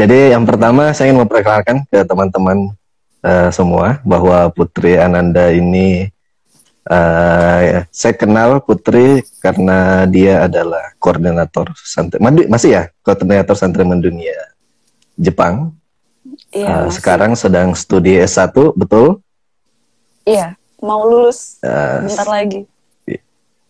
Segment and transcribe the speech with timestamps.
[0.00, 2.72] Jadi yang pertama saya ingin memperkenalkan ke teman-teman
[3.20, 6.08] uh, semua bahwa Putri Ananda ini
[6.88, 12.16] uh, saya kenal Putri karena dia adalah koordinator santri
[12.48, 14.56] masih ya koordinator santri mendunia
[15.20, 15.76] Jepang.
[16.48, 19.20] Iya, uh, sekarang sedang studi S1, betul?
[20.24, 22.60] Iya, mau lulus uh, bentar lagi.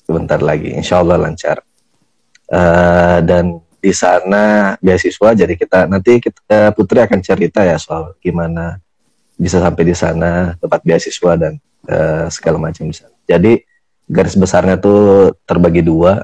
[0.06, 1.58] Bentar lagi, insya Allah lancar.
[2.46, 8.76] Uh, dan di sana beasiswa jadi kita nanti kita Putri akan cerita ya soal gimana
[9.40, 11.56] bisa sampai di sana tempat beasiswa dan
[11.88, 12.92] uh, segala macam.
[13.24, 13.64] Jadi
[14.04, 16.20] garis besarnya tuh terbagi dua.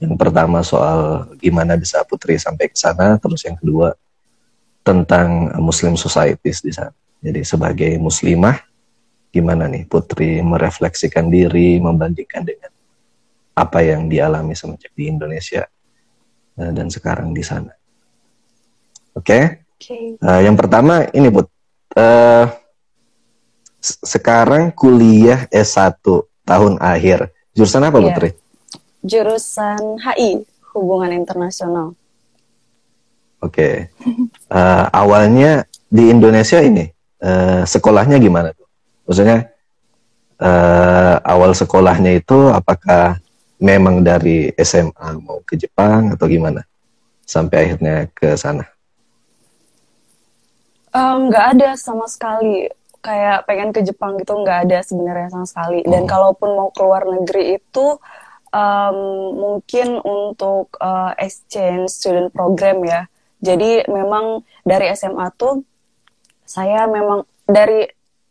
[0.00, 3.92] Yang pertama soal gimana bisa Putri sampai ke sana, terus yang kedua
[4.80, 6.96] tentang Muslim societies di sana.
[7.20, 8.56] Jadi sebagai muslimah
[9.32, 12.72] gimana nih Putri merefleksikan diri, membandingkan dengan
[13.56, 15.64] apa yang dialami semenjak di Indonesia
[16.60, 17.72] uh, dan sekarang di sana.
[19.16, 19.24] Oke.
[19.24, 19.42] Okay?
[19.76, 20.04] Okay.
[20.20, 21.48] Uh, yang pertama ini Put.
[21.96, 22.48] Uh,
[23.86, 26.02] sekarang kuliah S1
[26.42, 27.30] tahun akhir.
[27.54, 28.06] Jurusan apa yeah.
[28.10, 28.28] Putri?
[29.06, 30.42] Jurusan HI,
[30.74, 31.94] Hubungan Internasional.
[33.38, 33.88] Oke.
[33.94, 34.14] Okay.
[34.50, 36.90] Uh, awalnya di Indonesia ini
[37.22, 38.66] uh, sekolahnya gimana tuh?
[39.06, 39.54] Maksudnya
[40.42, 43.22] uh, awal sekolahnya itu apakah
[43.56, 46.64] memang dari SMA mau ke Jepang atau gimana
[47.24, 48.64] sampai akhirnya ke sana?
[50.96, 52.68] Nggak um, ada sama sekali
[53.04, 55.84] kayak pengen ke Jepang gitu nggak ada sebenarnya sama sekali.
[55.84, 56.10] Dan hmm.
[56.10, 57.86] kalaupun mau keluar negeri itu
[58.50, 58.98] um,
[59.36, 63.08] mungkin untuk uh, exchange student program ya.
[63.44, 65.60] Jadi memang dari SMA tuh
[66.48, 67.84] saya memang dari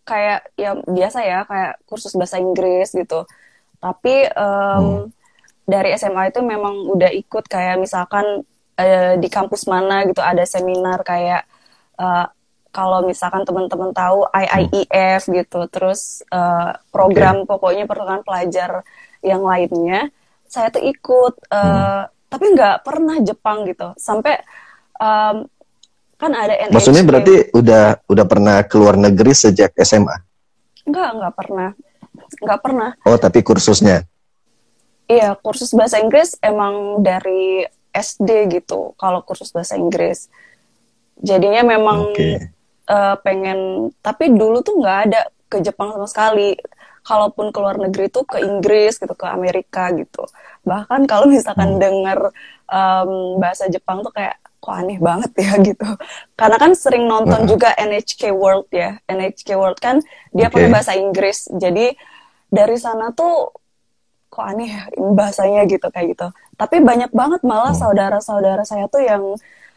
[0.06, 3.26] kayak ya biasa ya kayak kursus bahasa Inggris gitu.
[3.86, 5.16] Tapi um, hmm
[5.66, 8.46] dari SMA itu memang udah ikut kayak misalkan
[8.78, 11.50] uh, di kampus mana gitu ada seminar kayak
[11.98, 12.30] uh,
[12.70, 17.48] kalau misalkan teman-teman tahu IIEF gitu terus uh, program okay.
[17.50, 18.86] pokoknya pertukaran pelajar
[19.26, 20.14] yang lainnya
[20.46, 22.30] saya tuh ikut uh, hmm.
[22.30, 24.38] tapi nggak pernah Jepang gitu sampai
[25.02, 25.50] um,
[26.16, 26.78] kan ada NHK.
[26.78, 30.16] Maksudnya berarti udah udah pernah keluar negeri sejak SMA?
[30.88, 31.76] Enggak, nggak pernah.
[32.42, 32.92] Nggak pernah.
[33.06, 34.06] Oh, tapi kursusnya?
[35.06, 37.62] Iya, kursus bahasa Inggris emang dari
[37.94, 38.98] SD gitu.
[38.98, 40.28] Kalau kursus bahasa Inggris,
[41.22, 42.52] jadinya memang okay.
[42.90, 43.90] uh, eh, pengen.
[44.02, 46.58] Tapi dulu tuh nggak ada ke Jepang sama sekali.
[47.06, 50.26] Kalaupun keluar negeri tuh ke Inggris gitu, ke Amerika gitu.
[50.66, 51.80] Bahkan kalau misalkan hmm.
[51.80, 52.20] dengar
[52.66, 55.86] um, bahasa Jepang tuh kayak kok aneh banget ya gitu.
[56.34, 57.48] Karena kan sering nonton uh.
[57.48, 58.98] juga NHK World ya.
[59.06, 60.02] NHK World kan
[60.34, 60.66] dia okay.
[60.66, 61.46] pakai bahasa Inggris.
[61.54, 61.94] Jadi
[62.50, 63.52] dari sana tuh
[64.30, 64.84] kok aneh ya
[65.16, 66.28] bahasanya gitu kayak gitu.
[66.60, 67.82] Tapi banyak banget malah hmm.
[67.82, 69.24] saudara-saudara saya tuh yang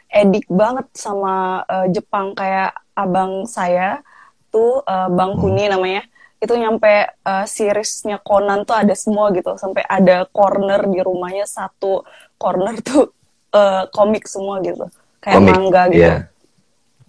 [0.09, 4.01] edik banget sama uh, Jepang kayak abang saya
[4.49, 5.41] tuh uh, Bang hmm.
[5.41, 6.03] Kuni namanya
[6.39, 12.07] itu nyampe uh, seriesnya Conan tuh ada semua gitu sampai ada corner di rumahnya satu
[12.39, 13.11] corner tuh
[13.53, 14.87] uh, komik semua gitu
[15.19, 16.21] kayak komik, manga gitu yeah.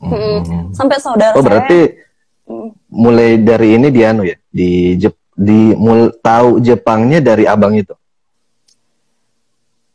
[0.02, 0.74] hmm.
[0.74, 1.80] sampai saudara oh berarti
[2.50, 7.72] saya, mulai dari ini di anu ya di Jep di mul tahu Jepangnya dari abang
[7.80, 7.96] itu?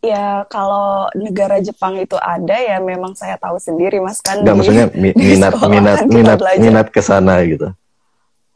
[0.01, 4.41] Ya kalau negara Jepang itu ada ya memang saya tahu sendiri mas kan.
[4.41, 7.73] Gak maksudnya mi minat minat minat minat ke sana gitu.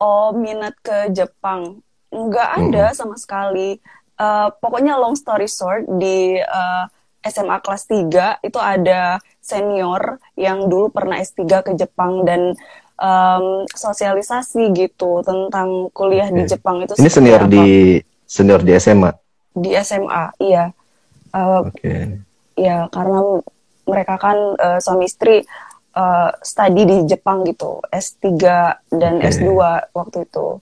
[0.00, 2.96] Oh minat ke Jepang nggak ada hmm.
[2.96, 3.76] sama sekali.
[4.18, 6.84] Uh, pokoknya long story short di uh,
[7.22, 12.58] eh, SMA kelas 3 itu ada senior yang dulu pernah S3 ke Jepang dan
[12.98, 16.36] um, sosialisasi gitu tentang kuliah okay.
[16.36, 16.92] di Jepang itu.
[16.98, 17.50] Ini senior apa?
[17.50, 17.66] di
[18.26, 19.10] senior di SMA.
[19.54, 20.70] Di SMA, iya.
[21.32, 21.78] Uh, Oke.
[21.78, 22.02] Okay.
[22.58, 23.18] Iya, karena
[23.86, 25.46] mereka kan uh, suami istri
[25.94, 28.26] uh, studi di Jepang gitu, S3
[28.90, 29.30] dan okay.
[29.30, 29.48] S2
[29.94, 30.58] waktu itu.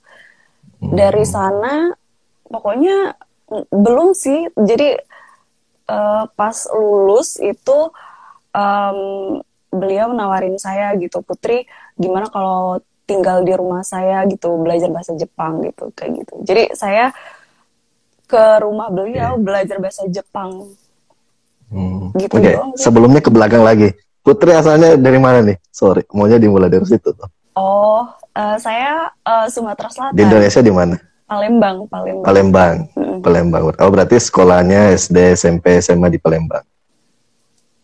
[0.76, 0.92] Hmm.
[0.92, 1.96] Dari sana
[2.46, 3.16] pokoknya
[3.72, 4.52] belum sih.
[4.52, 4.92] Jadi
[5.88, 7.78] uh, pas lulus itu
[8.52, 8.98] um,
[9.72, 11.64] beliau nawarin saya gitu, Putri
[11.96, 16.34] gimana kalau tinggal di rumah saya gitu belajar bahasa Jepang gitu kayak gitu.
[16.42, 17.14] Jadi saya
[18.26, 20.74] ke rumah beliau belajar bahasa Jepang.
[21.66, 22.14] Hmm.
[22.14, 22.54] gitu okay.
[22.78, 23.90] sebelumnya ke belakang lagi.
[24.22, 25.58] Putri asalnya dari mana nih?
[25.70, 27.26] Sorry maunya dimulai dari situ tuh.
[27.58, 30.14] Oh uh, saya uh, Sumatera Selatan.
[30.14, 30.94] Di Indonesia di mana?
[31.26, 32.22] Palembang Palembang.
[32.26, 32.74] Palembang.
[32.94, 33.18] Hmm.
[33.18, 33.62] Palembang.
[33.82, 36.62] Oh berarti sekolahnya SD SMP SMA di Palembang.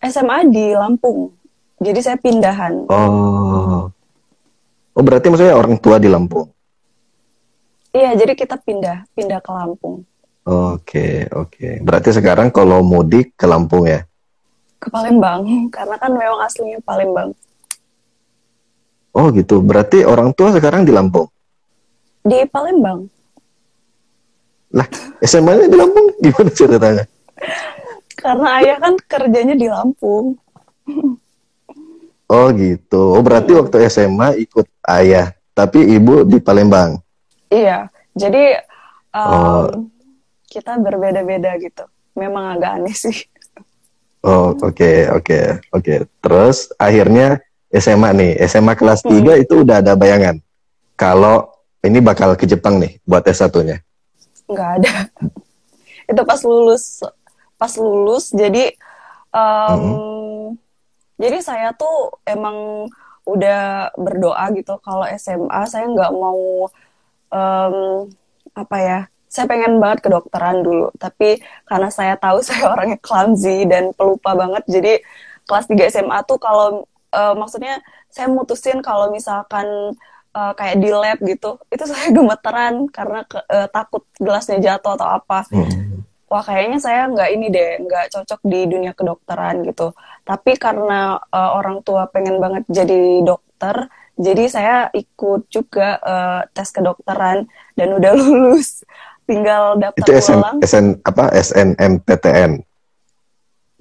[0.03, 1.35] SMA di Lampung.
[1.83, 2.87] Jadi saya pindahan.
[2.87, 3.91] Oh
[4.93, 6.49] Oh berarti maksudnya orang tua di Lampung?
[7.93, 10.05] Iya, jadi kita pindah, pindah ke Lampung.
[10.49, 11.81] Oke, oke.
[11.85, 14.05] Berarti sekarang kalau mudik ke Lampung ya?
[14.83, 15.47] ke Palembang
[15.77, 17.31] karena kan memang aslinya Palembang.
[19.15, 19.63] Oh gitu.
[19.63, 21.31] Berarti orang tua sekarang di Lampung.
[22.27, 23.07] Di Palembang.
[24.73, 24.89] Lah,
[25.23, 27.05] SMA-nya di Lampung gimana ceritanya?
[28.23, 30.35] Karena ayah kan kerjanya di Lampung.
[32.33, 33.13] Oh gitu.
[33.13, 36.97] Oh berarti waktu SMA ikut ayah, tapi ibu di Palembang.
[37.53, 37.93] Iya.
[38.17, 38.57] Jadi
[39.13, 39.65] um, oh.
[40.49, 41.85] kita berbeda-beda gitu.
[42.17, 43.29] Memang agak aneh sih.
[44.25, 45.45] Oh oke okay, oke okay,
[45.77, 45.85] oke.
[45.85, 45.99] Okay.
[46.25, 49.43] Terus akhirnya SMA nih, SMA kelas 3 hmm.
[49.45, 50.41] itu udah ada bayangan.
[50.97, 51.53] Kalau
[51.85, 53.83] ini bakal ke Jepang nih buat S1-nya.
[54.49, 54.95] Nggak ada.
[56.03, 57.01] itu pas lulus
[57.57, 58.75] pas lulus jadi
[59.33, 60.22] um, hmm.
[61.23, 62.91] Jadi saya tuh emang
[63.23, 66.67] udah berdoa gitu kalau SMA saya nggak mau
[67.31, 68.11] um,
[68.59, 68.99] apa ya
[69.33, 70.93] saya pengen banget kedokteran dulu.
[71.01, 75.01] Tapi karena saya tahu saya orangnya clumsy dan pelupa banget jadi
[75.49, 76.85] kelas 3 SMA tuh kalau
[77.17, 77.81] uh, maksudnya
[78.13, 79.97] saya mutusin kalau misalkan
[80.37, 85.09] uh, kayak di lab gitu itu saya gemeteran karena ke, uh, takut gelasnya jatuh atau
[85.09, 85.49] apa.
[85.49, 86.05] Hmm.
[86.33, 89.93] wah kayaknya saya nggak ini deh nggak cocok di dunia kedokteran gitu
[90.23, 96.69] tapi karena uh, orang tua pengen banget jadi dokter jadi saya ikut juga uh, tes
[96.69, 98.85] kedokteran dan udah lulus.
[99.23, 100.57] Tinggal daftar itu SN, ulang.
[100.61, 101.25] SN apa?
[101.33, 102.53] SNMPTN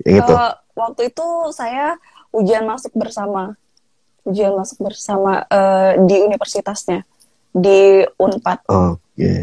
[0.02, 1.98] yang itu uh, waktu itu saya
[2.34, 3.58] ujian masuk bersama.
[4.26, 7.06] Ujian masuk bersama uh, di universitasnya.
[7.52, 8.66] Di Unpad.
[8.70, 9.02] Oke.
[9.18, 9.40] Okay.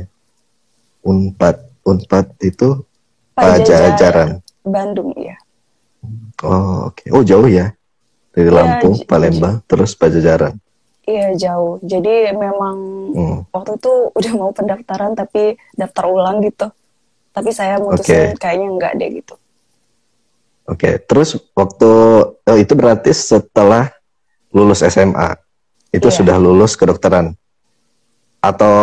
[1.05, 1.57] Unpad.
[1.87, 2.85] Unpad itu
[3.33, 5.39] Pajajaran Bandung ya
[6.45, 7.09] oh oke okay.
[7.11, 7.75] oh jauh ya
[8.35, 10.55] dari ya, Lampung Palembang terus Pajajaran
[11.09, 11.81] Iya jauh.
[11.81, 12.77] Jadi memang
[13.17, 13.39] hmm.
[13.49, 16.69] waktu itu udah mau pendaftaran tapi daftar ulang gitu.
[17.33, 18.37] Tapi saya mutusin okay.
[18.37, 19.35] kayaknya enggak deh gitu.
[20.69, 20.95] Oke, okay.
[21.01, 21.91] terus waktu
[22.29, 23.89] oh, itu berarti setelah
[24.53, 25.33] lulus SMA
[25.97, 26.17] itu yeah.
[26.21, 27.33] sudah lulus kedokteran
[28.45, 28.77] atau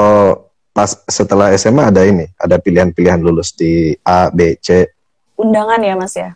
[0.74, 4.90] pas setelah SMA ada ini ada pilihan-pilihan lulus di A, B, C.
[5.38, 6.34] Undangan ya mas ya?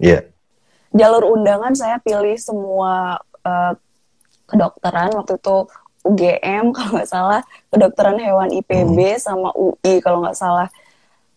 [0.00, 0.20] Iya.
[0.20, 0.22] Yeah.
[0.94, 3.72] Jalur undangan saya pilih semua uh,
[4.46, 5.56] kedokteran waktu itu
[6.04, 7.40] UGM kalau nggak salah
[7.72, 9.22] kedokteran hewan IPB hmm.
[9.22, 10.68] sama UI kalau nggak salah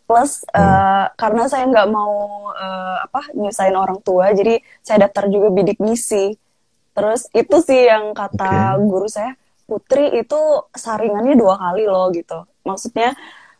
[0.08, 0.60] plus hmm.
[0.60, 5.84] uh, karena saya nggak mau uh, apa nyusahin orang tua jadi saya daftar juga bidik
[5.84, 6.36] misi
[6.96, 8.88] terus itu sih yang kata okay.
[8.88, 9.34] guru saya
[9.68, 10.40] Putri itu
[10.72, 13.12] saringannya dua kali loh gitu maksudnya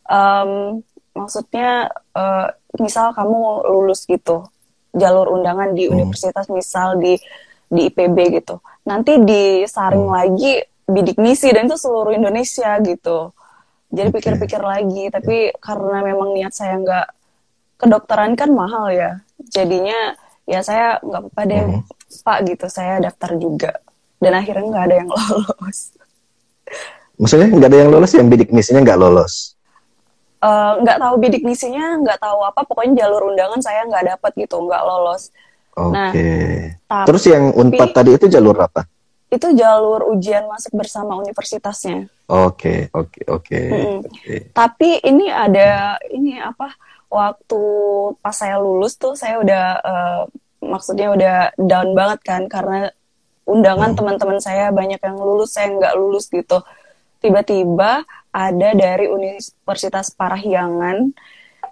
[0.08, 0.80] um,
[1.12, 2.48] maksudnya uh,
[2.80, 4.48] misal kamu lulus gitu
[4.94, 5.94] jalur undangan di hmm.
[5.94, 7.16] universitas misal di
[7.68, 8.60] di IPB gitu.
[8.88, 10.14] Nanti disaring hmm.
[10.14, 10.52] lagi
[10.88, 13.32] bidik misi dan itu seluruh Indonesia gitu.
[13.88, 17.06] Jadi pikir-pikir lagi tapi karena memang niat saya nggak
[17.80, 19.20] kedokteran kan mahal ya.
[19.52, 20.16] Jadinya
[20.48, 22.24] ya saya nggak apa-apa deh hmm.
[22.24, 22.66] pak gitu.
[22.72, 23.72] Saya daftar juga.
[24.18, 25.78] Dan akhirnya nggak ada yang lolos.
[27.18, 29.57] Maksudnya nggak ada yang lolos yang bidik misinya nggak lolos
[30.38, 34.62] nggak uh, tahu bidik misinya nggak tahu apa pokoknya jalur undangan saya nggak dapat gitu
[34.62, 35.34] nggak lolos
[35.78, 36.10] Oke.
[36.10, 36.50] Okay.
[36.90, 38.82] Nah, terus yang Unpad tadi itu jalur apa?
[39.30, 42.10] Itu jalur ujian masuk bersama universitasnya.
[42.26, 43.60] Oke, oke, oke.
[44.50, 46.74] Tapi ini ada ini apa?
[47.08, 47.62] Waktu
[48.20, 50.22] pas saya lulus tuh saya udah uh,
[50.60, 52.92] maksudnya udah down banget kan karena
[53.48, 53.96] undangan hmm.
[53.96, 56.60] teman-teman saya banyak yang lulus, saya nggak lulus gitu.
[57.22, 61.12] Tiba-tiba ada dari Universitas Parahyangan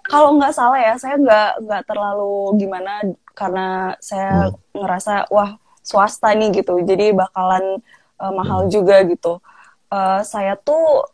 [0.07, 3.03] kalau nggak salah ya saya nggak nggak terlalu gimana
[3.35, 4.79] karena saya hmm.
[4.79, 7.83] ngerasa wah swasta nih gitu jadi bakalan
[8.19, 8.71] uh, mahal hmm.
[8.71, 9.39] juga gitu
[9.91, 11.05] uh, saya tuh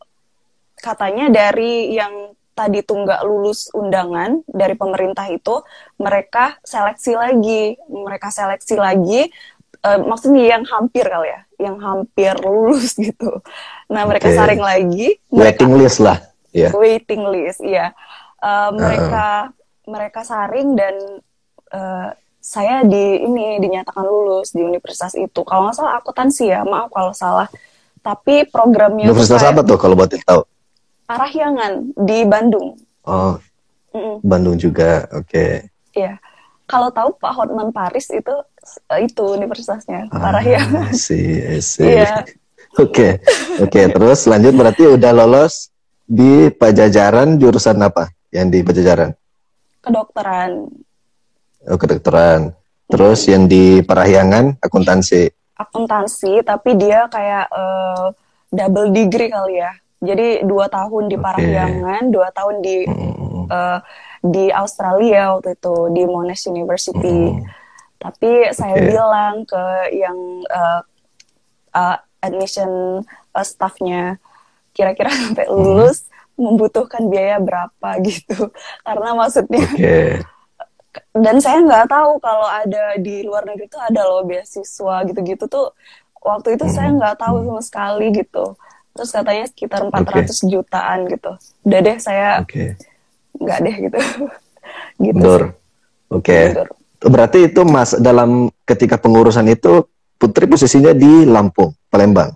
[0.79, 5.65] katanya dari yang tadi tuh nggak lulus undangan dari pemerintah itu
[5.97, 9.25] mereka seleksi lagi mereka seleksi lagi
[9.81, 13.41] uh, maksudnya yang hampir kali ya yang hampir lulus gitu
[13.91, 14.37] nah mereka okay.
[14.37, 16.17] saring lagi mereka, waiting list lah
[16.55, 16.71] yeah.
[16.75, 17.91] waiting list iya
[18.43, 19.89] uh, mereka uh.
[19.89, 20.95] mereka saring dan
[21.73, 22.09] uh,
[22.43, 25.47] saya di ini dinyatakan lulus di universitas itu.
[25.47, 27.47] Kalau nggak salah akuntansi ya, maaf kalau salah.
[28.03, 30.43] Tapi programnya Universitas apa tuh kalau buat tahu?
[31.07, 32.75] Parahyangan di Bandung.
[33.07, 33.39] Oh,
[33.95, 34.15] mm -mm.
[34.19, 35.31] Bandung juga, oke.
[35.31, 35.51] Okay.
[35.95, 36.19] Iya,
[36.67, 38.35] kalau tahu Pak Hotman Paris itu
[38.99, 40.91] itu universitasnya ah, Parahyangan.
[40.91, 41.95] sih, sih.
[41.95, 42.27] Iya.
[42.79, 43.21] Oke,
[43.61, 43.81] oke.
[43.93, 45.69] Terus lanjut berarti udah lolos
[46.09, 48.09] di Pajajaran jurusan apa?
[48.33, 49.13] yang di Pajajaran?
[49.85, 50.65] Kedokteran.
[51.69, 52.57] Oh, kedokteran.
[52.89, 53.31] Terus hmm.
[53.31, 55.29] yang di Parahyangan akuntansi.
[55.53, 58.09] Akuntansi, tapi dia kayak uh,
[58.49, 59.71] double degree kali ya.
[60.03, 63.47] Jadi dua tahun di Parahyangan, dua tahun di hmm.
[63.47, 63.79] uh,
[64.23, 67.37] di Australia waktu itu di Monash University.
[67.37, 67.45] Hmm.
[68.01, 68.87] Tapi saya okay.
[68.91, 69.63] bilang ke
[69.95, 70.17] yang
[70.51, 70.81] uh,
[71.71, 73.03] uh, admission
[73.35, 74.17] uh, staffnya
[74.71, 75.53] kira-kira sampai hmm.
[75.53, 76.39] lulus hmm.
[76.39, 78.49] membutuhkan biaya berapa gitu.
[78.87, 80.23] Karena maksudnya okay.
[81.13, 85.73] dan saya nggak tahu kalau ada di luar negeri itu ada loh beasiswa gitu-gitu tuh
[86.21, 86.73] waktu itu hmm.
[86.73, 88.55] saya nggak tahu sama sekali gitu
[88.93, 90.45] terus katanya sekitar 400 okay.
[90.53, 91.31] jutaan gitu
[91.65, 92.77] udah deh saya okay.
[93.41, 93.99] nggak deh gitu
[95.01, 95.29] gitu
[96.13, 96.53] oke okay.
[97.01, 99.89] berarti itu mas dalam ketika pengurusan itu
[100.23, 102.31] Putri posisinya di Lampung Palembang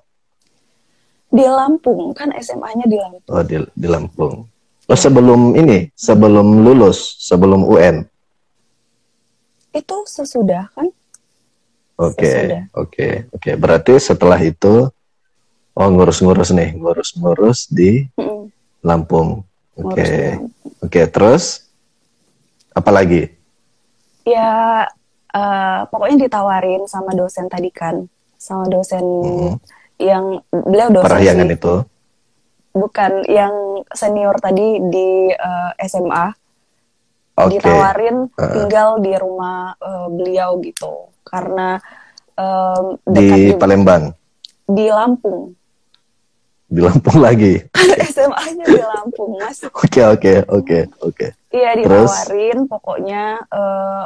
[1.31, 4.43] di Lampung kan SMA-nya di Lampung oh di, di Lampung
[4.91, 8.03] oh sebelum ini sebelum lulus sebelum UN
[9.71, 10.91] itu sesudah kan
[11.97, 13.51] Oke, oke, oke.
[13.57, 14.85] Berarti setelah itu,
[15.73, 18.53] oh ngurus-ngurus nih, ngurus-ngurus di mm
[18.85, 19.41] Lampung.
[19.73, 20.25] Oke, okay.
[20.37, 20.93] oke.
[20.93, 21.65] Okay, terus
[22.69, 23.33] apa lagi?
[24.29, 24.85] Ya,
[25.33, 28.05] uh, pokoknya ditawarin sama dosen tadi kan,
[28.37, 29.55] sama dosen mm
[29.97, 31.73] yang beliau dosen Parahyangan itu?
[32.77, 36.29] Bukan, yang senior tadi di uh, eh, SMA.
[37.33, 37.57] Okay.
[37.57, 38.53] Ditawarin uh.
[38.53, 41.81] tinggal di rumah uh, beliau gitu karena
[42.37, 44.13] um, di Palembang
[44.67, 45.55] di Lampung
[46.67, 47.55] di Lampung lagi
[48.13, 52.71] SMA-nya di Lampung mas oke oke oke oke iya ditawarin Terus?
[52.71, 54.05] pokoknya uh,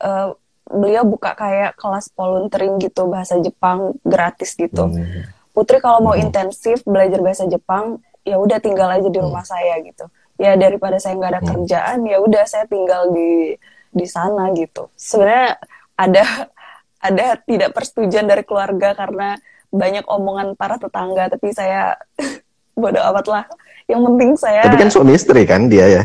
[0.00, 0.28] uh,
[0.72, 5.28] beliau buka kayak kelas volunteering gitu bahasa Jepang gratis gitu hmm.
[5.52, 6.24] Putri kalau mau hmm.
[6.24, 9.52] intensif belajar bahasa Jepang ya udah tinggal aja di rumah hmm.
[9.52, 10.04] saya gitu
[10.40, 11.50] ya daripada saya nggak ada hmm.
[11.52, 13.54] kerjaan ya udah saya tinggal di
[13.92, 15.60] di sana gitu sebenarnya
[15.94, 16.24] ada
[17.12, 19.36] ada tidak persetujuan dari keluarga karena
[19.72, 21.96] banyak omongan para tetangga tapi saya
[22.80, 23.44] bodoh amat lah
[23.90, 26.02] yang penting saya tapi kan suami istri kan dia ya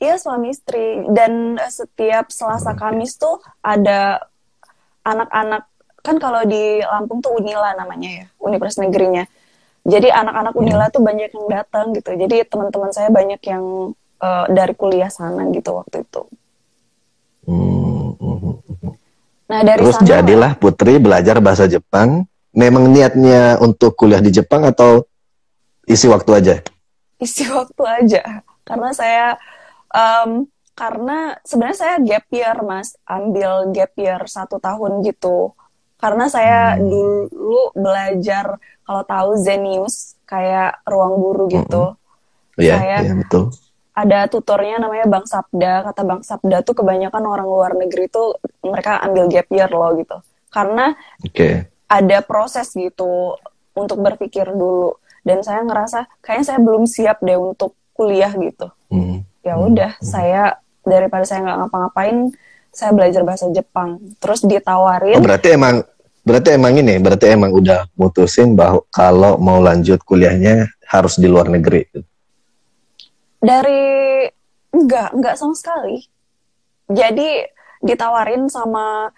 [0.00, 4.24] iya suami istri dan setiap Selasa Kamis tuh ada
[5.04, 5.68] anak-anak
[6.00, 9.28] kan kalau di Lampung tuh Unila namanya ya Universitas Negerinya
[9.84, 10.62] jadi anak-anak hmm.
[10.64, 13.92] Unila tuh banyak yang datang gitu jadi teman-teman saya banyak yang
[14.24, 16.22] uh, dari kuliah sana gitu waktu itu
[17.46, 18.16] hmm.
[18.16, 18.94] hmm, hmm
[19.50, 22.22] Nah dari Terus sana, jadilah Putri belajar bahasa Jepang.
[22.54, 25.06] Memang niatnya untuk kuliah di Jepang atau
[25.90, 26.54] isi waktu aja?
[27.18, 28.22] Isi waktu aja,
[28.62, 29.34] karena saya
[29.92, 35.52] um, karena sebenarnya saya gap year mas, ambil gap year satu tahun gitu.
[36.00, 36.88] Karena saya hmm.
[36.88, 38.56] dulu belajar
[38.88, 41.92] kalau tahu Zenius kayak ruang guru gitu.
[41.92, 42.60] Hmm.
[42.60, 43.44] Iya, saya yeah, betul
[44.00, 45.84] ada tutornya namanya Bang Sabda.
[45.90, 50.16] Kata Bang Sabda tuh kebanyakan orang luar negeri tuh mereka ambil gap year loh gitu.
[50.50, 51.68] Karena okay.
[51.90, 53.36] ada proses gitu
[53.76, 54.96] untuk berpikir dulu.
[55.20, 58.72] Dan saya ngerasa kayaknya saya belum siap deh untuk kuliah gitu.
[58.88, 59.26] Hmm.
[59.40, 60.04] Ya udah, hmm.
[60.04, 62.16] saya daripada saya nggak ngapa-ngapain,
[62.70, 64.00] saya belajar bahasa Jepang.
[64.20, 65.16] Terus ditawarin.
[65.16, 65.84] Oh, berarti emang
[66.20, 71.48] berarti emang ini, berarti emang udah mutusin bahwa kalau mau lanjut kuliahnya harus di luar
[71.48, 71.88] negeri.
[73.40, 73.80] Dari
[74.70, 76.04] enggak enggak sama sekali
[76.90, 77.46] jadi
[77.80, 79.08] ditawarin sama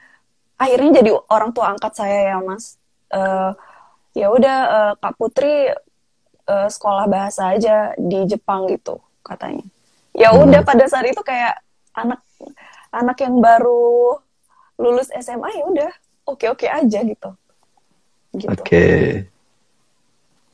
[0.61, 2.77] akhirnya jadi orang tua angkat saya ya mas
[3.11, 3.57] uh,
[4.13, 5.73] ya udah uh, kak putri
[6.47, 9.65] uh, sekolah bahasa aja di Jepang gitu katanya
[10.13, 10.49] ya hmm.
[10.49, 11.57] udah pada saat itu kayak
[11.97, 12.21] anak
[12.93, 14.21] anak yang baru
[14.77, 15.91] lulus SMA ya udah
[16.29, 17.31] oke oke aja gitu,
[18.37, 18.49] gitu.
[18.49, 19.29] oke okay.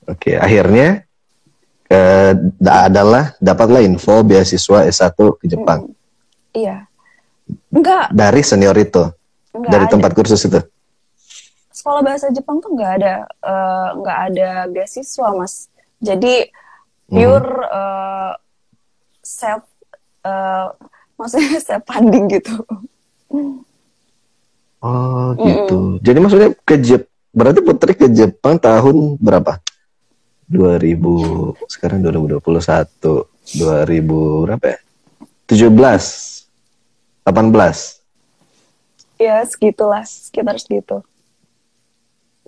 [0.07, 0.35] oke okay.
[0.39, 1.09] akhirnya
[1.89, 5.89] eh, adalah dapatlah info beasiswa S1 ke Jepang.
[5.89, 5.97] Hmm.
[6.53, 6.77] Iya.
[7.73, 8.13] Enggak.
[8.13, 9.09] Dari senior itu.
[9.57, 9.93] Enggak dari ada.
[9.97, 10.61] tempat kursus itu.
[11.73, 15.73] Sekolah bahasa Jepang tuh enggak ada uh, enggak ada beasiswa, Mas.
[15.99, 16.53] Jadi
[17.09, 17.73] pure hmm.
[17.73, 18.33] uh,
[19.29, 19.69] self
[20.25, 20.73] uh,
[21.21, 22.65] maksudnya self funding gitu.
[24.81, 25.77] Oh, gitu.
[25.77, 26.01] Mm -mm.
[26.01, 29.61] Jadi maksudnya ke Jep berarti Putri ke Jepang tahun berapa?
[30.49, 33.29] 2000 sekarang 2021 2000
[34.49, 34.81] berapa ya
[35.45, 41.05] 17 18 ya segitulah sekitar segitu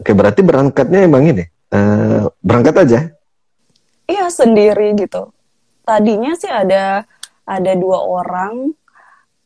[0.00, 1.44] oke berarti berangkatnya emang ini
[1.76, 3.12] uh, berangkat aja
[4.08, 5.28] iya sendiri gitu
[5.90, 7.02] tadinya sih ada
[7.42, 8.70] ada dua orang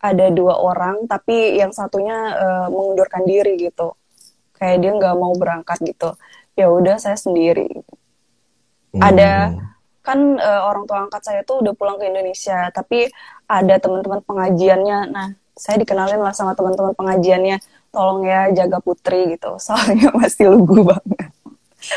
[0.05, 3.97] ada dua orang tapi yang satunya uh, mengundurkan diri gitu
[4.61, 6.13] kayak dia nggak mau berangkat gitu
[6.53, 7.81] ya udah saya sendiri
[8.95, 9.03] Hmm.
[9.03, 9.31] Ada
[10.07, 13.11] kan uh, orang tua angkat saya tuh udah pulang ke Indonesia, tapi
[13.51, 14.99] ada teman-teman pengajiannya.
[15.11, 17.59] Nah, saya dikenalin lah sama teman-teman pengajiannya,
[17.91, 19.59] tolong ya jaga putri gitu.
[19.67, 21.31] Soalnya masih lugu banget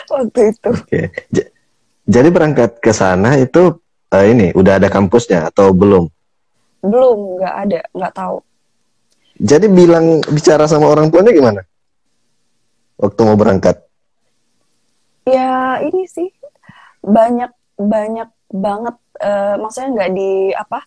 [0.10, 0.72] waktu itu.
[0.90, 1.08] Okay.
[2.08, 3.78] Jadi berangkat ke sana itu
[4.14, 6.08] uh, ini udah ada kampusnya atau belum?
[6.88, 8.38] belum nggak ada nggak tahu
[9.38, 11.62] jadi bilang bicara sama orang tuanya gimana
[12.98, 13.82] waktu mau berangkat
[15.26, 16.30] ya ini sih
[17.02, 20.80] banyak banyak banget uh, maksudnya nggak di apa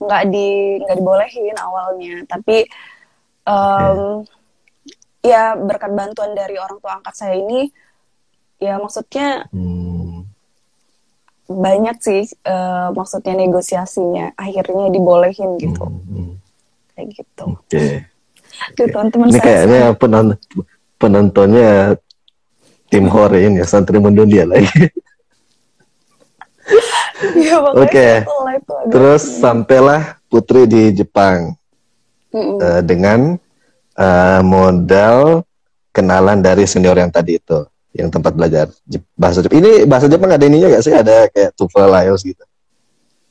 [0.00, 0.48] nggak di
[0.80, 2.64] nggak dibolehin awalnya tapi
[3.44, 5.28] um, okay.
[5.28, 7.68] ya berkat bantuan dari orang tua angkat saya ini
[8.56, 9.89] ya maksudnya hmm.
[11.50, 16.02] Banyak sih uh, maksudnya negosiasinya akhirnya dibolehin gitu hmm.
[16.06, 16.32] hmm.
[16.94, 18.06] kayak gitu okay.
[18.78, 20.36] Tuh, teman-teman ini saya kayaknya penonton
[21.00, 21.98] penontonnya
[22.86, 24.70] tim hore ini ya santri mendunia lagi
[27.36, 27.86] ya, Oke.
[27.88, 28.14] Okay.
[28.90, 31.58] Terus sampailah Putri di Jepang
[32.30, 32.56] mm -mm.
[32.62, 33.20] Uh, dengan
[33.98, 35.42] uh, modal
[35.90, 38.70] kenalan dari senior yang tadi itu, yang tempat belajar
[39.18, 39.58] bahasa Jepang.
[39.58, 40.94] Ini bahasa Jepang ada ininya gak sih?
[40.94, 42.44] Ada kayak TOEFL, IELTS gitu?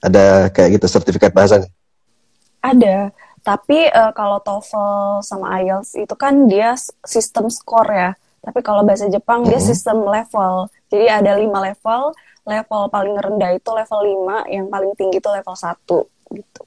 [0.04, 1.72] Ada kayak gitu sertifikat bahasanya?
[2.60, 3.16] Ada.
[3.40, 6.76] Tapi uh, kalau TOEFL sama IELTS itu kan dia
[7.08, 8.20] sistem skor ya.
[8.44, 9.56] Tapi kalau bahasa Jepang mm -hmm.
[9.56, 10.68] dia sistem level.
[10.92, 12.12] Jadi ada lima level
[12.50, 14.00] level paling rendah itu level
[14.50, 15.78] 5, yang paling tinggi itu level 1
[16.34, 16.62] gitu.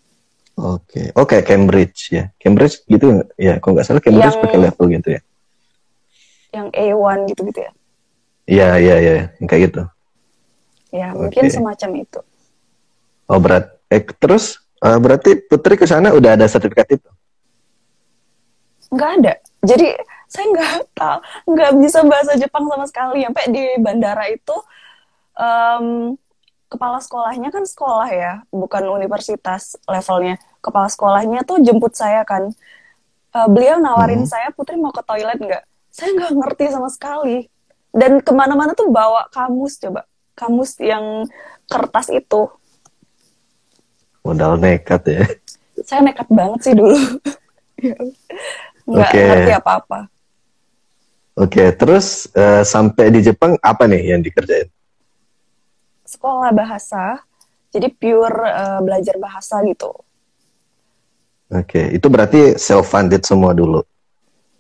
[0.53, 1.07] Oke, okay.
[1.19, 2.31] oke okay, Cambridge ya.
[2.39, 5.21] Cambridge gitu ya, kalau nggak salah Cambridge yang, pakai level gitu ya.
[6.55, 7.73] Yang A1 gitu-gitu ya.
[8.53, 9.13] Iya, iya, iya,
[9.49, 9.83] kayak gitu.
[10.93, 11.17] Ya, okay.
[11.17, 12.21] mungkin semacam itu.
[13.25, 13.81] Oh, berat.
[13.89, 17.09] Eh, terus uh, berarti Putri ke sana udah ada sertifikat itu?
[18.93, 19.33] Nggak ada.
[19.65, 19.97] Jadi
[20.29, 21.19] saya nggak tahu,
[21.49, 23.25] nggak bisa bahasa Jepang sama sekali.
[23.25, 24.57] Sampai di bandara itu
[25.33, 26.13] um,
[26.69, 30.37] kepala sekolahnya kan sekolah ya, bukan universitas levelnya.
[30.61, 32.53] Kepala sekolahnya tuh jemput saya kan.
[33.33, 34.29] Uh, beliau nawarin hmm.
[34.29, 35.65] saya, Putri mau ke toilet nggak?
[35.89, 37.49] Saya nggak ngerti sama sekali.
[37.93, 41.29] Dan ke mana-mana tuh bawa kamus coba, kamus yang
[41.69, 42.49] kertas itu.
[44.25, 45.23] Modal nekat ya.
[45.85, 46.97] Saya nekat banget sih dulu.
[48.89, 49.27] nggak okay.
[49.29, 50.01] ngerti apa-apa.
[51.33, 54.69] Oke, okay, terus uh, sampai di Jepang apa nih yang dikerjain?
[56.13, 57.25] sekolah bahasa,
[57.73, 59.89] jadi pure uh, belajar bahasa gitu.
[61.53, 61.87] Oke, okay.
[61.97, 63.81] itu berarti self funded semua dulu.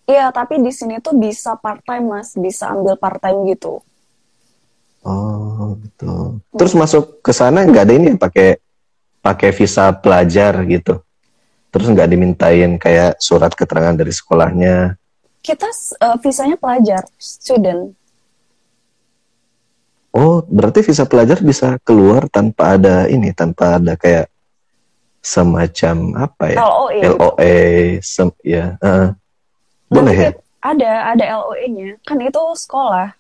[0.02, 3.78] Iya, tapi di sini tuh bisa part time mas, bisa ambil part time gitu.
[5.02, 6.38] Oh, gitu.
[6.54, 8.58] Terus masuk ke sana nggak ada ini pakai
[9.22, 11.02] pakai visa pelajar gitu.
[11.70, 14.98] Terus nggak dimintain kayak surat keterangan dari sekolahnya.
[15.42, 15.70] Kita
[16.02, 17.94] uh, visanya pelajar, student.
[20.12, 24.28] Oh, berarti visa pelajar bisa keluar tanpa ada ini, tanpa ada kayak
[25.24, 26.58] semacam apa ya?
[26.60, 26.98] LOE.
[27.00, 27.56] LOE,
[28.04, 28.76] sem ya.
[28.82, 29.16] Uh,
[29.92, 30.31] boleh ya?
[30.62, 32.00] Ada, ada LOE-nya.
[32.07, 33.12] Kan itu sekolah.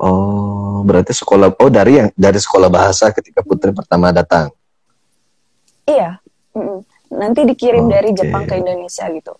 [0.00, 1.56] Oh, berarti sekolah.
[1.60, 4.52] Oh, dari yang dari sekolah bahasa ketika Putri pertama datang.
[5.88, 6.20] Iya.
[6.56, 6.78] Mm -mm.
[7.10, 7.94] Nanti dikirim okay.
[7.94, 9.34] dari Jepang ke Indonesia gitu.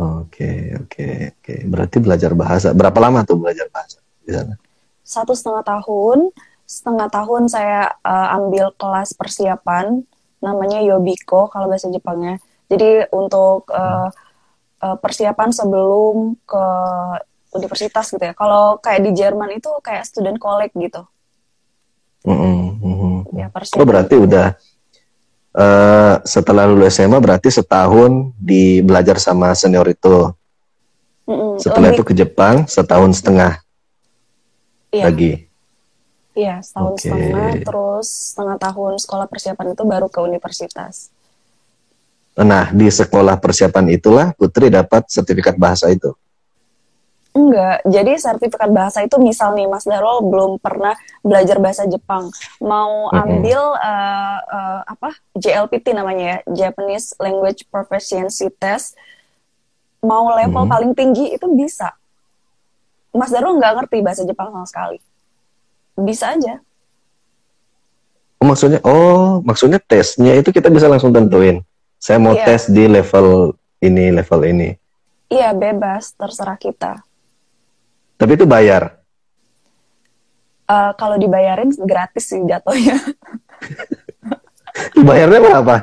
[0.00, 1.40] Oke, okay, oke, okay, oke.
[1.44, 1.58] Okay.
[1.68, 2.72] Berarti belajar bahasa.
[2.72, 4.00] Berapa lama tuh belajar bahasa?
[4.30, 4.54] di sana?
[5.02, 6.30] Satu setengah tahun.
[6.70, 10.06] Setengah tahun saya uh, ambil kelas persiapan,
[10.38, 12.38] namanya Yobiko kalau bahasa Jepangnya.
[12.70, 14.06] Jadi untuk uh,
[14.80, 16.64] uh, persiapan sebelum ke
[17.54, 18.34] universitas gitu ya.
[18.34, 21.02] Kalau kayak di Jerman itu kayak student college gitu.
[22.24, 23.14] Mm -hmm.
[23.36, 23.80] Ya, persiapan.
[23.80, 24.46] Oh berarti udah
[25.56, 30.30] uh, setelah lulus SMA berarti setahun di belajar sama senior itu.
[31.24, 31.52] Mm -hmm.
[31.60, 32.00] Setelah Lebih...
[32.00, 33.60] itu ke Jepang setahun setengah
[34.92, 35.04] iya.
[35.06, 35.32] lagi.
[36.30, 37.10] Iya, setahun okay.
[37.10, 41.10] setengah, terus setengah tahun sekolah persiapan itu baru ke universitas.
[42.40, 46.16] Nah, di sekolah persiapan itulah Putri dapat sertifikat bahasa itu.
[47.30, 52.26] Enggak, jadi sertifikat bahasa itu misal nih Mas Darul belum pernah belajar bahasa Jepang,
[52.58, 53.86] mau ambil mm -hmm.
[53.86, 58.98] uh, uh, apa JLPT namanya ya, Japanese Language Proficiency Test,
[60.02, 60.74] mau level mm -hmm.
[60.74, 61.94] paling tinggi itu bisa.
[63.14, 64.98] Mas Darul nggak ngerti bahasa Jepang sama sekali.
[66.02, 66.58] Bisa aja.
[68.42, 71.62] Oh, maksudnya, oh, maksudnya tesnya itu kita bisa langsung tentuin.
[72.00, 72.48] Saya mau iya.
[72.48, 73.52] tes di level
[73.84, 74.72] ini, level ini.
[75.28, 77.04] Iya, bebas, terserah kita.
[78.16, 78.96] Tapi itu bayar?
[80.64, 82.96] Uh, kalau dibayarin gratis sih jatuhnya.
[85.08, 85.74] Bayarnya berapa?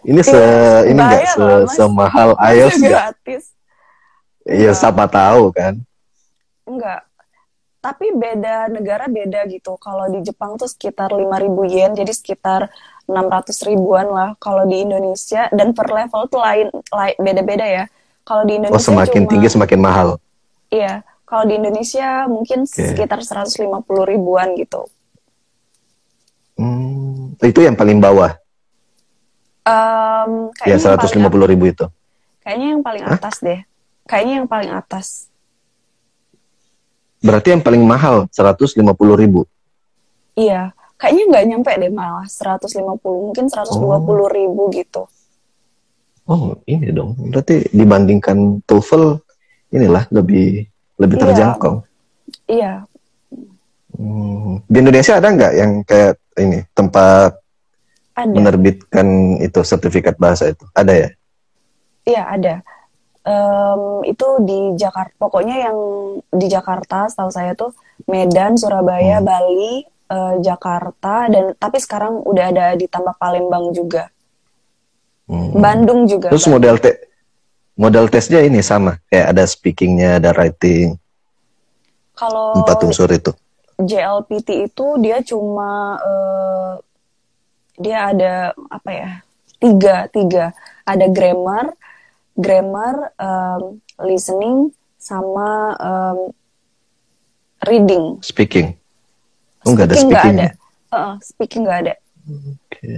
[0.00, 3.44] Ini se iya, ini enggak se semahal IELTS gratis.
[4.48, 5.76] Iya, siapa tahu kan.
[6.64, 7.04] Enggak.
[7.80, 9.80] Tapi beda negara beda gitu.
[9.80, 12.68] Kalau di Jepang tuh sekitar 5000 yen, jadi sekitar
[13.08, 14.36] 600 ribuan lah.
[14.36, 17.84] Kalau di Indonesia dan per level tuh lain, lain beda-beda ya.
[18.28, 20.08] Kalau di Indonesia Oh, semakin cuma, tinggi semakin mahal.
[20.68, 21.00] Iya.
[21.24, 22.92] Kalau di Indonesia mungkin okay.
[22.92, 23.64] sekitar 150
[24.04, 24.84] ribuan gitu.
[26.60, 28.36] Hmm, itu yang paling bawah.
[29.64, 31.88] Um, ya seratus lima puluh ribu itu.
[32.44, 33.16] Kayaknya yang paling Hah?
[33.16, 33.60] atas deh.
[34.04, 35.29] Kayaknya yang paling atas.
[37.20, 39.44] Berarti yang paling mahal seratus lima puluh ribu.
[40.32, 45.04] Iya, kayaknya nggak nyampe deh malah seratus lima puluh, mungkin seratus dua puluh ribu gitu.
[46.24, 49.20] Oh ini dong, berarti dibandingkan TOEFL
[49.74, 50.64] inilah lebih
[50.96, 51.22] lebih iya.
[51.28, 51.74] terjangkau.
[52.48, 52.72] Iya.
[53.98, 54.62] Hmm.
[54.64, 57.36] Di Indonesia ada nggak yang kayak ini tempat
[58.16, 58.32] ada.
[58.32, 60.64] menerbitkan itu sertifikat bahasa itu?
[60.72, 61.08] Ada ya?
[62.06, 62.54] Iya ada.
[63.20, 65.12] Um, itu di Jakarta.
[65.20, 65.76] Pokoknya yang
[66.32, 67.76] di Jakarta, setahu saya tuh
[68.08, 69.26] Medan, Surabaya, hmm.
[69.28, 74.08] Bali, uh, Jakarta, dan tapi sekarang udah ada di tambah Palembang juga.
[75.28, 75.52] Hmm.
[75.52, 76.32] Bandung juga.
[76.32, 76.96] Terus model te
[77.76, 80.96] model tesnya ini sama, kayak ada speakingnya, ada writing.
[82.16, 83.32] Kalau empat unsur itu.
[83.80, 86.72] JLPT itu dia cuma uh,
[87.80, 89.10] dia ada apa ya
[89.56, 90.52] tiga tiga
[90.84, 91.72] ada grammar
[92.40, 96.18] grammar um, listening sama um,
[97.68, 98.18] reading.
[98.24, 98.76] Speaking.
[99.64, 100.48] Oh nggak ada speaking ada.
[100.90, 101.94] Uh, speaking nggak ada.
[102.28, 102.90] Oke.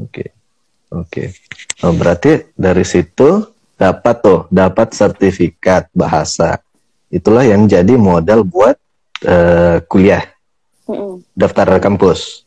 [0.00, 0.24] Oke.
[0.92, 1.22] Oke.
[1.84, 6.60] Oh berarti dari situ dapat tuh dapat sertifikat bahasa.
[7.12, 8.80] Itulah yang jadi modal buat
[9.28, 10.32] uh, kuliah.
[10.82, 11.12] Mm -mm.
[11.38, 12.42] daftar kampus.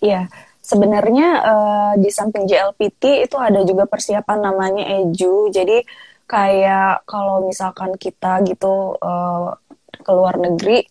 [0.00, 0.28] Iya,
[0.64, 5.52] sebenarnya uh, di samping JLPT itu ada juga persiapan namanya EJU.
[5.52, 5.84] Jadi
[6.24, 9.52] kayak kalau misalkan kita gitu uh,
[10.00, 10.88] ke luar negeri,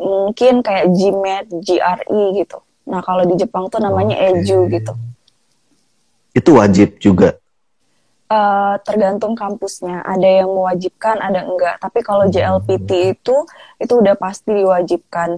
[0.00, 2.58] mungkin kayak GMAT, GRE gitu.
[2.88, 4.40] Nah kalau di Jepang tuh namanya okay.
[4.40, 4.92] EJU gitu.
[6.32, 7.36] Itu wajib juga?
[8.32, 10.00] Uh, tergantung kampusnya.
[10.08, 11.76] Ada yang mewajibkan, ada enggak.
[11.76, 13.36] Tapi kalau JLPT itu
[13.76, 15.36] itu udah pasti diwajibkan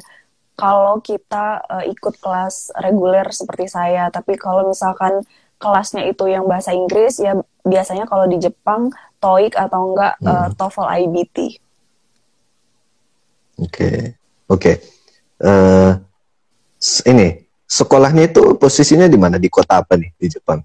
[0.55, 4.11] kalau kita uh, ikut kelas reguler seperti saya.
[4.11, 5.27] Tapi kalau misalkan
[5.59, 10.27] kelasnya itu yang bahasa Inggris, ya biasanya kalau di Jepang TOEIC atau enggak hmm.
[10.31, 11.39] uh, TOEFL IBT.
[13.55, 13.99] Oke, okay.
[14.51, 14.63] oke.
[14.63, 14.77] Okay.
[15.43, 15.99] Uh,
[17.07, 19.39] ini sekolahnya itu posisinya di mana?
[19.39, 20.63] Di kota apa nih di Jepang?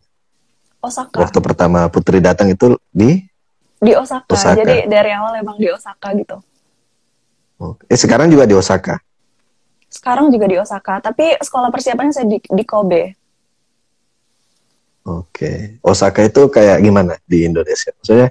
[0.79, 1.19] Osaka.
[1.19, 3.19] Waktu pertama Putri datang itu di?
[3.81, 4.31] Di Osaka.
[4.31, 4.57] Osaka.
[4.59, 6.37] Jadi dari awal emang di Osaka gitu.
[7.59, 8.95] Oh, eh sekarang juga di Osaka?
[9.89, 13.17] Sekarang juga di Osaka, tapi sekolah persiapannya saya di, di Kobe.
[15.09, 17.89] Oke, Osaka itu kayak gimana di Indonesia?
[17.97, 18.29] Maksudnya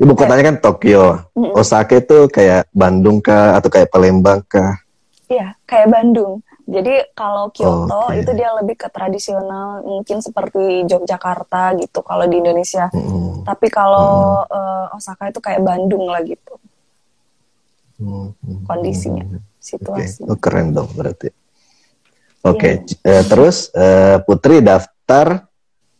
[0.00, 1.28] ibu kotanya kan Tokyo.
[1.36, 1.60] Mm -mm.
[1.60, 4.80] Osaka itu kayak Bandung kah atau kayak Palembang kah?
[5.28, 6.40] Iya, kayak Bandung.
[6.64, 8.24] Jadi kalau Kyoto okay.
[8.24, 12.88] itu dia lebih ke tradisional, mungkin seperti Yogyakarta gitu kalau di Indonesia.
[12.88, 13.44] Mm.
[13.44, 16.56] Tapi kalau mm uh, Osaka itu kayak Bandung lah gitu.
[18.00, 18.64] Mm.
[18.64, 19.28] Kondisinya
[19.64, 20.20] situasi.
[20.20, 20.28] Okay.
[20.28, 21.32] Oh, keren dong berarti.
[22.44, 22.74] Oke, okay.
[23.00, 23.20] yeah.
[23.20, 25.48] uh, terus uh, Putri daftar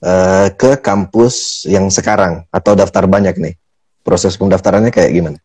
[0.04, 3.54] uh, ke kampus yang sekarang atau daftar banyak nih?
[4.04, 5.38] Proses pendaftarannya kayak gimana?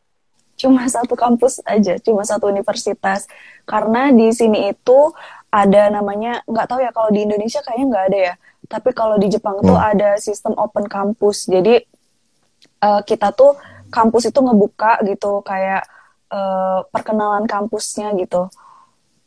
[0.60, 3.32] Cuma satu kampus aja, cuma satu universitas.
[3.64, 5.16] Karena di sini itu
[5.48, 8.34] ada namanya, nggak tahu ya kalau di Indonesia kayaknya nggak ada ya.
[8.68, 9.72] Tapi kalau di Jepang hmm.
[9.72, 11.48] tuh ada sistem open kampus.
[11.48, 11.80] Jadi
[12.84, 13.56] uh, kita tuh
[13.88, 15.88] kampus itu ngebuka gitu kayak
[16.30, 18.50] uh, perkenalan kampusnya gitu.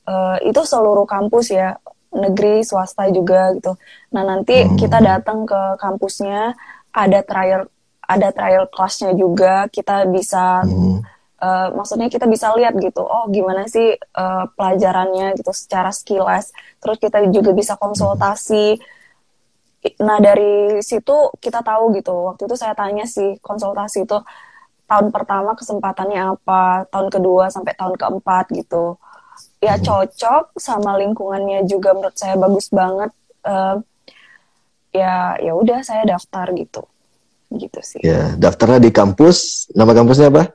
[0.02, 1.78] Uh, itu seluruh kampus ya,
[2.10, 3.78] negeri, swasta juga gitu.
[4.12, 4.76] Nah nanti hmm.
[4.76, 6.58] kita datang ke kampusnya,
[6.92, 7.70] ada trial,
[8.02, 9.70] ada trial kelasnya juga.
[9.70, 10.98] Kita bisa, hmm.
[11.38, 13.00] uh, maksudnya kita bisa lihat gitu.
[13.00, 16.50] Oh gimana sih uh, pelajarannya gitu secara skills.
[16.82, 18.82] Terus kita juga bisa konsultasi.
[20.02, 22.14] Nah dari situ kita tahu gitu.
[22.34, 24.18] Waktu itu saya tanya sih konsultasi itu
[24.92, 29.00] tahun pertama kesempatannya apa, tahun kedua sampai tahun keempat gitu.
[29.64, 29.88] Ya hmm.
[29.88, 33.09] cocok sama lingkungannya juga menurut saya bagus banget.
[33.40, 33.81] Uh,
[34.92, 36.85] ya ya udah saya daftar gitu,
[37.57, 38.05] gitu sih.
[38.05, 39.72] Ya daftarnya di kampus.
[39.72, 40.52] Nama kampusnya apa?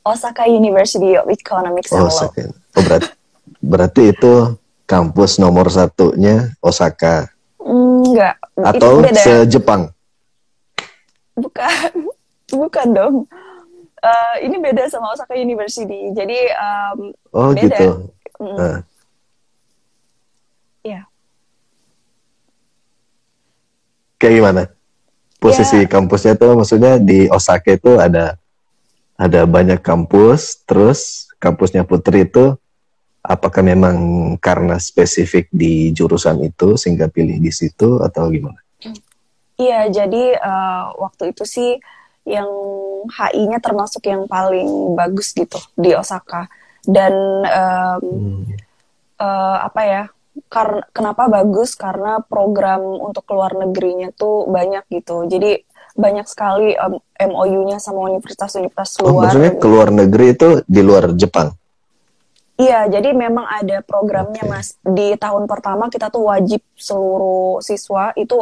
[0.00, 2.32] Osaka University of Economics and Law.
[2.32, 3.12] Oh berarti
[3.60, 4.56] berarti itu
[4.88, 7.28] kampus nomor satunya Osaka.
[7.60, 8.40] Enggak.
[8.56, 9.92] Atau se-Jepang?
[11.36, 12.15] Bukan.
[12.56, 13.14] Bukan dong.
[14.00, 16.12] Uh, ini beda sama Osaka University.
[16.16, 16.98] Jadi um,
[17.32, 17.62] oh, beda.
[17.64, 17.88] gitu.
[18.40, 18.56] Mm.
[18.56, 18.78] Uh.
[20.86, 21.00] Ya.
[24.16, 24.62] Kayak gimana?
[25.36, 25.90] Posisi yeah.
[25.90, 28.40] kampusnya tuh maksudnya di Osaka itu ada
[29.16, 32.56] ada banyak kampus, terus kampusnya Putri itu
[33.26, 33.96] apakah memang
[34.38, 38.60] karena spesifik di jurusan itu sehingga pilih di situ atau gimana?
[39.56, 41.80] Iya, jadi uh, waktu itu sih
[42.26, 42.50] yang
[43.06, 46.50] HI-nya termasuk yang paling bagus gitu di Osaka
[46.82, 47.14] dan
[47.46, 48.42] um, hmm.
[49.22, 50.02] uh, apa ya
[50.50, 55.64] karena kenapa bagus karena program untuk keluar negerinya tuh banyak gitu jadi
[55.96, 59.32] banyak sekali um, MOU-nya sama universitas-universitas oh, luar.
[59.32, 61.56] Maksudnya keluar negeri itu di luar Jepang?
[62.56, 64.52] Iya, jadi memang ada programnya okay.
[64.52, 64.76] mas.
[64.80, 68.40] Di tahun pertama kita tuh wajib seluruh siswa itu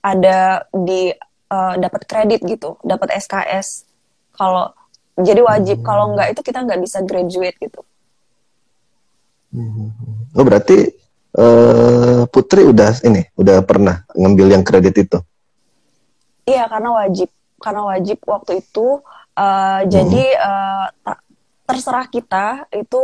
[0.00, 1.12] ada di
[1.50, 3.88] uh, dapat kredit gitu, dapat SKS.
[4.36, 4.72] Kalau
[5.18, 5.86] jadi wajib, hmm.
[5.86, 7.80] kalau nggak itu kita nggak bisa graduate gitu.
[9.50, 9.90] Hmm.
[10.36, 10.94] Oh berarti
[11.34, 15.18] uh, Putri udah ini, udah pernah ngambil yang kredit itu?
[16.46, 19.02] Iya karena wajib, karena wajib waktu itu.
[19.38, 19.90] Uh, hmm.
[19.90, 20.86] Jadi uh,
[21.68, 23.02] terserah kita itu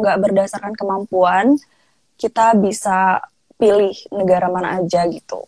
[0.00, 1.58] nggak berdasarkan kemampuan,
[2.16, 3.20] kita bisa
[3.56, 5.44] pilih negara mana aja gitu.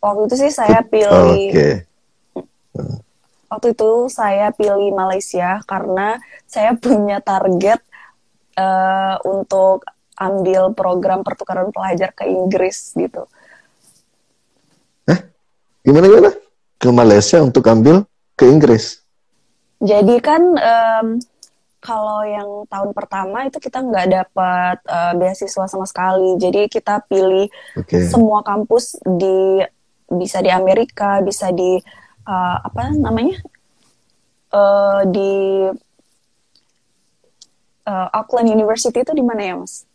[0.00, 1.50] Waktu itu sih saya pilih.
[1.50, 1.85] Okay.
[3.46, 6.18] Waktu itu saya pilih Malaysia karena
[6.50, 7.78] saya punya target
[8.58, 9.86] uh, untuk
[10.16, 13.28] ambil program pertukaran pelajar ke Inggris gitu.
[15.06, 15.20] Hah?
[15.84, 16.30] Gimana gimana?
[16.76, 18.02] Ke Malaysia untuk ambil
[18.34, 19.04] ke Inggris?
[19.78, 21.06] Jadi kan um,
[21.84, 26.34] kalau yang tahun pertama itu kita nggak dapat uh, beasiswa sama sekali.
[26.40, 27.46] Jadi kita pilih
[27.78, 28.08] okay.
[28.08, 29.62] semua kampus di
[30.10, 31.78] bisa di Amerika, bisa di
[32.26, 33.38] uh, apa namanya
[34.52, 35.32] uh, di
[37.86, 39.86] uh, Auckland University itu di mana ya, Mas?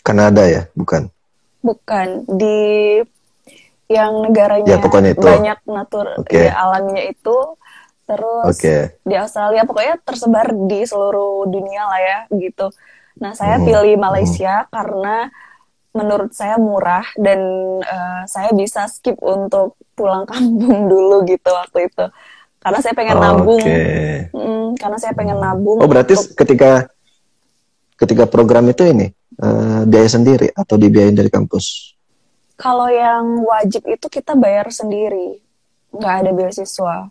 [0.00, 1.12] Kanada ya, bukan?
[1.60, 2.58] Bukan di
[3.90, 5.26] yang negaranya ya, pokoknya itu.
[5.26, 6.46] banyak natur okay.
[6.46, 7.58] ya, alamnya itu
[8.06, 8.94] terus okay.
[9.02, 12.70] di Australia pokoknya tersebar di seluruh dunia lah ya gitu.
[13.18, 13.66] Nah saya hmm.
[13.66, 14.70] pilih Malaysia hmm.
[14.70, 15.16] karena
[15.90, 17.40] menurut saya murah dan
[17.82, 22.06] uh, saya bisa skip untuk pulang kampung dulu gitu waktu itu
[22.60, 23.24] karena saya pengen okay.
[23.24, 23.64] nabung.
[24.36, 25.80] Mm, karena saya pengen nabung.
[25.80, 26.36] Oh berarti untuk...
[26.44, 26.92] ketika
[27.96, 29.08] ketika program itu ini
[29.40, 31.96] uh, biaya sendiri atau dibiayain dari kampus?
[32.60, 35.40] Kalau yang wajib itu kita bayar sendiri,
[35.96, 37.08] nggak ada beasiswa.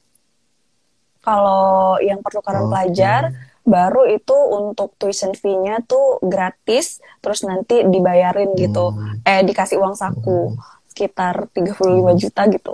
[1.25, 2.71] Kalau yang pertukaran okay.
[2.71, 3.21] pelajar
[3.69, 9.21] baru itu untuk tuition fee-nya tuh gratis, terus nanti dibayarin gitu, hmm.
[9.23, 10.89] eh dikasih uang saku hmm.
[10.89, 12.17] sekitar 35 hmm.
[12.17, 12.73] juta gitu.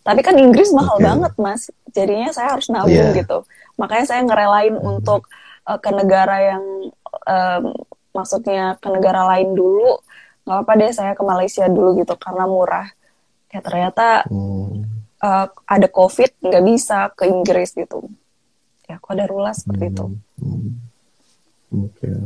[0.00, 1.06] Tapi kan Inggris mahal okay.
[1.06, 3.12] banget mas, jadinya saya harus nabung yeah.
[3.12, 3.44] gitu.
[3.76, 4.90] Makanya saya ngerelain hmm.
[4.96, 5.28] untuk
[5.68, 6.64] uh, ke negara yang
[7.28, 7.62] um,
[8.10, 10.00] maksudnya ke negara lain dulu
[10.44, 12.88] nggak apa-apa deh saya ke Malaysia dulu gitu karena murah
[13.50, 14.82] ya ternyata hmm.
[15.22, 18.10] uh, ada covid nggak bisa ke Inggris gitu
[18.90, 19.92] ya kok ada rula seperti hmm.
[19.94, 20.04] itu
[20.42, 20.70] hmm.
[21.86, 22.16] okay.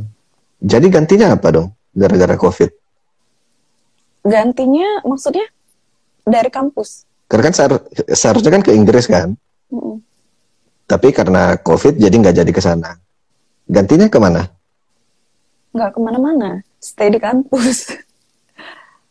[0.65, 2.73] jadi gantinya apa dong gara-gara covid
[4.25, 5.45] gantinya maksudnya
[6.25, 7.55] dari kampus karena kan
[8.09, 9.37] seharusnya kan ke Inggris kan
[9.69, 10.01] hmm.
[10.89, 12.97] tapi karena covid jadi nggak jadi ke sana
[13.69, 14.55] gantinya ke mana
[15.75, 17.77] nggak ke mana-mana, stay di kampus.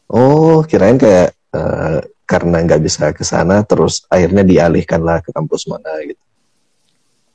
[0.04, 5.90] Oh, kirain kayak uh, karena nggak bisa ke sana, terus akhirnya dialihkanlah ke kampus mana
[6.04, 6.20] gitu.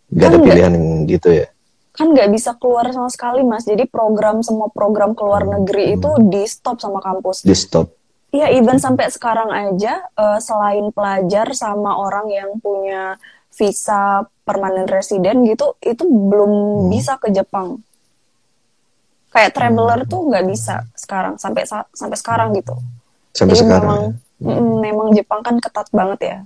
[0.10, 1.48] Nggak kan ada pilihan yang gitu ya?
[1.94, 3.66] Kan nggak bisa keluar sama sekali, Mas.
[3.66, 5.52] Jadi program semua program keluar hmm.
[5.60, 7.46] negeri itu di stop sama kampus.
[7.46, 7.92] Di stop.
[8.30, 13.18] Iya, even sampai sekarang aja, uh, selain pelajar sama orang yang punya
[13.50, 16.94] visa permanen resident gitu, itu belum hmm.
[16.94, 17.82] bisa ke Jepang
[19.30, 20.10] kayak traveler hmm.
[20.10, 22.76] tuh nggak bisa sekarang sampai sampai sekarang gitu
[23.34, 24.02] sampai Jadi sekarang memang
[24.42, 24.58] ya?
[24.60, 26.38] memang Jepang kan ketat banget ya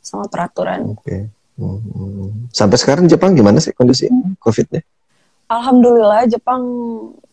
[0.00, 1.28] sama peraturan oke okay.
[1.62, 2.50] Hmm.
[2.50, 4.38] sampai sekarang Jepang gimana sih kondisi hmm.
[4.42, 4.82] covidnya
[5.46, 6.62] Alhamdulillah Jepang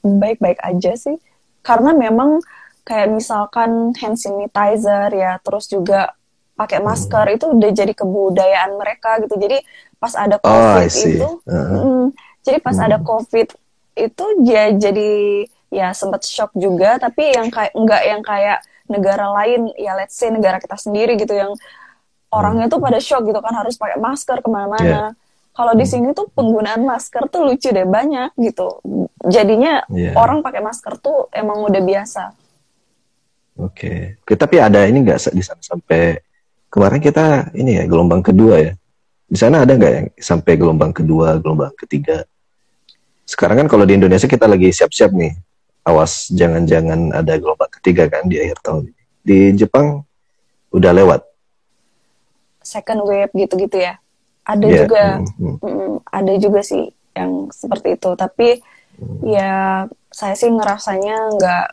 [0.04, 1.18] baik-baik aja sih
[1.64, 2.40] karena memang
[2.88, 6.14] kayak misalkan hand sanitizer ya terus juga
[6.60, 7.36] pakai masker hmm.
[7.40, 9.64] itu udah jadi kebudayaan mereka gitu jadi
[10.00, 11.82] pas ada oh, covid oh, itu uh -huh.
[11.84, 12.06] mm,
[12.44, 12.86] jadi pas hmm.
[12.88, 13.48] ada covid
[14.00, 15.12] itu dia jadi
[15.70, 20.34] ya sempat shock juga tapi yang kayak enggak yang kayak negara lain ya let's say
[20.34, 21.54] negara kita sendiri gitu yang
[22.30, 24.86] orangnya tuh pada shock gitu kan harus pakai masker ke mana-mana.
[24.86, 25.10] Yeah.
[25.50, 28.80] kalau di sini tuh penggunaan masker tuh lucu deh banyak gitu.
[29.28, 30.16] Jadinya yeah.
[30.16, 32.24] orang pakai masker tuh emang udah biasa.
[33.60, 34.16] Oke.
[34.24, 34.36] Okay.
[34.40, 36.24] tapi ada ini nggak di sana sampai
[36.72, 38.74] kemarin kita ini ya gelombang kedua ya?
[39.28, 42.24] Di sana ada nggak yang sampai gelombang kedua gelombang ketiga?
[43.28, 45.36] Sekarang kan kalau di Indonesia kita lagi siap-siap nih.
[45.84, 48.96] Awas jangan-jangan ada gelombang ketiga kan di akhir tahun.
[49.22, 50.08] Di Jepang
[50.72, 51.29] udah lewat
[52.70, 53.98] second wave gitu-gitu ya
[54.46, 54.78] ada yeah.
[54.86, 55.92] juga mm -hmm.
[56.06, 58.62] ada juga sih yang seperti itu tapi
[59.02, 59.26] mm.
[59.26, 59.52] ya
[60.14, 61.66] saya sih ngerasanya nggak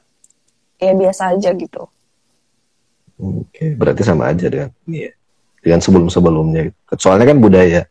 [0.81, 1.85] ya biasa aja gitu
[3.21, 3.77] oke okay.
[3.77, 5.13] berarti sama aja dengan ya
[5.61, 7.85] dengan sebelum-sebelumnya soalnya kan budaya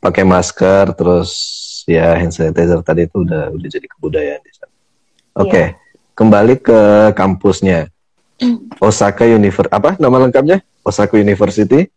[0.00, 1.30] pakai masker terus
[1.84, 4.72] ya hand sanitizer tadi itu udah udah jadi kebudayaan di sana.
[5.36, 5.48] Oke.
[5.48, 5.66] Okay.
[5.68, 5.70] Yeah.
[6.16, 6.80] kembali ke
[7.16, 7.88] kampusnya.
[8.80, 10.64] Osaka University apa nama lengkapnya?
[10.80, 11.92] Osaka University?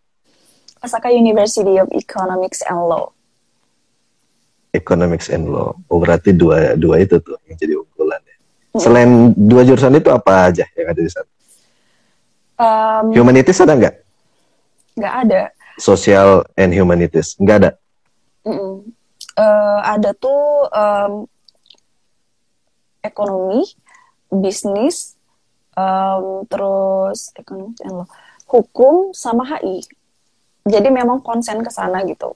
[0.84, 3.16] Osaka University of Economics and Law.
[4.76, 5.80] Economics and Law.
[5.88, 8.38] Oh berarti dua dua itu tuh yang jadi unggulan ya.
[8.76, 8.82] Hmm.
[8.84, 11.30] Selain dua jurusan itu apa aja yang ada di sana?
[12.60, 13.96] Um, humanities ada nggak?
[15.00, 15.42] Nggak ada.
[15.80, 17.72] Social and humanities nggak ada.
[18.44, 18.74] Mm -mm.
[19.34, 21.26] Uh, ada tuh um,
[23.02, 23.66] ekonomi,
[24.30, 25.16] bisnis,
[25.80, 28.10] um, terus ekonomi and law,
[28.52, 29.82] hukum sama HI.
[30.64, 32.36] Jadi memang konsen ke sana gitu.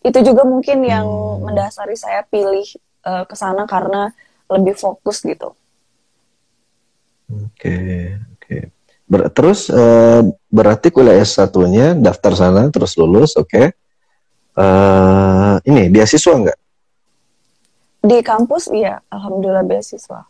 [0.00, 1.44] Itu juga mungkin yang hmm.
[1.44, 2.64] mendasari saya pilih
[3.04, 4.14] uh, ke sana karena
[4.48, 5.52] lebih fokus gitu.
[7.26, 8.46] Oke, okay, oke.
[8.46, 8.62] Okay.
[9.06, 13.50] Ber terus uh, berarti kuliah S1-nya daftar sana terus lulus, oke.
[13.50, 13.66] Okay.
[14.56, 16.58] Uh, ini beasiswa enggak?
[18.00, 20.24] Di kampus iya, alhamdulillah beasiswa.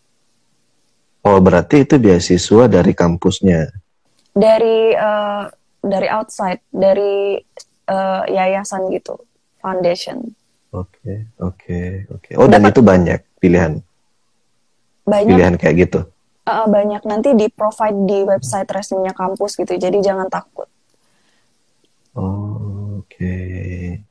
[1.27, 3.71] Oh, berarti itu beasiswa dari kampusnya.
[4.33, 5.45] Dari uh,
[5.87, 7.39] dari outside, dari
[7.89, 9.17] uh, yayasan gitu,
[9.63, 10.35] foundation.
[10.75, 12.21] Oke, okay, oke, okay, oke.
[12.23, 12.35] Okay.
[12.37, 13.73] Oh, Dapat, dan itu banyak pilihan.
[15.07, 15.33] Banyak.
[15.33, 16.01] Pilihan kayak gitu.
[16.47, 19.75] Uh, banyak nanti di provide di website resminya kampus gitu.
[19.75, 20.71] Jadi jangan takut.
[22.15, 23.11] Oh, oke.
[23.11, 24.07] Okay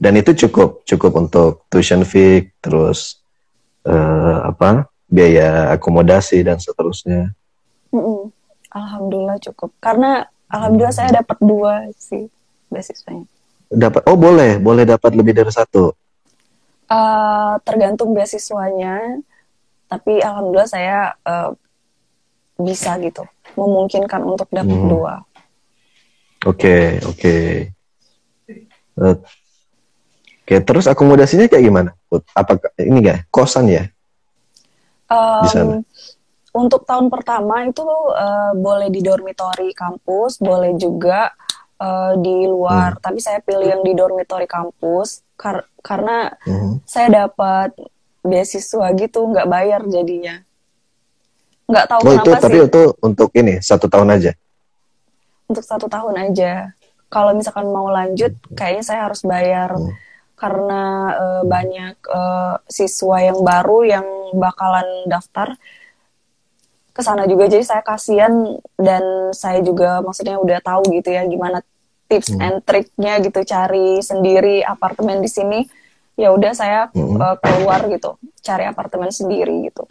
[0.00, 3.20] dan itu cukup cukup untuk tuition fee terus
[3.84, 7.36] uh, apa biaya akomodasi dan seterusnya
[7.92, 8.20] mm -mm.
[8.72, 12.26] alhamdulillah cukup karena alhamdulillah saya dapat dua sih
[12.68, 13.26] beasiswanya
[13.70, 15.94] dapat oh boleh boleh dapat lebih dari satu
[16.90, 19.22] uh, tergantung beasiswanya
[19.90, 21.54] tapi alhamdulillah saya uh,
[22.60, 23.24] bisa gitu
[23.56, 24.90] memungkinkan untuk dapat hmm.
[24.90, 25.14] dua
[26.44, 27.50] oke okay, oke okay.
[30.50, 31.90] Oke, terus akomodasinya kayak gimana?
[32.34, 33.86] Apakah ini gak kosan ya?
[35.06, 35.74] Um, di sana.
[36.50, 41.30] Untuk tahun pertama itu uh, boleh di dormitori kampus, boleh juga
[41.78, 42.98] uh, di luar.
[42.98, 43.02] Hmm.
[43.06, 46.82] Tapi saya pilih yang di dormitori kampus kar karena hmm.
[46.84, 47.72] saya dapat
[48.26, 50.42] beasiswa gitu, nggak bayar jadinya.
[51.70, 52.42] Nggak tahu oh, kenapa itu, sih.
[52.42, 54.32] Tapi itu untuk ini satu tahun aja.
[55.46, 56.74] Untuk satu tahun aja.
[57.10, 58.58] Kalau misalkan mau lanjut, hmm.
[58.58, 59.78] kayaknya saya harus bayar.
[59.78, 60.10] Hmm
[60.40, 64.06] karena uh, banyak uh, siswa yang baru yang
[64.40, 65.52] bakalan daftar
[67.00, 71.64] ke sana juga jadi saya kasihan dan saya juga maksudnya udah tahu gitu ya gimana
[72.12, 72.44] tips hmm.
[72.44, 75.64] and triknya gitu cari sendiri apartemen di sini
[76.20, 77.16] ya udah saya hmm.
[77.16, 79.88] uh, keluar gitu cari apartemen sendiri gitu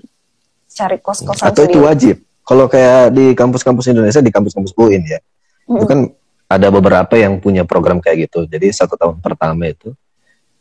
[0.69, 1.73] cari kos kosan atau sendiri.
[1.73, 5.17] itu wajib kalau kayak di kampus-kampus Indonesia di kampus-kampus UIN ya
[5.65, 5.81] hmm.
[5.81, 5.99] itu kan
[6.45, 9.97] ada beberapa yang punya program kayak gitu jadi satu tahun pertama itu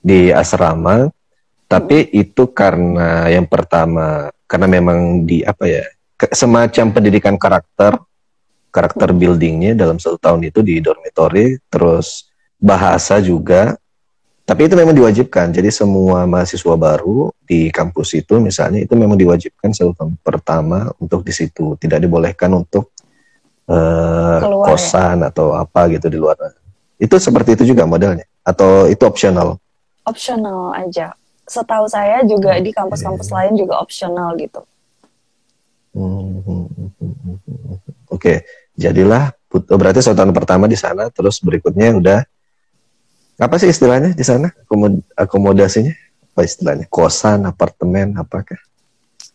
[0.01, 1.13] di asrama
[1.69, 5.85] tapi itu karena yang pertama karena memang di apa ya
[6.35, 7.99] semacam pendidikan karakter
[8.69, 12.29] karakter buildingnya dalam satu tahun itu di dormitory terus
[12.59, 13.79] bahasa juga.
[14.49, 15.53] Tapi itu memang diwajibkan.
[15.53, 21.21] Jadi semua mahasiswa baru di kampus itu misalnya itu memang diwajibkan satu tahun pertama untuk
[21.21, 21.77] di situ.
[21.77, 22.97] Tidak dibolehkan untuk
[23.69, 25.29] uh, kosan ya?
[25.29, 26.41] atau apa gitu di luar.
[26.97, 28.25] Itu seperti itu juga modelnya.
[28.41, 29.61] Atau itu opsional
[30.09, 31.13] opsional aja.
[31.45, 34.65] Setahu saya juga di kampus-kampus lain juga opsional gitu.
[35.99, 38.39] Oke, okay.
[38.79, 42.21] jadilah oh, berarti satu tahun pertama di sana, terus berikutnya udah
[43.39, 45.95] apa sih istilahnya di sana Akomod akomodasinya?
[46.35, 46.87] Apa istilahnya?
[46.91, 48.59] Kosan, apartemen, apakah?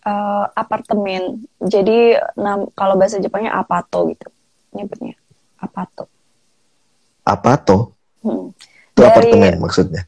[0.04, 1.48] Uh, apartemen.
[1.64, 4.28] Jadi nam kalau bahasa Jepangnya apato gitu
[4.76, 5.16] nyebutnya.
[5.60, 6.12] Apato.
[7.24, 7.96] Apato?
[8.20, 8.52] Hmm.
[8.92, 10.04] Itu Dari, apartemen maksudnya?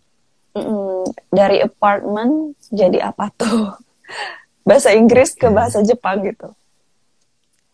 [0.55, 3.75] mm, dari apartment jadi apa tuh
[4.65, 6.49] bahasa Inggris ke bahasa Jepang gitu.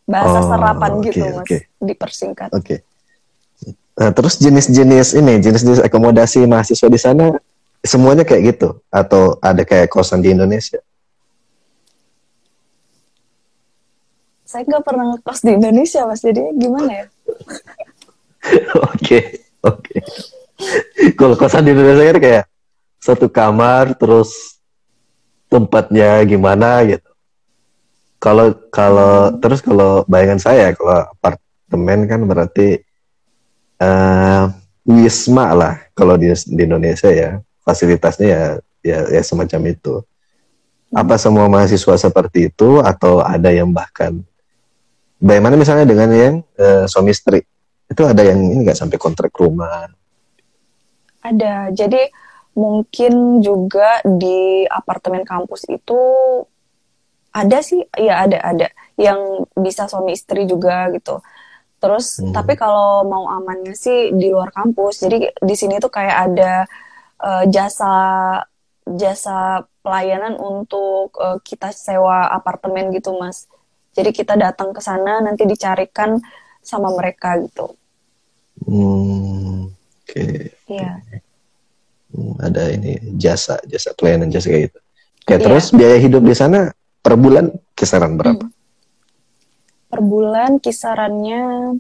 [0.03, 1.45] Bahasa oh, serapan okay, gitu mas.
[1.47, 1.61] Okay.
[1.79, 2.49] dipersingkat.
[2.51, 2.65] Oke.
[2.67, 2.79] Okay.
[3.95, 7.25] nah, terus jenis-jenis ini jenis-jenis akomodasi mahasiswa di sana
[7.79, 8.83] semuanya kayak gitu?
[8.91, 10.83] Atau ada kayak kosan di Indonesia?
[14.43, 16.19] Saya nggak pernah ngekos di Indonesia mas.
[16.19, 17.05] Jadi gimana ya?
[18.91, 19.97] Oke oke.
[21.17, 22.45] Kalau kosan di Indonesia kan kayak
[23.01, 24.60] satu kamar terus
[25.51, 27.11] tempatnya gimana gitu.
[28.21, 32.79] Kalau kalau terus kalau bayangan saya kalau apartemen kan berarti
[33.83, 34.47] uh,
[34.87, 38.43] wisma lah kalau di, di Indonesia ya fasilitasnya ya
[38.79, 39.99] ya, ya semacam itu.
[40.91, 44.23] Apa semua mahasiswa seperti itu atau ada yang bahkan
[45.21, 47.45] bagaimana misalnya dengan yang uh, suami istri
[47.87, 49.91] itu ada yang ini nggak sampai kontrak rumah?
[51.21, 51.69] Ada.
[51.75, 52.09] Jadi
[52.51, 55.99] mungkin juga di apartemen kampus itu
[57.31, 58.67] ada sih ya ada ada.
[58.99, 61.23] Yang bisa suami istri juga gitu.
[61.81, 62.35] Terus hmm.
[62.35, 65.01] tapi kalau mau amannya sih di luar kampus.
[65.07, 66.53] Jadi di sini tuh kayak ada
[67.23, 67.93] uh, jasa
[68.85, 73.47] jasa pelayanan untuk uh, kita sewa apartemen gitu mas.
[73.95, 76.19] Jadi kita datang ke sana nanti dicarikan
[76.61, 77.75] sama mereka gitu.
[78.61, 80.05] Hmm, oke.
[80.05, 80.53] Okay.
[80.69, 81.01] iya
[82.39, 84.79] ada ini jasa jasa pelayanan jasa kayak gitu
[85.21, 85.43] Oke, iya.
[85.45, 88.41] terus biaya hidup di sana per bulan kisaran berapa?
[88.41, 88.59] Hmm.
[89.91, 91.75] Per bulan kisarannya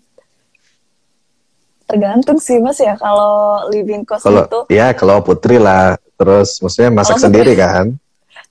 [1.89, 4.59] tergantung sih mas ya kalau living cost kalau, itu.
[4.69, 7.87] Ya kalau Putri lah, terus maksudnya masak kalau sendiri putri, kan?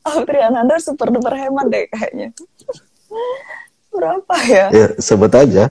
[0.04, 2.28] Oh, Putri Ananda super duper hemat deh kayaknya.
[3.94, 4.66] berapa ya?
[4.74, 5.70] Ya sebut aja.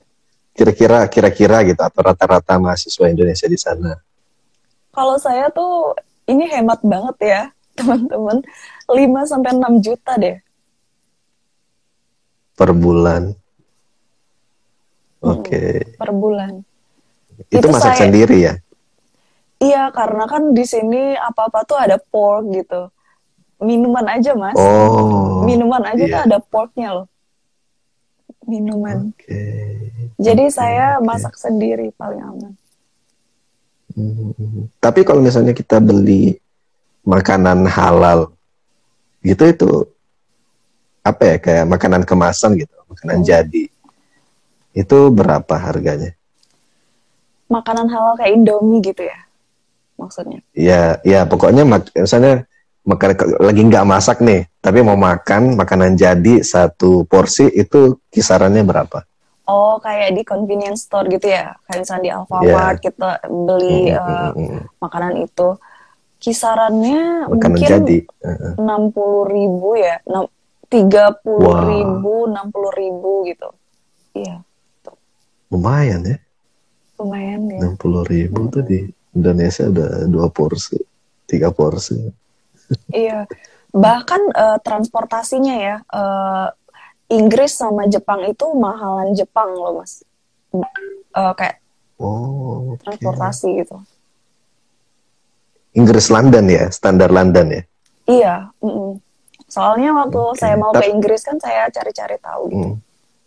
[0.55, 3.95] Kira-kira kira-kira gitu atau rata-rata mahasiswa Indonesia di sana.
[4.91, 5.95] Kalau saya tuh
[6.29, 7.41] ini hemat banget ya
[7.77, 8.45] teman-teman
[8.85, 10.37] 5 sampai 6 juta deh
[12.59, 13.31] per bulan.
[15.23, 15.47] Oke.
[15.47, 15.71] Okay.
[15.79, 16.53] Hmm, per bulan.
[17.47, 18.53] Itu, itu masak saya, sendiri ya?
[19.63, 22.91] Iya, karena kan di sini apa-apa tuh ada pork gitu.
[23.63, 24.59] Minuman aja, Mas.
[24.59, 25.47] Oh.
[25.47, 26.11] Minuman aja iya.
[26.11, 27.07] tuh ada porknya loh.
[28.43, 29.15] Minuman.
[29.15, 29.87] Okay.
[30.19, 31.07] Jadi okay, saya okay.
[31.07, 32.58] masak sendiri paling aman.
[33.99, 34.71] Hmm.
[34.79, 36.39] Tapi kalau misalnya kita beli
[37.03, 38.31] makanan halal,
[39.19, 39.71] gitu itu
[41.03, 43.25] apa ya kayak makanan kemasan gitu, makanan oh.
[43.27, 43.63] jadi.
[44.71, 46.15] Itu berapa harganya?
[47.51, 49.19] Makanan halal kayak Indomie gitu ya,
[49.99, 50.39] maksudnya?
[50.55, 52.45] Ya, ya pokoknya mak misalnya
[52.85, 53.09] makan
[53.41, 59.08] lagi nggak masak nih, tapi mau makan makanan jadi satu porsi itu kisarannya berapa?
[59.49, 62.83] Oh, kayak di convenience store gitu ya, kayak misalnya di Alfamart yeah.
[62.85, 64.29] kita beli mm -hmm.
[64.37, 65.57] uh, makanan itu
[66.21, 67.97] kisarannya makanan mungkin jadi
[68.61, 69.97] enam puluh ribu ya,
[70.69, 73.49] tiga puluh ribu, enam puluh ribu gitu.
[74.13, 74.45] Iya.
[75.49, 76.17] Lumayan ya.
[77.01, 77.59] Lumayan ya.
[77.65, 78.53] Enam puluh ribu hmm.
[78.53, 78.85] tuh di
[79.17, 80.77] Indonesia udah dua porsi,
[81.25, 81.97] tiga porsi.
[82.93, 83.25] iya.
[83.69, 86.53] Bahkan uh, transportasinya ya, uh,
[87.09, 90.05] Inggris sama Jepang itu mahalan Jepang loh mas.
[90.53, 91.57] Uh, kayak
[91.97, 92.85] oh, okay.
[92.85, 93.77] transportasi gitu.
[95.73, 97.61] Inggris London ya, standar London ya.
[98.09, 98.35] Iya.
[98.61, 98.91] Mm -mm.
[99.49, 100.37] Soalnya waktu okay.
[100.37, 102.67] saya mau ke Inggris kan saya cari-cari tahu gitu.
[102.73, 102.77] Mm.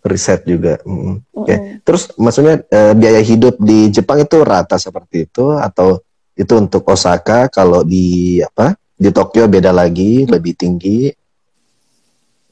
[0.03, 0.79] Riset juga.
[0.83, 0.95] Mm.
[0.95, 1.15] Oke.
[1.43, 1.59] Okay.
[1.83, 5.99] Terus maksudnya uh, biaya hidup di Jepang itu rata seperti itu atau
[6.39, 8.79] itu untuk Osaka kalau di apa?
[8.95, 11.11] Di Tokyo beda lagi, lebih tinggi.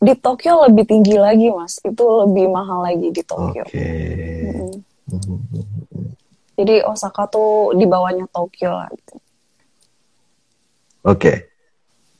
[0.00, 1.76] Di Tokyo lebih tinggi lagi, Mas.
[1.84, 3.68] Itu lebih mahal lagi di Tokyo.
[3.68, 4.80] Okay.
[5.12, 6.08] Mm -hmm.
[6.56, 9.14] Jadi Osaka tuh di bawahnya Tokyo lah gitu.
[11.04, 11.16] Oke.
[11.16, 11.36] Okay.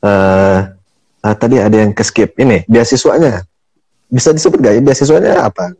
[0.01, 0.61] Uh, eh,
[1.25, 3.45] uh, tadi ada yang ke skip ini beasiswanya
[4.11, 5.71] bisa disebut gak ya beasiswanya apa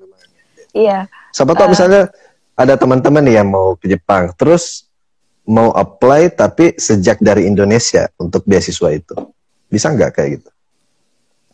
[0.71, 2.01] iya siapa tahu uh, misalnya
[2.55, 4.87] ada teman-teman yang mau ke Jepang terus
[5.43, 9.15] mau apply tapi sejak dari Indonesia untuk beasiswa itu
[9.67, 10.50] bisa nggak kayak gitu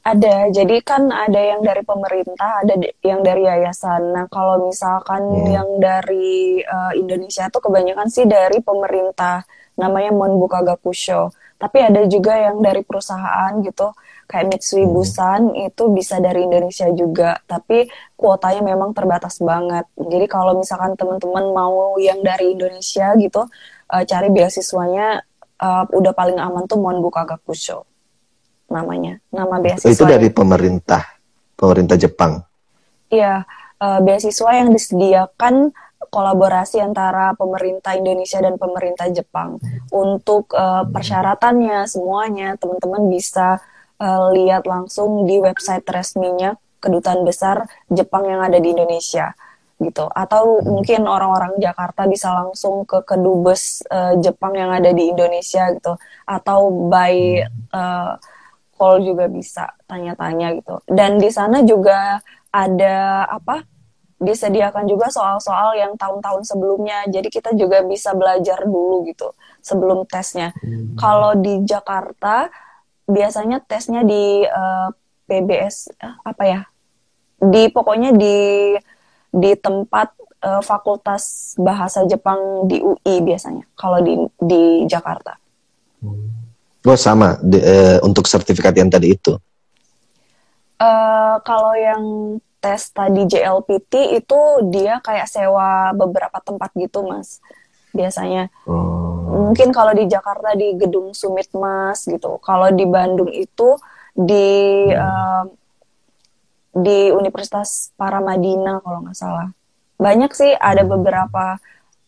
[0.07, 0.47] ada.
[0.47, 4.15] Jadi kan ada yang dari pemerintah ada yang dari yayasan.
[4.15, 5.47] Nah kalau misalkan hmm.
[5.51, 9.43] yang dari uh, Indonesia tuh kebanyakan sih dari pemerintah.
[9.77, 13.91] Namanya Monbuka Gakusho tapi ada juga yang dari perusahaan gitu.
[14.29, 14.93] Kayak Mitsui hmm.
[14.93, 17.41] Busan itu bisa dari Indonesia juga.
[17.49, 19.85] Tapi kuotanya memang terbatas banget.
[19.97, 23.41] Jadi kalau misalkan teman-teman mau yang dari Indonesia gitu
[23.91, 25.21] uh, cari beasiswanya
[25.61, 27.96] uh, udah paling aman tuh Monbuka Gakusho
[28.67, 31.03] namanya nama beasiswa itu dari pemerintah
[31.55, 32.43] pemerintah Jepang?
[33.07, 33.47] Iya
[33.81, 35.71] uh, beasiswa yang disediakan
[36.07, 39.59] kolaborasi antara pemerintah Indonesia dan pemerintah Jepang.
[39.91, 43.59] Untuk uh, persyaratannya semuanya teman-teman bisa
[43.99, 49.33] uh, lihat langsung di website resminya kedutaan besar Jepang yang ada di Indonesia
[49.77, 50.09] gitu.
[50.09, 55.97] Atau mungkin orang-orang Jakarta bisa langsung ke kedubes uh, Jepang yang ada di Indonesia gitu.
[56.29, 57.41] Atau by
[57.73, 58.15] uh,
[58.77, 62.21] call juga bisa tanya-tanya gitu dan di sana juga
[62.53, 63.65] ada apa
[64.17, 67.05] disediakan juga soal-soal yang tahun-tahun sebelumnya.
[67.05, 69.29] Jadi kita juga bisa belajar dulu gitu
[69.61, 70.53] sebelum tesnya.
[70.57, 70.97] Hmm.
[70.97, 72.49] Kalau di Jakarta
[73.05, 74.89] biasanya tesnya di uh, eh,
[75.29, 76.61] PBS eh, apa ya?
[77.37, 78.37] Di pokoknya di
[79.29, 83.69] di tempat uh, Fakultas Bahasa Jepang di UI biasanya.
[83.77, 85.37] Kalau di di Jakarta.
[86.87, 86.95] Hmm.
[86.95, 89.35] Oh sama di, uh, untuk sertifikat yang tadi itu.
[90.79, 92.03] Uh, kalau yang
[92.63, 94.39] tes tadi JLPT itu
[94.71, 97.37] dia kayak sewa beberapa tempat gitu mas
[97.93, 99.49] biasanya oh.
[99.49, 103.77] mungkin kalau di Jakarta di gedung Sumit Mas gitu kalau di Bandung itu
[104.13, 104.97] di hmm.
[104.97, 105.45] uh,
[106.77, 109.49] di Universitas Paramadina kalau nggak salah.
[109.97, 110.93] Banyak sih ada Hmm.
[110.97, 111.57] beberapa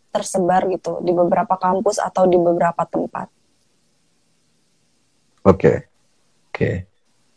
[0.10, 3.30] tersebar gitu di beberapa kampus atau di beberapa tempat.
[5.46, 5.88] Oke.
[6.52, 6.90] Oke.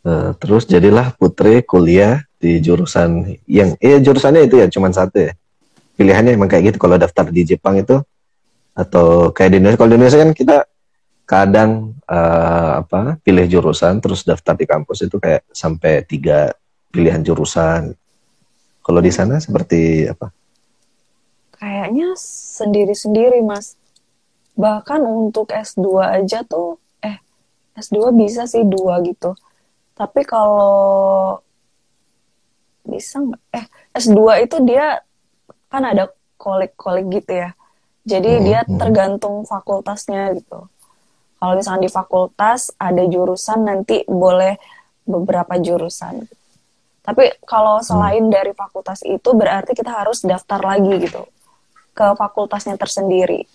[0.03, 5.31] Eh, terus jadilah Putri kuliah di jurusan yang iya jurusannya itu ya cuman satu ya.
[5.95, 8.01] Pilihannya emang kayak gitu kalau daftar di Jepang itu
[8.75, 9.79] atau kayak di Indonesia.
[9.79, 10.57] Kalau di Indonesia kan kita
[11.23, 11.71] kadang
[12.03, 16.51] eh, apa pilih jurusan terus daftar di kampus itu kayak sampai tiga
[16.91, 17.95] pilihan jurusan.
[18.83, 20.27] Kalau di sana seperti apa?
[21.55, 22.11] Kayaknya
[22.59, 23.79] sendiri-sendiri, Mas.
[24.59, 26.82] Bahkan untuk S2 aja tuh, eh,
[27.73, 29.33] S2 bisa sih dua gitu.
[29.93, 31.39] Tapi kalau
[32.83, 33.41] bisa nggak?
[33.55, 33.65] Eh,
[33.95, 34.99] S2 itu dia
[35.71, 37.49] kan ada kolik-kolik gitu ya.
[38.03, 38.77] Jadi Hmm, dia hmm.
[38.77, 40.67] tergantung fakultasnya gitu.
[41.39, 44.55] Kalau misalnya di fakultas ada jurusan nanti boleh
[45.03, 46.23] beberapa jurusan.
[47.03, 47.87] Tapi kalau Hmm.
[47.87, 51.23] selain dari fakultas itu berarti kita harus daftar lagi gitu
[51.93, 53.45] ke fakultasnya tersendiri.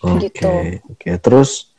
[0.00, 0.48] Oke, Gitu.
[0.86, 1.08] oke.
[1.18, 1.72] Terus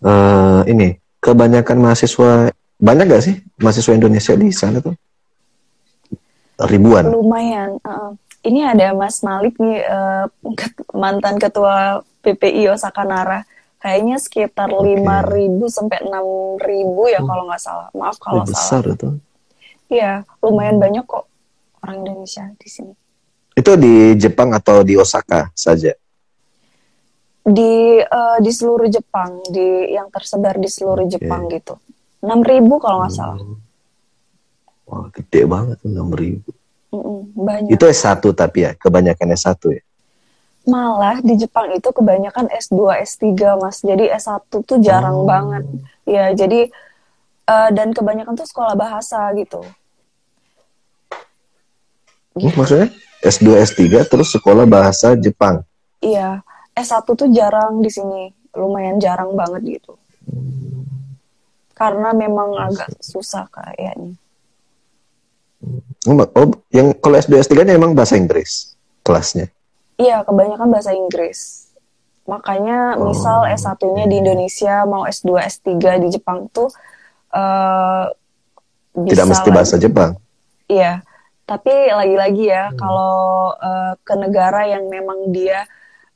[0.00, 0.88] eh ini
[1.18, 4.96] kebanyakan mahasiswa banyak gak sih mahasiswa Indonesia di sana tuh?
[6.60, 7.08] Ribuan.
[7.08, 7.80] Lumayan.
[7.82, 10.28] uh, ini ada Mas Malik nih uh,
[10.92, 13.44] mantan ketua PPI Osaka Nara.
[13.76, 14.92] Kayaknya sekitar Oke.
[14.92, 16.60] 5.000 sampai 6.000
[17.08, 17.88] ya kalau nggak salah.
[17.92, 18.52] Maaf kalau Eh, salah.
[18.52, 19.08] besar itu.
[19.88, 21.24] Iya, lumayan banyak kok
[21.80, 22.92] orang Indonesia di sini.
[23.52, 25.96] Itu di Jepang atau di Osaka saja?
[27.40, 31.08] Di uh, di seluruh Jepang, di yang tersebar di seluruh.
[31.08, 31.80] Jepang gitu.
[32.20, 32.36] 6.000
[32.76, 33.40] kalau nggak salah.
[33.40, 33.56] Hmm.
[34.84, 36.44] Wah, gede banget tuh 6000.
[36.90, 37.70] Mm-mm, banyak.
[37.70, 39.82] Itu S1 tapi ya, kebanyakan S1 ya.
[40.66, 43.24] Malah di Jepang itu kebanyakan S2, S3,
[43.56, 43.80] Mas.
[43.80, 45.24] Jadi S1 tuh jarang Oh.
[45.24, 45.64] banget.
[46.04, 46.68] Ya, jadi
[47.46, 49.64] eh, dan kebanyakan tuh sekolah bahasa gitu.
[52.36, 52.88] Hmm, maksudnya
[53.22, 55.62] S2, S3 terus sekolah bahasa Jepang.
[55.98, 56.44] Iya,
[56.80, 58.32] S1 tuh jarang di sini.
[58.56, 59.94] Lumayan jarang banget gitu.
[61.72, 64.12] Karena memang agak susah kayaknya.
[66.08, 69.52] Oh, oh, yang kalau S2, S3 nya emang bahasa Inggris kelasnya.
[69.96, 71.68] Iya, kebanyakan bahasa Inggris.
[72.24, 75.68] Makanya Oh, misal S1-nya di Indonesia, mau S2, S3
[76.00, 76.72] di Jepang tuh
[78.90, 79.54] Tidak bisa mesti lah.
[79.54, 80.10] bahasa Jepang.
[80.66, 81.02] Iya,
[81.44, 82.54] tapi lagi-lagi Hmm.
[82.54, 83.16] ya kalau
[83.54, 85.66] eh, ke negara yang memang dia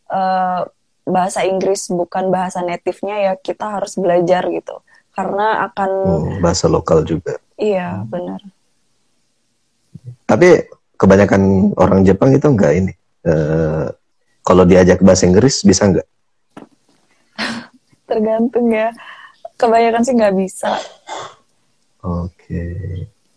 [0.06, 0.62] eh,
[1.04, 4.80] bahasa Inggris bukan bahasa native-nya ya kita harus belajar gitu.
[5.14, 7.38] Karena akan Hmm, bahasa lokal juga.
[7.54, 8.42] iya benar.
[10.24, 12.92] Tapi kebanyakan orang Jepang itu enggak ini.
[13.22, 13.86] Eh,
[14.42, 16.08] kalau diajak bahasa Inggris bisa enggak?
[18.10, 18.90] Tergantung ya.
[19.54, 20.74] Kebanyakan sih nggak bisa.
[22.02, 22.64] Oke.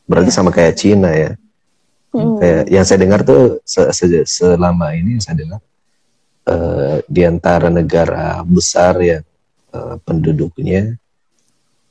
[0.03, 1.32] Berarti sama kayak Cina ya.
[2.09, 2.39] Hmm.
[2.41, 5.59] Kayak yang saya dengar tuh se- se- selama ini yang saya dengar
[6.48, 9.24] eh, di antara negara besar yang
[9.76, 10.95] eh, penduduknya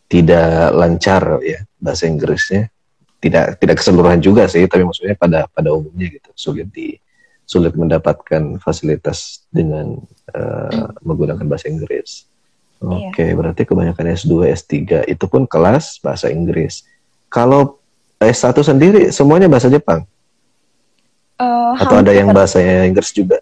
[0.09, 2.73] tidak lancar ya bahasa Inggrisnya.
[3.17, 6.95] Tidak tidak keseluruhan juga sih, tapi maksudnya pada pada umumnya gitu sulit di
[7.49, 9.97] sulit mendapatkan fasilitas dengan
[10.37, 12.29] eh, menggunakan bahasa Inggris.
[12.77, 13.09] Iya.
[13.09, 16.85] Oke, berarti kebanyakan S2, S3 itu pun kelas bahasa Inggris.
[17.33, 17.81] Kalau
[18.21, 20.05] S1 sendiri semuanya bahasa Jepang
[21.37, 23.37] Eh, atau ada yang bahasa Inggris juga?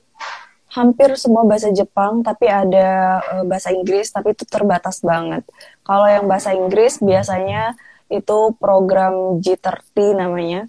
[0.76, 2.88] Hampir semua bahasa Jepang tapi ada
[3.34, 5.42] eh, bahasa Inggris tapi itu terbatas banget.
[5.86, 7.74] Kalau yang bahasa Inggris biasanya
[8.10, 10.60] itu program G30 namanya.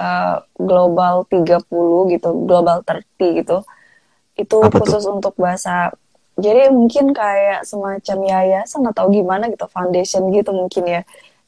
[0.00, 3.56] eh, Global 30 gitu, Global 30 gitu.
[4.34, 4.96] Itu Apa tuh?
[4.96, 5.94] khusus untuk bahasa
[6.34, 11.02] jadi mungkin kayak semacam yayasan atau gimana gitu, foundation gitu mungkin ya.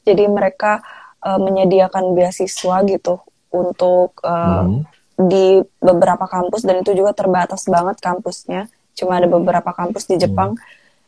[0.07, 0.79] Jadi mereka
[1.25, 3.15] eh, menyediakan beasiswa gitu
[3.51, 4.87] untuk eh, Hmm.
[5.17, 8.69] Di beberapa kampus dan itu juga terbatas banget kampusnya.
[8.93, 10.53] Cuma ada beberapa kampus di Jepang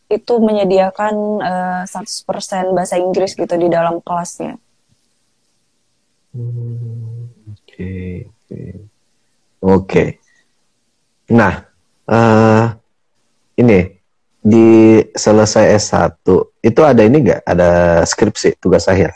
[0.10, 4.57] itu menyediakan eh, 100% bahasa Inggris gitu di dalam kelasnya.
[6.34, 8.62] Hmm, Oke, oke.
[9.60, 10.03] Oke.
[11.30, 11.53] Nah,
[12.10, 12.66] eh
[13.62, 13.80] ini
[14.39, 16.26] di selesai S1
[16.64, 17.41] itu ada ini enggak?
[17.43, 19.14] Ada skripsi tugas akhir?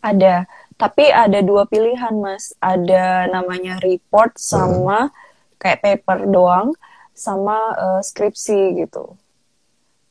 [0.00, 0.48] Ada,
[0.80, 2.56] tapi ada dua pilihan, Mas.
[2.56, 5.12] Ada namanya report sama
[5.60, 6.72] kayak paper doang
[7.12, 9.12] sama eh, skripsi gitu.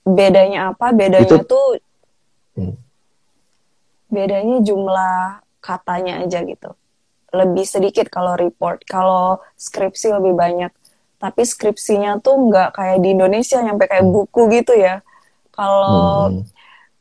[0.06, 0.94] Bedanya apa?
[0.94, 1.68] Bedanya Itu- tuh
[2.54, 2.76] Hmm.
[4.10, 6.74] bedanya jumlah katanya aja gitu.
[7.30, 10.72] Lebih sedikit kalau report, kalau skripsi lebih banyak.
[11.20, 15.04] Tapi skripsinya tuh nggak kayak di Indonesia nyampe kayak buku gitu ya.
[15.52, 16.42] Kalau Hmm.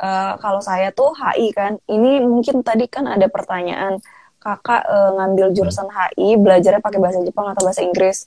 [0.00, 1.78] Uh, kalau saya tuh HI kan.
[1.86, 3.98] Ini mungkin tadi kan ada pertanyaan
[4.38, 8.24] kakak uh, ngambil jurusan HI belajarnya pakai bahasa Jepang atau bahasa Inggris.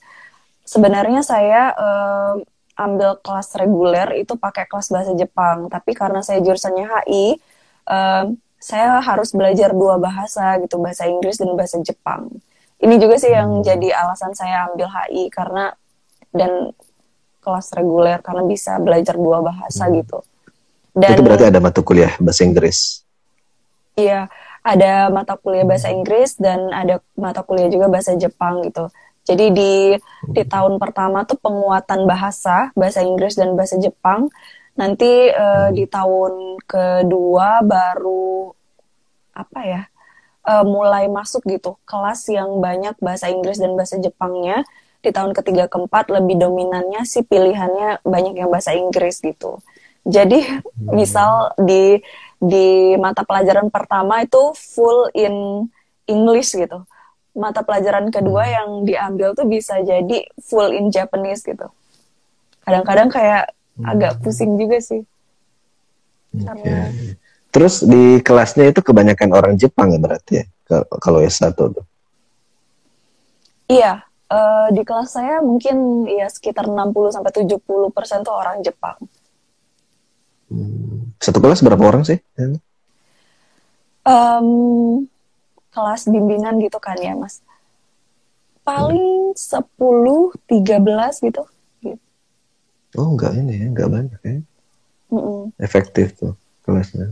[0.62, 2.34] Sebenarnya saya uh,
[2.78, 7.26] ambil kelas reguler itu pakai kelas bahasa Jepang, tapi karena saya jurusannya HI,
[7.90, 8.24] uh,
[8.62, 12.30] saya harus belajar dua bahasa gitu, bahasa Inggris dan bahasa Jepang.
[12.82, 13.66] Ini juga sih yang hmm.
[13.66, 15.74] jadi alasan saya ambil HI karena
[16.30, 16.74] dan
[17.42, 19.94] kelas reguler karena bisa belajar dua bahasa hmm.
[20.02, 20.18] gitu.
[20.92, 23.02] Dan itu berarti ada mata kuliah bahasa Inggris.
[23.96, 24.28] Iya,
[24.64, 28.92] ada mata kuliah bahasa Inggris dan ada mata kuliah juga bahasa Jepang gitu.
[29.22, 29.74] Jadi di
[30.28, 34.28] di tahun pertama tuh penguatan bahasa bahasa Inggris dan bahasa Jepang.
[34.72, 38.52] Nanti uh, di tahun kedua baru
[39.32, 39.82] apa ya?
[40.46, 44.66] uh, mulai masuk gitu kelas yang banyak bahasa Inggris dan bahasa Jepangnya
[45.02, 49.58] di tahun ketiga keempat lebih dominannya sih pilihannya banyak yang bahasa Inggris gitu
[50.02, 50.92] jadi hmm.
[50.94, 52.02] misal di
[52.42, 55.66] di mata pelajaran pertama itu full in
[56.10, 56.82] English gitu
[57.32, 58.52] mata pelajaran kedua hmm.
[58.52, 61.70] yang diambil tuh bisa jadi full in Japanese gitu
[62.66, 63.86] kadang-kadang kayak hmm.
[63.86, 65.02] agak pusing juga sih
[66.34, 66.44] okay.
[66.44, 66.90] karena
[67.52, 70.44] Terus di kelasnya itu kebanyakan orang Jepang ya berarti ya
[70.96, 71.84] kalau S1 tuh?
[73.68, 74.00] Iya,
[74.32, 78.96] uh, di kelas saya mungkin ya sekitar 60 sampai 70 persen tuh orang Jepang.
[81.22, 82.18] Satu kelas berapa orang sih?
[84.02, 85.06] Um,
[85.70, 87.40] kelas bimbingan gitu kan ya, Mas.
[88.62, 89.38] Paling hmm.
[89.38, 91.42] 10 13 gitu.
[92.92, 94.32] Oh, enggak ini ya, enggak banyak ya.
[95.12, 95.40] Mm -mm.
[95.60, 97.08] Efektif tuh kelasnya.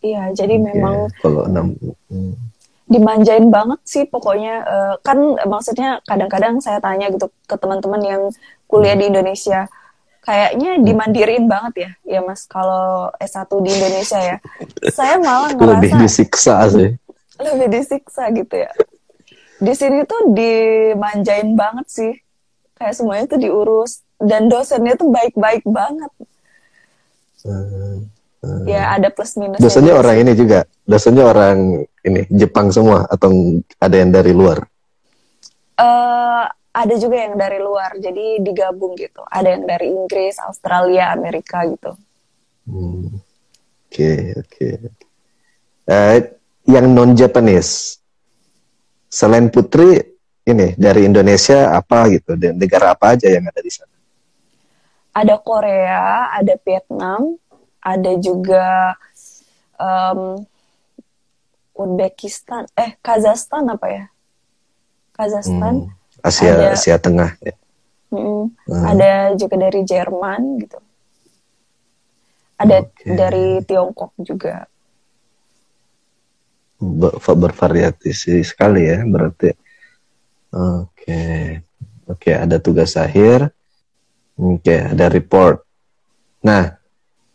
[0.00, 0.66] Iya, jadi okay.
[0.72, 1.76] memang kalau enam
[2.08, 2.34] hmm.
[2.90, 8.22] dimanjain banget sih pokoknya uh, kan maksudnya kadang-kadang saya tanya gitu ke teman-teman yang
[8.66, 9.02] kuliah hmm.
[9.02, 9.70] di Indonesia
[10.20, 10.84] kayaknya hmm.
[10.84, 14.36] dimandirin banget ya ya Mas kalau S1 di Indonesia ya.
[14.92, 16.90] saya malah ngerasa lebih disiksa sih.
[17.40, 18.70] Lebih disiksa gitu ya.
[19.60, 22.12] Di sini tuh dimanjain banget sih.
[22.76, 26.12] Kayak semuanya tuh diurus dan dosennya tuh baik-baik banget.
[27.44, 28.08] Hmm
[28.64, 33.96] ya ada plus minus dosennya orang ini juga dosennya orang ini Jepang semua atau ada
[34.00, 34.64] yang dari luar
[35.76, 39.22] uh, ada juga yang dari luar jadi digabung gitu.
[39.26, 41.92] Ada yang dari Inggris Australia Amerika gitu.
[42.70, 43.18] Hmm.
[43.90, 44.68] oke oke.
[45.90, 46.16] Uh,
[46.70, 47.98] yang non Japanese
[49.10, 49.98] selain Putri
[50.46, 52.38] ini dari Indonesia apa gitu?
[52.38, 53.90] Dan negara apa aja yang ada di sana?
[55.10, 57.34] Ada Korea ada Vietnam
[57.82, 58.94] ada juga
[59.80, 60.44] um,
[61.80, 64.04] Uzbekistan, eh Kazakhstan apa ya?
[65.16, 65.88] Kazakhstan.
[65.88, 67.30] Hmm, Asia ada, Asia Tengah.
[67.40, 67.54] Ya.
[68.10, 68.84] Mm, hmm.
[68.86, 70.78] Ada juga dari Jerman gitu.
[72.60, 73.14] Ada okay.
[73.16, 74.68] dari Tiongkok juga.
[76.80, 79.50] Ber bervariasi sekali ya berarti.
[80.52, 80.86] Oke.
[80.92, 81.44] Okay.
[82.10, 83.54] Oke, okay, ada tugas akhir.
[84.34, 85.62] Oke, okay, ada report.
[86.42, 86.80] Nah,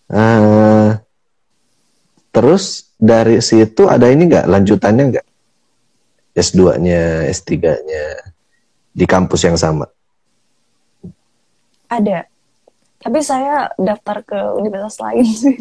[0.05, 0.93] Uh,
[2.29, 5.27] terus dari situ ada ini nggak lanjutannya nggak?
[6.35, 8.05] S2-nya, S3-nya
[8.95, 9.83] di kampus yang sama?
[11.91, 12.23] Ada.
[13.03, 15.57] Tapi saya daftar ke universitas lain sih.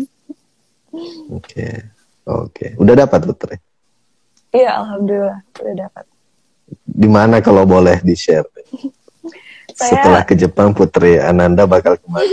[1.34, 1.42] Oke.
[1.42, 1.74] Okay.
[2.24, 2.46] Oke.
[2.54, 2.70] Okay.
[2.80, 3.56] Udah dapat Putri?
[4.54, 6.04] Iya, alhamdulillah udah dapat.
[6.86, 8.46] Di mana kalau boleh di-share?
[9.78, 9.98] saya...
[9.98, 12.30] Setelah ke Jepang Putri Ananda bakal ke mana?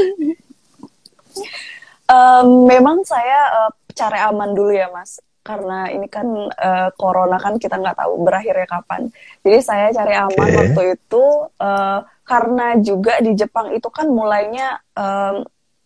[2.12, 7.58] Um, memang saya uh, cari aman dulu ya mas, karena ini kan uh, corona kan
[7.58, 9.10] kita nggak tahu berakhirnya kapan.
[9.42, 10.58] Jadi saya cari aman okay.
[10.58, 11.24] waktu itu
[11.58, 15.42] uh, karena juga di Jepang itu kan mulainya um,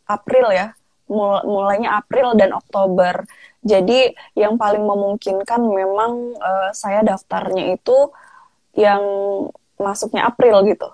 [0.05, 0.75] April ya,
[1.07, 3.23] Mul mulainya April dan Oktober.
[3.65, 8.11] Jadi yang paling memungkinkan memang uh, saya daftarnya itu
[8.75, 9.01] yang
[9.79, 10.91] masuknya April gitu.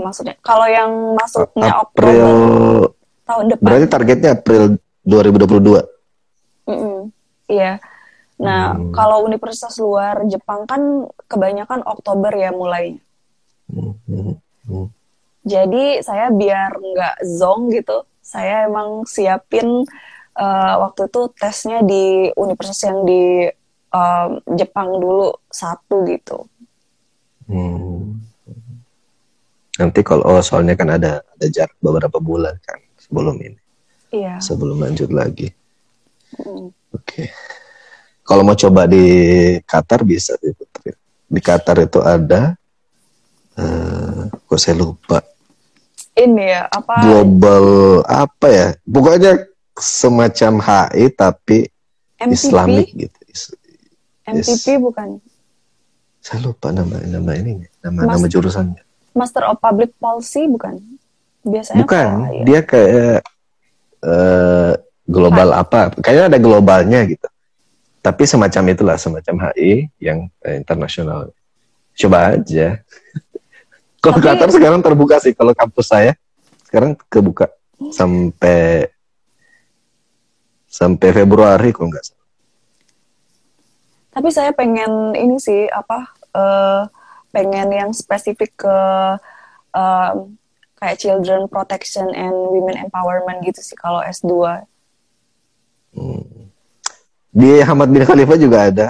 [0.00, 2.96] Maksudnya kalau yang masuknya April Oktober,
[3.28, 3.64] tahun depan.
[3.68, 4.62] Berarti targetnya April
[5.04, 5.86] 2022.
[6.66, 6.98] Mm -mm,
[7.50, 7.82] iya.
[8.36, 8.92] Nah, hmm.
[8.92, 13.00] kalau universitas luar Jepang kan kebanyakan Oktober ya mulai.
[13.72, 13.96] Hmm.
[14.04, 14.36] Hmm.
[14.68, 14.88] Hmm.
[15.46, 19.86] Jadi saya biar nggak zong gitu, saya emang siapin
[20.36, 23.48] uh, waktu itu tesnya di universitas yang di
[23.94, 24.28] uh,
[24.58, 26.44] Jepang dulu satu gitu.
[27.48, 28.20] Hmm.
[29.76, 33.60] Nanti kalau oh soalnya kan ada ada jarak beberapa bulan kan sebelum ini.
[34.12, 34.40] Iya.
[34.40, 35.52] Sebelum lanjut lagi.
[36.36, 36.72] Mm.
[36.96, 37.04] Oke.
[37.04, 37.28] Okay.
[38.26, 39.04] Kalau mau coba di
[39.62, 40.50] Qatar bisa di.
[41.26, 42.54] Di Qatar itu ada,
[43.58, 45.18] uh, kok saya lupa.
[46.14, 47.02] Ini ya apa?
[47.02, 47.66] Global
[48.06, 48.68] apa ya?
[48.86, 49.42] Pokoknya
[49.74, 51.66] semacam HI tapi
[52.16, 52.30] MPP?
[52.30, 53.18] Islamik gitu.
[54.26, 54.78] MPP yes.
[54.78, 55.08] bukan?
[56.22, 58.82] Saya lupa nama nama ini, nama Mas, nama jurusannya.
[59.14, 60.78] Master of Public Policy bukan?
[61.42, 62.06] Biasanya bukan.
[62.06, 62.44] Apa, ya?
[62.46, 63.18] Dia kayak
[64.02, 64.72] uh,
[65.06, 65.62] global Hai.
[65.62, 65.80] apa?
[66.02, 67.26] Kayaknya ada globalnya gitu.
[68.02, 71.30] Tapi semacam itulah, semacam HI yang uh, internasional.
[71.96, 72.78] Coba aja.
[74.04, 74.22] kalau.
[74.22, 75.34] Qatar sekarang terbuka sih.
[75.34, 76.12] Kalau kampus saya
[76.66, 77.50] sekarang kebuka
[77.94, 78.90] sampai
[80.66, 82.26] sampai Februari kalau nggak salah.
[84.12, 86.82] Tapi saya pengen ini sih apa uh,
[87.32, 88.78] pengen yang spesifik ke
[89.76, 90.10] uh,
[90.76, 94.64] kayak children protection and women empowerment gitu sih kalau S2.
[95.96, 96.52] Hmm.
[97.32, 98.86] Di Hamad bin Khalifah juga ada.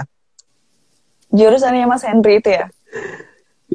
[1.31, 2.65] Jurusannya Mas Henry itu ya?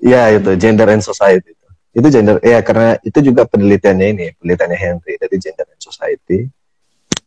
[0.01, 1.69] Ya itu gender and society itu.
[1.93, 6.49] Itu gender ya karena itu juga penelitiannya ini penelitiannya Henry jadi gender and society.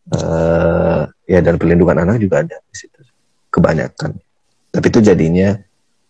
[0.05, 3.01] Uh, ya dan perlindungan anak juga ada di situ
[3.49, 4.13] kebanyakan.
[4.69, 5.57] Tapi itu jadinya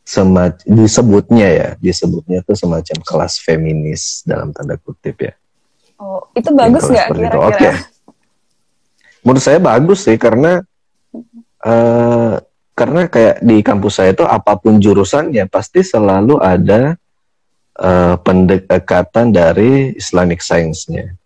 [0.03, 5.33] semac disebutnya ya, disebutnya itu semacam kelas feminis dalam tanda kutip ya.
[5.95, 7.39] Oh, itu bagus nggak kira-kira?
[7.39, 7.55] Oke.
[7.55, 7.73] Okay.
[9.26, 10.61] Menurut saya bagus sih karena
[11.65, 12.38] uh,
[12.78, 16.93] karena kayak di kampus saya itu apa pun jurusannya pasti selalu ada
[17.82, 21.17] uh, pendekatan dari Islamic Science-nya.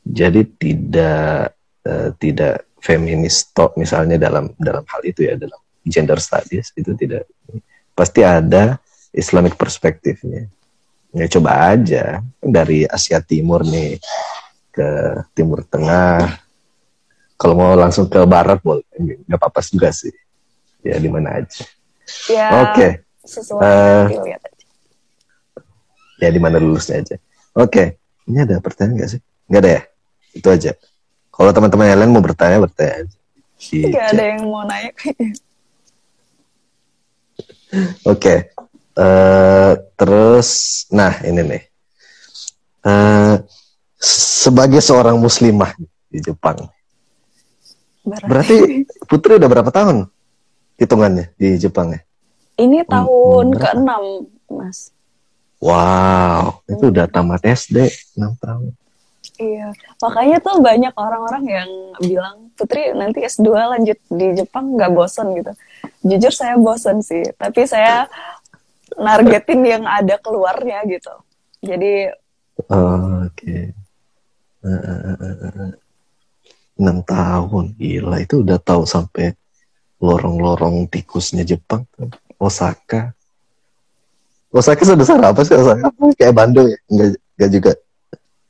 [0.00, 1.52] Jadi tidak
[1.84, 7.28] uh, tidak feminis talk misalnya dalam dalam hal itu ya dalam gender studies itu tidak
[7.92, 8.80] pasti ada
[9.12, 10.48] Islamic perspektifnya.
[11.14, 14.00] Ya coba aja dari Asia Timur nih
[14.74, 14.88] ke
[15.36, 16.43] Timur Tengah.
[17.44, 18.88] Kalau mau langsung ke Barat boleh,
[19.28, 20.08] nggak apa-apa juga sih.
[20.80, 21.68] Ya di mana aja.
[22.32, 22.72] Ya, Oke.
[22.72, 22.90] Okay.
[23.20, 24.08] Sesuai uh,
[26.24, 27.20] Ya di mana lulusnya aja.
[27.52, 27.68] Oke.
[27.68, 27.86] Okay.
[28.32, 29.20] Ini ada pertanyaan nggak sih?
[29.52, 29.82] Nggak ada ya?
[30.32, 30.72] Itu aja.
[31.28, 33.16] Kalau teman-teman yang lain mau bertanya, bertanya aja.
[33.92, 34.88] Gak ada yang mau nanya.
[34.96, 35.28] Oke.
[38.08, 38.38] Okay.
[38.96, 40.48] Uh, eh, terus,
[40.88, 41.62] nah ini nih.
[42.88, 43.36] Uh,
[44.00, 45.76] sebagai seorang muslimah
[46.08, 46.72] di Jepang.
[48.04, 48.56] Berarti, Berarti
[49.10, 50.06] Putri udah berapa tahun
[50.76, 52.00] hitungannya di Jepang ya?
[52.54, 53.90] Ini tahun hmm, ke-6,
[54.54, 54.94] Mas.
[55.58, 58.70] Wow, itu udah tamat SD 6 tahun.
[59.34, 65.34] Iya, makanya tuh banyak orang-orang yang bilang, Putri nanti S2 lanjut di Jepang nggak bosen
[65.34, 65.50] gitu.
[66.06, 68.06] Jujur saya bosen sih, tapi saya
[68.94, 71.10] nargetin yang ada keluarnya gitu.
[71.64, 72.14] Jadi...
[72.70, 73.74] Oh, Oke.
[74.62, 75.74] Okay.
[76.74, 78.16] 6 tahun, gila.
[78.22, 79.34] Itu udah tahu sampai
[80.02, 81.86] lorong-lorong tikusnya Jepang.
[82.36, 83.14] Osaka.
[84.50, 85.90] Osaka sebesar apa sih Osaka?
[86.18, 86.78] Kayak Bandung ya?
[86.90, 87.08] Enggak,
[87.38, 87.72] enggak juga.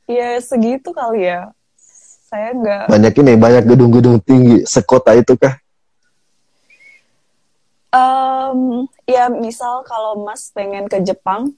[0.05, 1.49] Ya segitu kali ya.
[2.25, 2.85] Saya nggak.
[2.89, 4.65] Banyak ini, banyak gedung-gedung tinggi.
[4.65, 5.57] Sekota itu kah?
[7.95, 11.55] Um, ya misal kalau Mas pengen ke Jepang,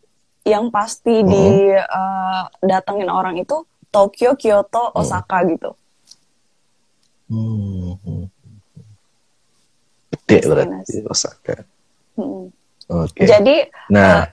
[0.48, 1.28] yang pasti hmm.
[1.28, 1.46] di
[1.76, 5.00] uh, datengin orang itu Tokyo, Kyoto, hmm.
[5.02, 5.48] Osaka hmm.
[5.58, 5.72] gitu.
[7.28, 8.28] Hmm.
[10.12, 11.64] Gede berarti Osaka.
[12.16, 12.52] Hmm.
[12.88, 13.24] Oke.
[13.24, 13.28] Okay.
[13.28, 13.56] Jadi.
[13.92, 14.28] Nah,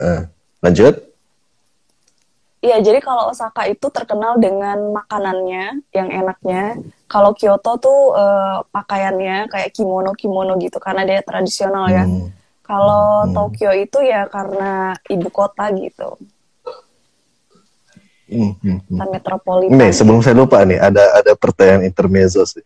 [0.00, 0.20] uh, uh,
[0.64, 1.08] lanjut.
[2.58, 6.74] Iya, jadi kalau Osaka itu terkenal dengan makanannya yang enaknya.
[7.06, 12.02] Kalau Kyoto tuh uh, pakaiannya kayak kimono-kimono gitu karena dia tradisional ya.
[12.02, 12.34] Hmm.
[12.66, 13.32] Kalau hmm.
[13.32, 16.18] Tokyo itu ya karena ibu kota gitu.
[18.28, 18.52] Hmm.
[18.60, 18.98] hmm, hmm.
[19.08, 19.72] metropolitan.
[19.72, 22.64] Nih, sebelum saya lupa nih, ada ada pertanyaan intermezzo sih.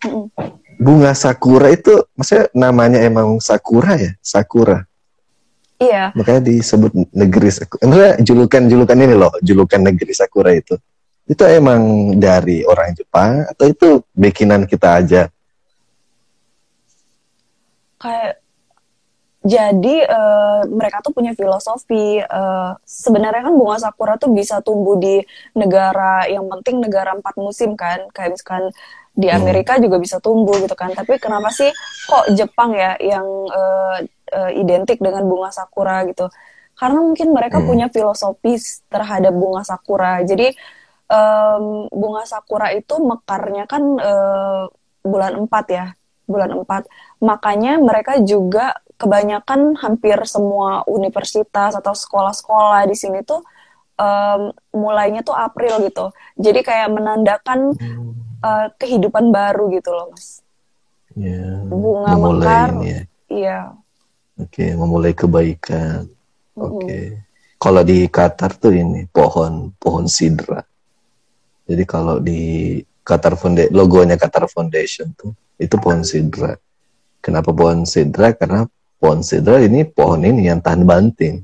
[0.00, 0.32] Hmm.
[0.80, 4.12] Bunga sakura itu maksudnya namanya emang sakura ya?
[4.24, 4.82] Sakura.
[5.78, 6.14] Iya.
[6.14, 8.16] Makanya disebut negeri Sakura.
[8.22, 10.78] julukan-julukan ini loh, julukan negeri Sakura itu.
[11.24, 15.22] Itu emang dari orang Jepang atau itu bikinan kita aja?
[17.96, 18.43] Kayak
[19.44, 25.20] jadi uh, mereka tuh punya filosofi uh, sebenarnya kan bunga sakura tuh bisa tumbuh di
[25.52, 28.72] negara yang penting negara empat musim kan kayak misalkan
[29.12, 29.36] di hmm.
[29.36, 29.84] Amerika hmm.
[29.84, 31.68] juga bisa tumbuh gitu kan tapi kenapa sih
[32.08, 34.00] kok Jepang ya yang uh,
[34.32, 36.32] uh, identik dengan bunga sakura gitu
[36.80, 37.68] karena mungkin mereka hmm.
[37.68, 40.56] punya filosofis terhadap bunga sakura jadi
[41.12, 44.72] um, bunga sakura itu mekarnya kan uh,
[45.04, 45.86] bulan 4 ya
[46.24, 53.42] bulan 4 makanya mereka juga kebanyakan hampir semua universitas atau sekolah-sekolah di sini tuh
[53.98, 57.74] um, mulainya tuh April gitu jadi kayak menandakan
[58.40, 60.40] uh, kehidupan baru gitu loh mas
[61.18, 63.00] ya, bunga mekar ya.
[63.30, 63.58] iya
[64.34, 66.10] Oke, okay, memulai kebaikan.
[66.58, 66.74] Oke.
[66.82, 67.04] Okay.
[67.54, 70.58] Kalau di Qatar tuh ini pohon pohon sidra.
[71.70, 76.58] Jadi kalau di Qatar Foundation, logonya Qatar Foundation tuh itu pohon sidra.
[77.24, 78.36] Kenapa pohon sidra?
[78.36, 78.68] Karena
[79.00, 81.40] pohon sidra ini pohon ini yang tahan banting.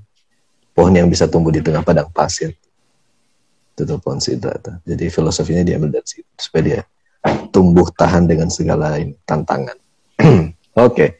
[0.76, 2.52] Pohon yang bisa tumbuh di tengah padang pasir.
[3.72, 4.76] Itu tuh pohon sidra tuh.
[4.84, 6.80] Jadi filosofinya diambil dari situ supaya dia
[7.48, 9.76] tumbuh tahan dengan segala ini, tantangan.
[10.20, 10.52] Oke.
[10.76, 11.10] okay.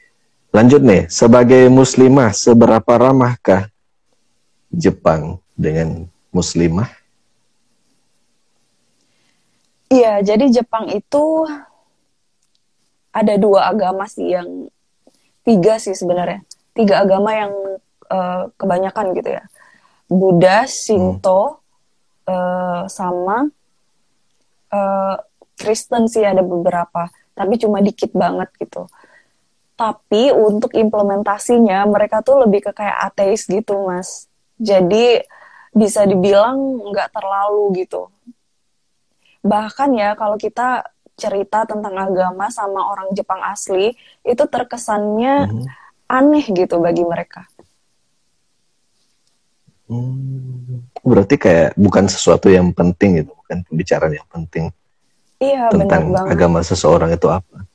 [0.51, 3.71] Lanjut nih, sebagai muslimah seberapa ramahkah
[4.67, 6.91] Jepang dengan muslimah?
[9.95, 11.47] Iya, jadi Jepang itu
[13.11, 14.71] ada dua agama sih yang
[15.43, 16.47] tiga sih sebenarnya.
[16.75, 17.53] Tiga agama yang
[18.07, 19.45] uh, kebanyakan gitu ya.
[20.11, 21.59] Buddha, Shinto, hmm.
[22.31, 23.47] uh, sama
[24.75, 25.17] uh,
[25.55, 28.87] Kristen sih ada beberapa, tapi cuma dikit banget gitu.
[29.75, 34.29] Tapi untuk implementasinya mereka tuh lebih ke kayak ateis gitu, Mas.
[34.61, 35.23] Jadi
[35.71, 36.59] bisa dibilang
[36.91, 38.11] nggak terlalu gitu
[39.41, 40.85] bahkan ya kalau kita
[41.21, 43.93] cerita tentang agama sama orang Jepang asli
[44.25, 45.65] itu terkesannya hmm.
[46.09, 47.45] aneh gitu bagi mereka.
[49.91, 54.71] Hmm, berarti kayak bukan sesuatu yang penting gitu, bukan pembicaraan yang penting.
[55.43, 56.33] Iya, tentang benar banget.
[56.37, 57.67] agama seseorang itu apa?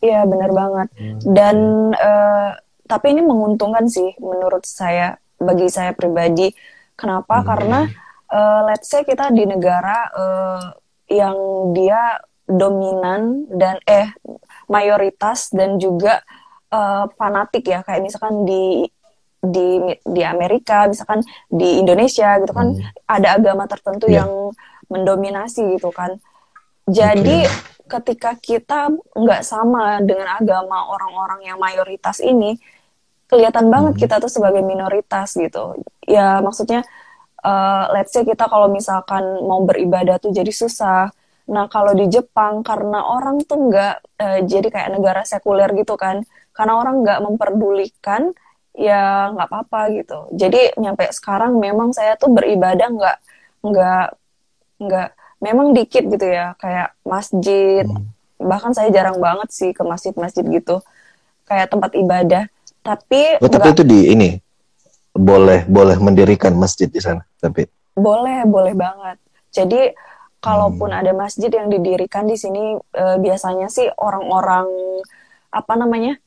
[0.00, 0.88] Iya, benar banget.
[0.96, 1.18] Hmm.
[1.28, 1.56] Dan
[1.92, 2.50] uh,
[2.88, 6.56] tapi ini menguntungkan sih menurut saya bagi saya pribadi.
[6.96, 7.42] Kenapa?
[7.42, 7.46] Hmm.
[7.46, 7.80] Karena
[8.32, 10.62] uh, let's say kita di negara uh,
[11.12, 11.36] yang
[11.76, 12.16] dia
[12.52, 14.12] dominan dan eh
[14.68, 16.20] mayoritas dan juga
[16.72, 18.86] uh, fanatik ya kayak misalkan di
[19.42, 23.10] di di Amerika misalkan di Indonesia gitu kan hmm.
[23.10, 24.22] ada agama tertentu yeah.
[24.22, 24.54] yang
[24.86, 26.20] mendominasi gitu kan
[26.86, 27.90] jadi okay.
[27.90, 28.80] ketika kita
[29.16, 32.60] nggak sama dengan agama orang-orang yang mayoritas ini
[33.26, 34.02] kelihatan banget hmm.
[34.06, 35.74] kita tuh sebagai minoritas gitu
[36.06, 36.86] ya maksudnya
[37.42, 41.10] uh, let's say kita kalau misalkan mau beribadah tuh jadi susah.
[41.52, 46.24] Nah kalau di Jepang karena orang tuh nggak uh, jadi kayak negara sekuler gitu kan,
[46.56, 48.32] karena orang nggak memperdulikan
[48.72, 50.18] ya nggak apa-apa gitu.
[50.32, 53.18] Jadi nyampe sekarang memang saya tuh beribadah nggak
[53.62, 54.06] nggak
[54.82, 55.08] nggak
[55.44, 57.84] memang dikit gitu ya kayak masjid.
[57.84, 58.08] Hmm.
[58.42, 60.80] Bahkan saya jarang banget sih ke masjid-masjid gitu
[61.44, 62.48] kayak tempat ibadah.
[62.82, 64.30] Tapi oh, tapi itu di ini
[65.12, 69.20] boleh boleh mendirikan masjid di sana tapi boleh boleh banget
[69.52, 69.92] jadi
[70.42, 71.00] kalaupun hmm.
[71.00, 74.66] ada masjid yang didirikan di sini e, biasanya sih orang-orang
[75.54, 76.18] apa namanya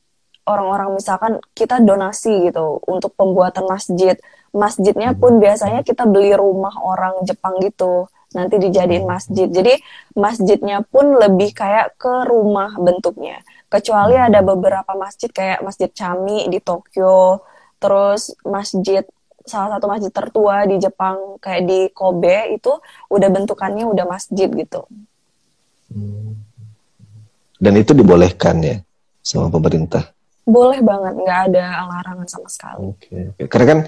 [0.48, 4.16] orang-orang misalkan kita donasi gitu untuk pembuatan masjid
[4.56, 5.42] masjidnya pun hmm.
[5.44, 9.12] biasanya kita beli rumah orang Jepang gitu nanti dijadiin hmm.
[9.12, 9.74] masjid jadi
[10.16, 14.26] masjidnya pun lebih kayak ke rumah bentuknya kecuali hmm.
[14.32, 17.44] ada beberapa masjid kayak masjid Chami di Tokyo
[17.76, 19.04] terus masjid
[19.46, 22.74] salah satu masjid tertua di Jepang kayak di Kobe itu
[23.08, 24.82] udah bentukannya udah masjid gitu.
[25.88, 26.34] Hmm.
[27.56, 28.76] Dan itu dibolehkan ya
[29.22, 30.12] sama pemerintah?
[30.46, 32.78] Boleh banget, nggak ada larangan sama sekali.
[32.90, 33.46] Oke, okay, okay.
[33.50, 33.80] karena kan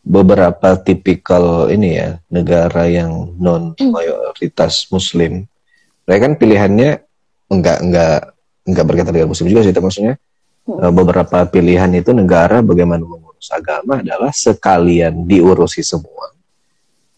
[0.00, 5.44] beberapa tipikal ini ya negara yang non mayoritas Muslim,
[6.08, 6.90] mereka kan pilihannya
[7.52, 8.18] enggak enggak
[8.64, 10.14] enggak berkaitan dengan Muslim juga sih, maksudnya
[10.64, 10.92] hmm.
[10.96, 13.04] beberapa pilihan itu negara bagaimana
[13.38, 16.34] mengurus agama adalah sekalian diurusi semua.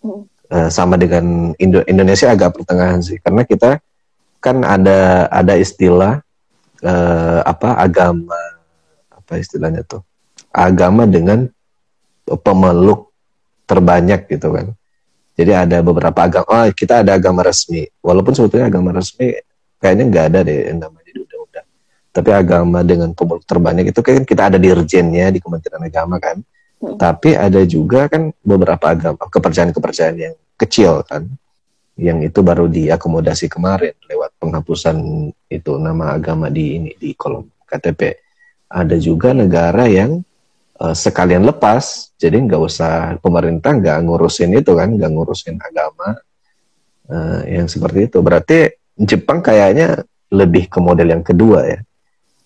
[0.04, 0.28] Hmm.
[0.50, 3.78] Uh, sama dengan Indo Indonesia agak pertengahan sih, karena kita
[4.42, 6.20] kan ada ada istilah
[6.82, 8.40] uh, apa agama
[9.14, 10.02] apa istilahnya tuh
[10.50, 11.46] agama dengan
[12.26, 13.14] pemeluk
[13.64, 14.66] terbanyak gitu kan.
[15.38, 17.88] Jadi ada beberapa agama, oh, kita ada agama resmi.
[18.04, 19.32] Walaupun sebetulnya agama resmi
[19.80, 20.99] kayaknya nggak ada deh yang namanya.
[22.10, 26.42] Tapi agama dengan pemeluk terbanyak itu kan kita ada dirjennya di Kementerian Agama kan.
[26.82, 26.98] Hmm.
[26.98, 31.28] Tapi ada juga kan beberapa agama kepercayaan-kepercayaan yang kecil kan,
[31.94, 34.96] yang itu baru diakomodasi kemarin lewat penghapusan
[35.52, 38.16] itu nama agama di ini di kolom KTP.
[38.72, 40.24] Ada juga negara yang
[40.82, 46.18] uh, sekalian lepas, jadi nggak usah pemerintah nggak ngurusin itu kan, nggak ngurusin agama
[47.12, 48.18] uh, yang seperti itu.
[48.18, 50.00] Berarti Jepang kayaknya
[50.32, 51.80] lebih ke model yang kedua ya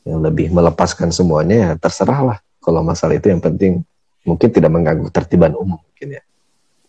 [0.04, 3.84] yang lebih melepaskan semuanya ya terserahlah kalau masalah itu yang penting
[4.24, 6.22] mungkin tidak mengganggu tertiban umum mungkin ya.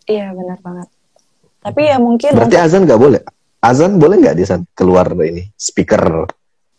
[0.08, 0.88] Iya benar banget.
[1.60, 2.66] Tapi ya mungkin berarti untuk...
[2.68, 3.22] azan nggak boleh?
[3.60, 6.28] Azan boleh nggak di sana keluar ini speaker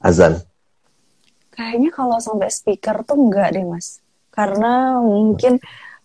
[0.01, 0.41] azan?
[1.53, 4.01] Kayaknya kalau sampai speaker tuh enggak deh mas.
[4.33, 5.61] Karena mungkin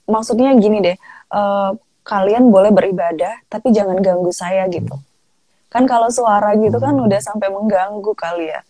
[0.08, 0.96] maksudnya gini deh
[1.32, 4.96] uh, kalian boleh beribadah tapi jangan ganggu saya gitu.
[5.72, 7.08] Kan kalau suara gitu kan hmm.
[7.08, 8.60] udah sampai mengganggu kali ya.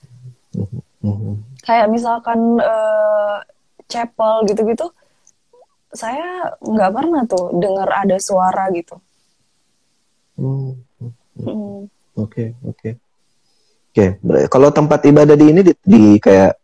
[1.03, 3.39] Hmm kayak misalkan uh,
[3.87, 4.91] chapel gitu-gitu
[5.93, 8.97] saya nggak pernah tuh dengar ada suara gitu
[10.41, 10.73] hmm,
[11.39, 11.81] hmm.
[12.19, 12.91] oke oke
[13.93, 14.17] Oke,
[14.49, 16.57] kalau tempat ibadah di ini di, di kayak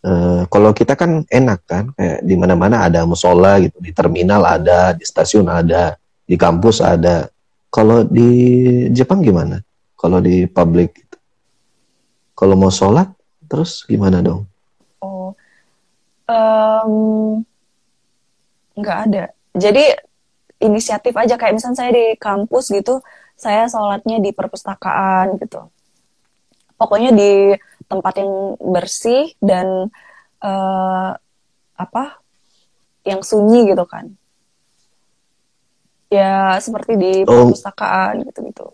[0.00, 4.96] uh, kalau kita kan enak kan kayak di mana-mana ada musola gitu, di terminal ada,
[4.96, 7.28] di stasiun ada, di kampus ada.
[7.68, 8.32] Kalau di
[8.96, 9.60] Jepang gimana?
[9.92, 11.20] Kalau di public gitu.
[12.32, 13.12] Kalau mau sholat
[13.48, 14.46] terus gimana dong?
[15.02, 15.34] Oh,
[16.28, 17.42] um,
[18.78, 19.24] nggak ada.
[19.56, 19.82] Jadi
[20.62, 23.02] inisiatif aja kayak misalnya saya di kampus gitu,
[23.38, 25.66] saya sholatnya di perpustakaan gitu
[26.78, 27.32] pokoknya di
[27.90, 29.90] tempat yang bersih dan
[30.40, 31.10] uh,
[31.74, 32.22] apa
[33.02, 34.14] yang sunyi gitu kan
[36.08, 37.50] ya seperti di oh.
[37.50, 38.70] perpustakaan gitu-gitu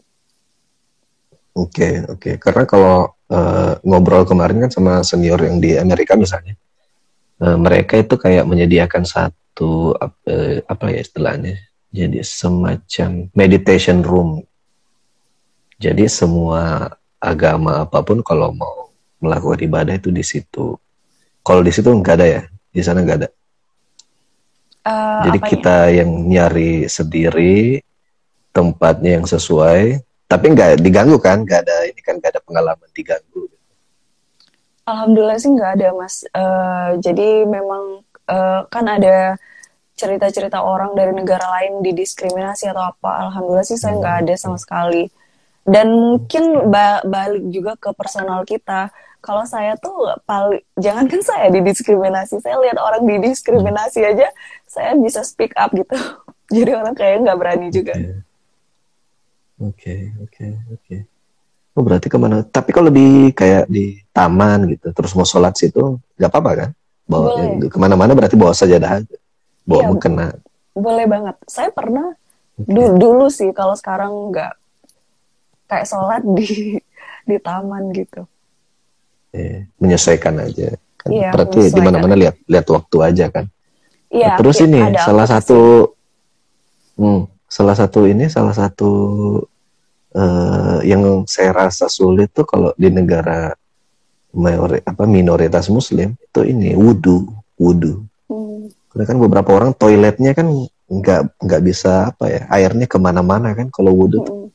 [1.57, 2.35] oke okay, oke okay.
[2.37, 6.57] karena kalau uh, ngobrol kemarin kan sama senior yang di Amerika misalnya
[7.41, 11.57] uh, mereka itu kayak menyediakan satu apa, apa ya istilahnya
[11.95, 14.43] jadi semacam meditation room
[15.79, 18.85] jadi semua agama apa pun kalau mau
[19.25, 20.77] melakukan ibadah itu di situ.
[21.41, 23.29] Kalau di situ nggak ada ya, di sana nggak ada.
[24.85, 25.51] Uh, Jadi apanya?
[25.57, 27.81] kita yang nyari sendiri
[28.53, 30.05] tempatnya yang sesuai,
[30.35, 31.47] tapi nggak diganggu kan?
[31.47, 33.47] Nggak ada ini kan nggak ada pengalaman diganggu.
[34.85, 36.27] Alhamdulillah sih nggak ada mas.
[36.35, 39.39] Uh, jadi memang uh, kan ada
[39.95, 43.31] cerita-cerita orang dari negara lain didiskriminasi atau apa.
[43.31, 45.07] Alhamdulillah sih saya nggak ada sama sekali
[45.65, 48.93] dan mungkin ba balik juga ke personal kita
[49.25, 54.29] kalau saya tuh paling jangankan saya didiskriminasi saya lihat orang didiskriminasi aja
[54.69, 55.97] saya bisa speak up gitu
[56.57, 57.97] jadi orang kayak nggak berani juga
[59.61, 59.95] oke
[60.25, 60.45] oke
[60.75, 60.97] oke
[61.75, 65.99] oh berarti ke mana tapi kalau di kayak di taman gitu terus mau sholat situ
[66.19, 66.71] nggak apa-apa kan
[67.05, 69.03] bawa ya, ke mana-mana berarti bawa saja dah
[69.69, 70.27] bawa iya, mukena
[70.75, 72.15] boleh banget saya pernah
[72.59, 72.71] okay.
[72.71, 74.55] dulu, dulu sih kalau sekarang nggak
[75.69, 76.79] kayak sholat di
[77.29, 78.29] di taman gitu.
[79.35, 80.77] Eh, menyesuaikan aja.
[81.01, 83.45] Kan iya, berarti di mana-mana lihat lihat waktu aja kan.
[84.13, 84.37] Iya.
[84.37, 85.91] Nah, terus ini salah satu
[87.01, 87.23] hmm,
[87.55, 88.91] salah satu ini salah satu
[90.19, 93.55] uh, yang saya rasa sulit tuh kalau di negara
[94.35, 98.03] mayori, apa minoritas muslim itu ini wudhu wudhu.
[98.27, 98.67] Hmm.
[98.91, 100.51] Karena kan beberapa orang toiletnya kan
[100.91, 104.51] nggak nggak bisa apa ya airnya ke mana-mana kan kalau wudhu hmm.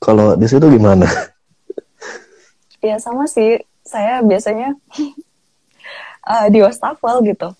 [0.00, 1.08] Kalau di situ gimana?
[2.84, 3.64] Ya sama sih.
[3.84, 4.76] Saya biasanya
[6.28, 7.56] uh, di wastafel gitu.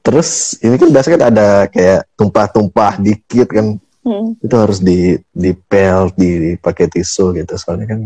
[0.00, 3.66] Terus ini kan biasanya kan ada kayak tumpah-tumpah dikit kan.
[4.02, 4.34] Hmm.
[4.40, 7.54] Itu harus di di pel, di pakai tisu gitu.
[7.60, 8.00] Soalnya kan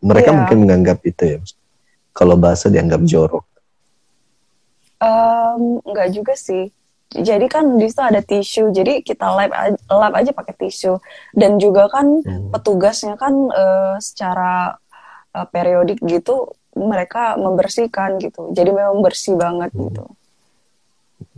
[0.00, 0.36] mereka yeah.
[0.38, 1.38] mungkin menganggap itu ya.
[2.14, 3.44] Kalau bahasa dianggap jorok.
[4.96, 6.72] Um, enggak juga sih
[7.14, 9.50] jadi kan di situ ada tisu jadi kita lap
[9.86, 10.98] lap aja pakai tisu
[11.32, 12.50] dan juga kan hmm.
[12.50, 14.74] petugasnya kan uh, secara
[15.32, 19.80] uh, periodik gitu mereka membersihkan gitu jadi memang bersih banget hmm.
[19.86, 20.04] gitu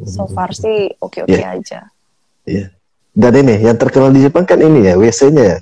[0.06, 1.54] so far sih oke oke yeah.
[1.54, 1.80] aja
[2.46, 2.68] iya yeah.
[3.14, 5.58] dan ini yang terkenal di Jepang kan ini ya WC-nya ya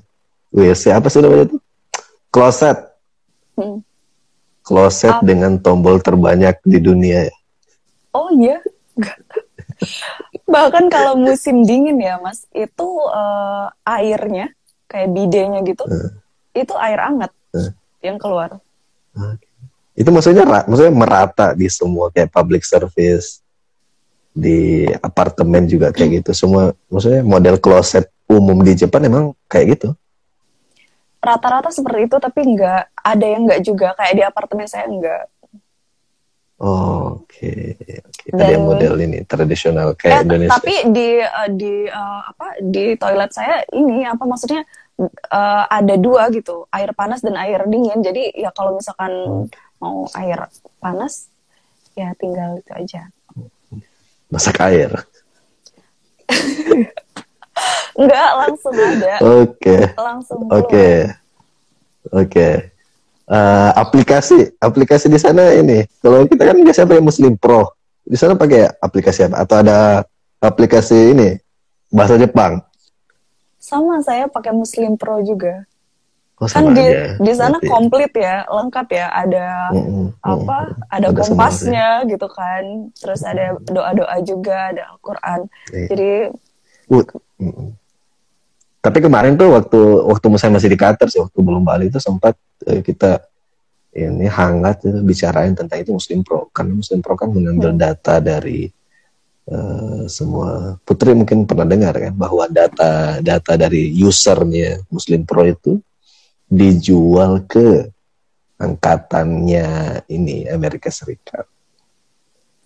[0.52, 1.56] WC apa sih namanya itu
[2.32, 2.78] kloset
[3.56, 3.80] hmm.
[4.64, 7.36] kloset dengan tombol terbanyak di dunia ya
[8.16, 8.60] oh iya
[10.46, 14.52] Bahkan kalau musim dingin ya, Mas, itu uh, airnya
[14.88, 16.10] kayak bidenya gitu, uh.
[16.56, 17.70] itu air hangat uh.
[18.00, 18.56] yang keluar.
[19.96, 23.44] Itu maksudnya maksudnya merata di semua kayak public service
[24.36, 26.30] di apartemen juga kayak gitu.
[26.36, 29.88] Semua maksudnya model closet umum di Jepang emang kayak gitu.
[31.24, 35.32] Rata-rata seperti itu tapi nggak ada yang nggak juga kayak di apartemen saya nggak
[36.56, 38.00] Oh, Oke, okay.
[38.00, 38.32] okay.
[38.32, 40.56] ada yang model ini tradisional kayak eh, Indonesia.
[40.56, 44.64] Tapi di uh, di uh, apa di toilet saya ini apa maksudnya
[45.28, 48.00] uh, ada dua gitu, air panas dan air dingin.
[48.00, 49.46] Jadi ya kalau misalkan hmm.
[49.84, 50.48] mau air
[50.80, 51.28] panas
[51.92, 53.12] ya tinggal itu aja.
[54.28, 54.90] Masak air.
[57.96, 59.14] Enggak, langsung ada.
[59.22, 59.56] Oke.
[59.56, 59.82] Okay.
[59.96, 60.40] Langsung.
[60.46, 60.52] Oke.
[60.52, 60.96] Okay.
[62.06, 62.20] Oke.
[62.28, 62.54] Okay
[63.30, 67.74] uh, aplikasi aplikasi di sana ini kalau kita kan biasa pakai Muslim Pro
[68.06, 69.78] di sana pakai aplikasi apa atau ada
[70.38, 71.28] aplikasi ini
[71.90, 72.62] bahasa Jepang
[73.58, 75.66] sama saya pakai Muslim Pro juga
[76.40, 77.16] oh, kan di aja.
[77.16, 77.70] di sana Berarti.
[77.70, 80.06] komplit ya lengkap ya ada mm-hmm.
[80.20, 80.58] apa
[80.92, 82.08] ada, ada kompasnya ya.
[82.08, 85.40] gitu kan terus ada doa doa juga ada Al-Quran
[85.72, 85.88] yeah.
[85.88, 86.10] jadi
[86.90, 87.68] mm-hmm.
[88.86, 92.38] Tapi kemarin tuh waktu waktu saya masih di Qatar sih, waktu belum balik itu sempat
[92.70, 93.18] uh, kita
[93.98, 96.46] ini hangat itu bicarain tentang itu Muslim Pro.
[96.54, 97.80] Karena Muslim Pro kan mengambil hmm.
[97.82, 98.70] data dari
[99.50, 105.82] uh, semua Putri mungkin pernah dengar kan bahwa data data dari usernya Muslim Pro itu
[106.46, 107.90] dijual ke
[108.56, 111.44] angkatannya ini Amerika Serikat.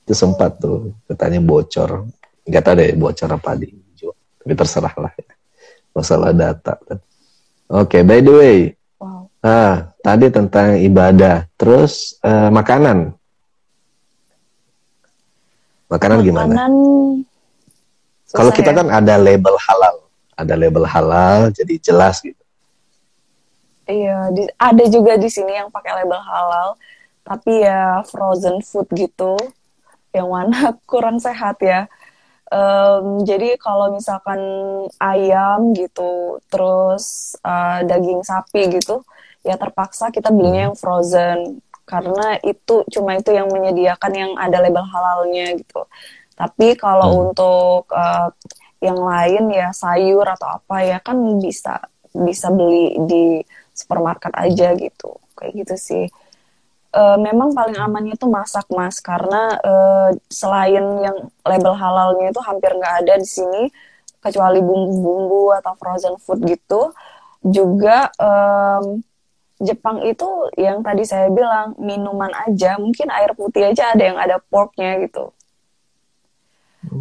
[0.05, 2.07] Itu sempat tuh katanya bocor.
[2.45, 4.17] Nggak tahu deh bocor apa dijual.
[4.41, 5.33] Tapi terserah lah ya.
[5.91, 6.79] Masalah data.
[6.87, 6.99] Oke,
[7.71, 8.59] okay, by the way.
[8.99, 9.27] Wow.
[9.43, 11.47] Ah, tadi tentang ibadah.
[11.59, 13.15] Terus uh, makanan.
[15.91, 16.55] Makanan, makanan gimana?
[18.31, 18.77] Kalau kita ya?
[18.79, 20.07] kan ada label halal.
[20.39, 22.40] Ada label halal, jadi jelas gitu
[23.91, 26.69] Iya, di, ada juga di sini yang pakai label halal,
[27.27, 29.35] tapi ya frozen food gitu,
[30.15, 31.91] yang mana kurang sehat ya.
[32.51, 34.41] Um, jadi kalau misalkan
[34.99, 39.03] ayam gitu, terus uh, daging sapi gitu,
[39.47, 40.69] ya terpaksa kita belinya hmm.
[40.73, 41.39] yang frozen
[41.91, 45.83] karena itu cuma itu yang menyediakan yang ada label halalnya gitu.
[46.39, 47.23] Tapi kalau hmm.
[47.31, 48.31] untuk uh,
[48.81, 51.83] yang lain ya sayur atau apa ya kan bisa
[52.15, 53.25] bisa beli di
[53.81, 55.17] supermarket aja gitu.
[55.37, 56.05] Kayak gitu sih.
[56.91, 61.17] Uh, memang paling amannya itu masak mas karena uh, selain yang
[61.47, 63.71] label halalnya itu hampir nggak ada di sini
[64.19, 66.91] kecuali bumbu-bumbu atau frozen food gitu.
[67.47, 69.01] Juga um,
[69.61, 70.27] Jepang itu
[70.57, 75.31] yang tadi saya bilang minuman aja mungkin air putih aja ada yang ada porknya gitu.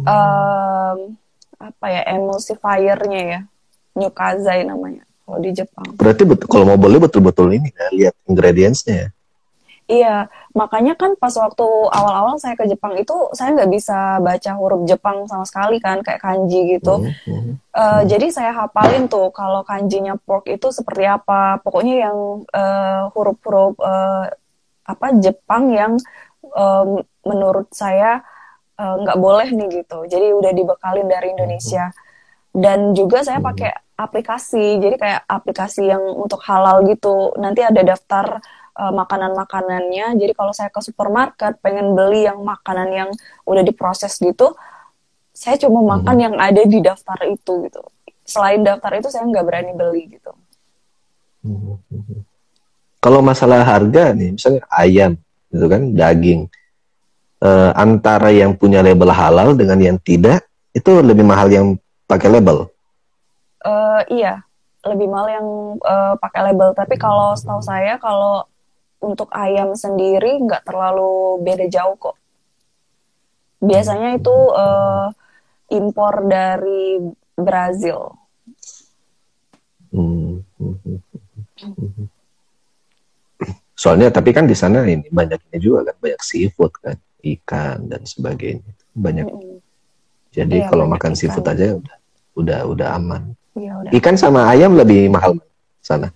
[0.06, 1.18] Um,
[1.58, 3.40] apa ya emulsifiernya ya.
[3.98, 5.86] Nyukazai namanya kalau di Jepang.
[5.94, 9.08] Berarti betul, kalau mau beli betul-betul ini ya, lihat ingredientsnya ya.
[9.90, 10.16] Iya,
[10.54, 15.26] makanya kan pas waktu awal-awal saya ke Jepang itu saya nggak bisa baca huruf Jepang
[15.26, 17.02] sama sekali kan, kayak kanji gitu.
[17.02, 17.52] Mm -hmm.
[17.74, 21.58] uh, Jadi saya hafalin tuh kalau kanjinya pork itu seperti apa.
[21.66, 24.30] Pokoknya yang uh, huruf-huruf uh,
[24.86, 25.98] apa Jepang yang
[26.54, 28.22] um, menurut saya
[28.78, 30.06] nggak uh, boleh nih gitu.
[30.06, 31.90] Jadi udah dibekalin dari Indonesia.
[32.50, 34.82] Dan juga saya pakai aplikasi.
[34.82, 37.34] Jadi kayak aplikasi yang untuk halal gitu.
[37.38, 38.42] Nanti ada daftar
[38.74, 40.18] uh, makanan-makanannya.
[40.18, 43.10] Jadi kalau saya ke supermarket pengen beli yang makanan yang
[43.46, 44.54] udah diproses gitu
[45.40, 45.88] saya cuma hmm.
[45.96, 47.80] makan yang ada di daftar itu gitu.
[48.28, 50.32] Selain daftar itu saya nggak berani beli gitu.
[51.40, 51.80] Hmm.
[53.00, 55.16] kalau masalah harga nih misalnya ayam
[55.48, 56.52] gitu kan daging
[57.40, 60.44] uh, antara yang punya label halal dengan yang tidak
[60.76, 61.80] itu lebih mahal yang
[62.10, 62.66] pakai label?
[63.62, 64.42] Uh, iya.
[64.82, 65.46] Lebih mahal yang
[65.78, 66.74] uh, pakai label.
[66.74, 68.42] Tapi kalau setahu saya kalau
[68.98, 72.18] untuk ayam sendiri nggak terlalu beda jauh kok.
[73.62, 75.12] Biasanya itu uh,
[75.70, 76.98] impor dari
[77.38, 78.18] Brazil.
[79.90, 80.38] Hmm.
[83.74, 88.70] soalnya tapi kan di sana ini banyaknya juga kan banyak seafood kan ikan dan sebagainya.
[88.92, 89.26] Banyak.
[90.30, 91.18] Jadi iya, kalau makan ikan.
[91.18, 91.99] seafood aja udah
[92.40, 93.90] udah udah aman Ya, udah.
[93.90, 95.34] Ikan sama ayam lebih mahal
[95.82, 96.14] sana?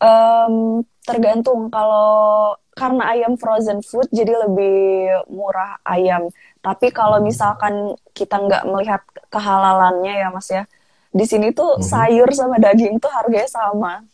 [0.00, 6.32] Um, tergantung kalau karena ayam frozen food jadi lebih murah ayam.
[6.64, 10.64] Tapi kalau misalkan kita nggak melihat kehalalannya ya mas ya,
[11.12, 11.84] di sini tuh hmm.
[11.84, 14.04] sayur sama daging tuh harganya sama.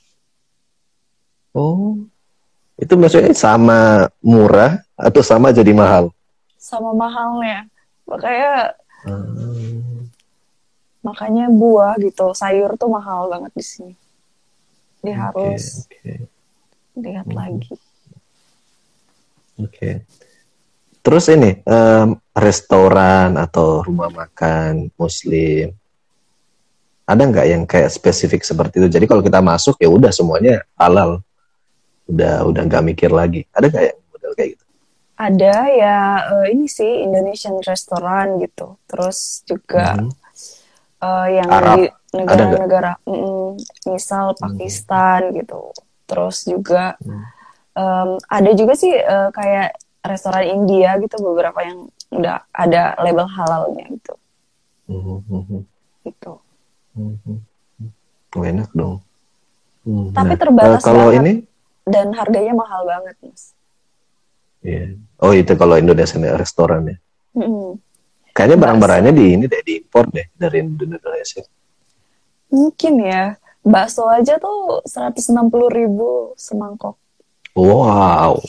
[1.52, 2.00] Oh,
[2.80, 6.10] itu maksudnya sama murah atau sama jadi mahal?
[6.58, 7.66] Sama mahalnya,
[8.06, 8.74] makanya.
[9.02, 9.51] Hmm
[11.02, 13.94] makanya buah gitu sayur tuh mahal banget di sini.
[15.02, 16.18] Dia okay, harus okay.
[16.94, 17.36] lihat hmm.
[17.36, 17.74] lagi.
[19.60, 19.68] Oke.
[19.68, 19.94] Okay.
[21.02, 25.74] terus ini um, restoran atau rumah makan muslim
[27.02, 28.86] ada nggak yang kayak spesifik seperti itu?
[28.86, 31.18] Jadi kalau kita masuk ya udah semuanya halal.
[32.06, 33.42] Udah udah nggak mikir lagi.
[33.50, 34.64] Ada nggak yang model kayak gitu?
[35.18, 35.98] Ada ya
[36.30, 38.78] uh, ini sih Indonesian restoran gitu.
[38.86, 40.21] Terus juga mm -hmm
[41.02, 41.76] uh, yang Arab.
[41.76, 41.82] di
[42.14, 43.50] negara-negara mm,
[43.90, 44.38] misal hmm.
[44.38, 45.34] Pakistan hmm.
[45.42, 45.60] gitu
[46.06, 47.22] terus juga hmm.
[47.74, 49.74] um, ada juga sih uh, kayak
[50.06, 54.14] restoran India gitu beberapa yang udah ada label halalnya gitu
[54.88, 55.62] hmm.
[56.06, 56.32] gitu
[56.94, 57.40] hmm.
[58.32, 59.04] Oh, enak dong
[59.84, 60.16] hmm.
[60.16, 61.32] tapi nah, terbatas uh, kalau banget ini
[61.82, 63.52] dan harganya mahal banget mas
[64.62, 64.94] Iya.
[64.94, 65.18] Yeah.
[65.18, 66.96] Oh itu kalau Indonesia restoran ya.
[68.32, 71.44] Kayaknya barang-barangnya di ini deh diimpor deh dari Indonesia.
[72.48, 73.36] Mungkin ya.
[73.62, 75.38] Bakso aja tuh 160
[75.70, 76.98] ribu semangkok.
[77.54, 78.42] Wow.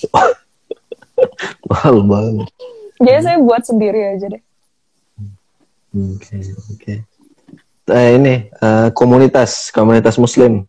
[1.69, 2.49] Mahal banget.
[2.97, 4.43] Jadi saya buat sendiri aja deh.
[5.93, 6.65] Oke, okay, oke.
[6.81, 6.97] Okay.
[7.83, 8.33] Uh, ini
[8.63, 10.65] uh, komunitas komunitas Muslim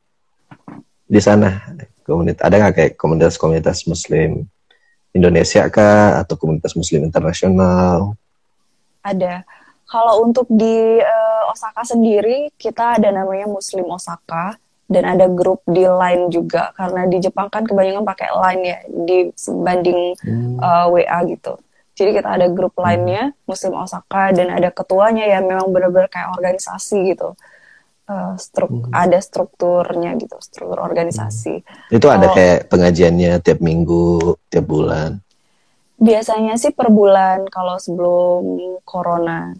[1.08, 1.62] di sana.
[2.04, 4.44] Komunitas ada nggak kayak komunitas-komunitas Muslim
[5.16, 8.12] Indonesia kah atau komunitas Muslim internasional?
[9.04, 9.44] Ada.
[9.84, 14.56] Kalau untuk di uh, Osaka sendiri, kita ada namanya Muslim Osaka.
[14.84, 20.12] dan ada grup di line juga karena di Jepang kan kebanyakan pakai line ya dibanding
[20.20, 20.60] hmm.
[20.60, 21.56] uh, eh, WA gitu.
[21.96, 22.84] Jadi kita ada grup hmm.
[22.84, 27.32] lainnya Muslim Osaka dan ada ketuanya ya memang benar-benar kayak organisasi gitu.
[28.04, 28.92] Uh, struk hmm.
[28.92, 31.64] ada strukturnya gitu, struktur organisasi.
[31.64, 31.96] Hmm.
[31.96, 35.23] Itu ada kayak pengajiannya tiap minggu, tiap bulan.
[36.04, 38.44] Biasanya sih per bulan kalau sebelum
[38.84, 39.56] corona.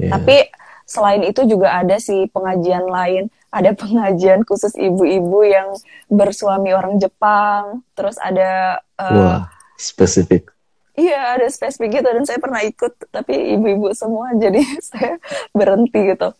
[0.00, 0.16] Yeah.
[0.16, 0.48] Tapi
[0.88, 3.28] selain itu juga ada sih pengajian lain.
[3.52, 5.76] Ada pengajian khusus ibu-ibu yang
[6.08, 7.84] bersuami orang Jepang.
[7.92, 9.40] Terus ada uh, Wah,
[9.76, 10.56] spesifik
[10.96, 15.20] Iya ada spesifik gitu dan saya pernah ikut tapi ibu-ibu semua jadi saya
[15.52, 16.32] berhenti gitu.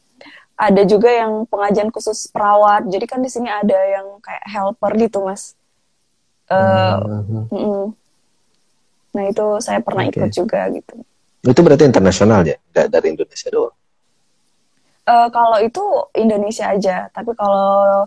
[0.56, 2.89] Ada juga yang pengajian khusus perawat.
[2.89, 5.52] Jadi kan di sini ada yang kayak helper gitu mas.
[6.48, 7.86] Uh, uh, uh,
[9.16, 10.20] Nah itu saya pernah okay.
[10.20, 10.94] ikut juga gitu.
[11.40, 13.76] Itu berarti internasional ya, nggak dari Indonesia doang?
[15.06, 15.84] Uh, kalau itu
[16.18, 18.05] Indonesia aja, tapi kalau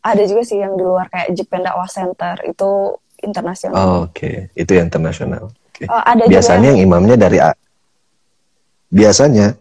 [0.00, 3.76] ada juga sih yang di luar kayak Japan Dakwah Center itu internasional.
[3.76, 4.36] Oh, Oke, okay.
[4.56, 5.52] itu yang internasional.
[5.74, 5.90] Okay.
[5.90, 6.80] Uh, ada biasanya yang...
[6.80, 7.52] yang imamnya dari A.
[8.88, 9.58] Biasanya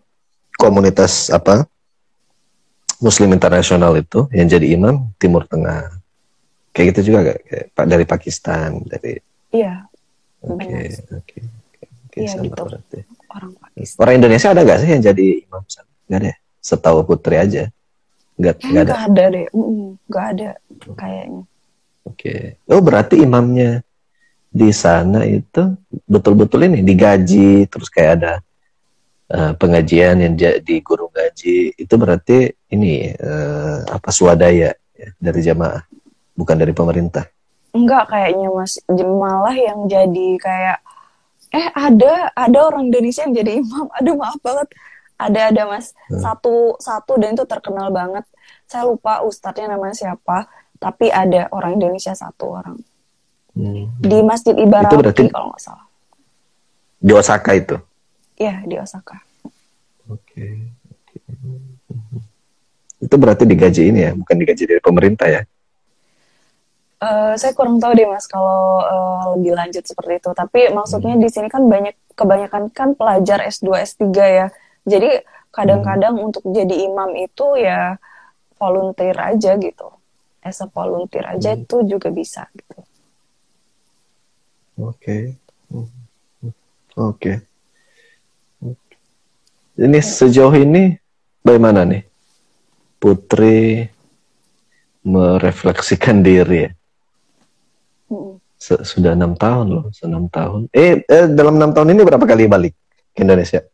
[0.56, 1.65] komunitas apa
[3.02, 5.89] Muslim internasional itu yang jadi imam Timur Tengah.
[6.72, 7.39] Kayak gitu juga gak?
[7.49, 9.18] Kayak dari Pakistan, dari
[9.52, 9.91] Iya.
[10.42, 10.78] Oke,
[11.14, 11.38] oke.
[12.18, 12.62] Iya gitu.
[12.66, 13.00] Berarti.
[13.32, 14.00] Orang Pakistan.
[14.04, 15.64] Orang Indonesia ada gak sih yang jadi imam?
[16.10, 16.28] Gak ada.
[16.34, 16.36] Ya?
[16.60, 17.64] Setahu Putri aja.
[18.36, 18.92] Gak, gak ada.
[18.92, 19.48] Gak ada deh.
[19.54, 20.50] Mm, gak ada
[20.98, 21.42] kayaknya.
[22.04, 22.18] Oke.
[22.18, 22.42] Okay.
[22.68, 23.86] Oh berarti imamnya
[24.52, 28.34] di sana itu betul-betul ini digaji terus kayak ada
[29.32, 35.88] uh, pengajian yang jadi guru gaji itu berarti ini uh, apa swadaya ya, dari jamaah
[36.36, 37.24] bukan dari pemerintah
[37.72, 40.80] enggak kayaknya mas malah yang jadi kayak
[41.52, 44.68] eh ada ada orang Indonesia yang jadi imam aduh maaf banget
[45.19, 46.19] ada ada mas hmm.
[46.19, 48.23] satu satu dan itu terkenal banget
[48.68, 50.48] saya lupa ustadznya namanya siapa
[50.81, 52.80] tapi ada orang Indonesia satu orang
[53.52, 53.91] Hmm.
[53.99, 55.85] Di Masjid Ibarat berarti kalau nggak salah.
[57.02, 57.76] Di Osaka itu?
[58.39, 59.19] Iya, di Osaka.
[60.07, 60.22] Oke.
[60.23, 60.53] Okay.
[63.02, 65.41] Itu berarti digaji ini ya, bukan digaji dari pemerintah ya?
[67.02, 70.30] Uh, saya kurang tahu deh mas kalau uh, lebih lanjut seperti itu.
[70.38, 71.23] Tapi maksudnya hmm.
[71.26, 74.48] di sini kan banyak kebanyakan kan pelajar S2 S3 ya.
[74.86, 76.26] Jadi kadang-kadang hmm.
[76.30, 77.98] untuk jadi imam itu ya
[78.61, 79.90] volunteer aja gitu.
[80.45, 81.65] As a volunteer aja hmm.
[81.65, 82.86] itu juga bisa gitu.
[84.78, 85.34] Oke.
[86.94, 87.34] Oke.
[89.82, 90.94] Ini sejauh ini
[91.41, 92.06] bagaimana nih
[93.02, 93.90] Putri
[95.02, 96.72] merefleksikan diri ya?
[98.62, 100.70] Sudah enam tahun loh, enam tahun.
[100.70, 102.78] Eh, eh dalam enam tahun ini berapa kali balik
[103.18, 103.66] ke Indonesia?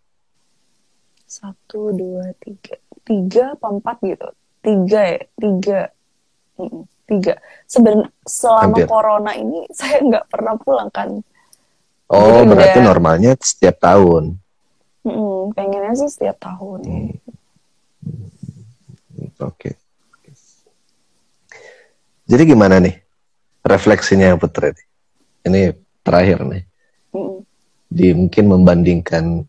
[1.27, 4.29] Satu, dua, tiga, tiga apa empat gitu?
[4.63, 5.79] Tiga ya, tiga
[7.07, 8.85] tiga sebenarnya selama Hampir.
[8.85, 11.09] corona ini saya nggak pernah pulang kan
[12.11, 14.35] oh Jadi berarti udah, normalnya setiap tahun
[15.07, 17.11] mm, pengennya sih setiap tahun hmm.
[19.39, 19.73] oke okay.
[22.27, 23.06] jadi gimana nih
[23.67, 24.71] refleksinya Putri
[25.43, 26.63] ini terakhir nih
[27.13, 27.37] mm.
[27.87, 29.43] di mungkin membandingkan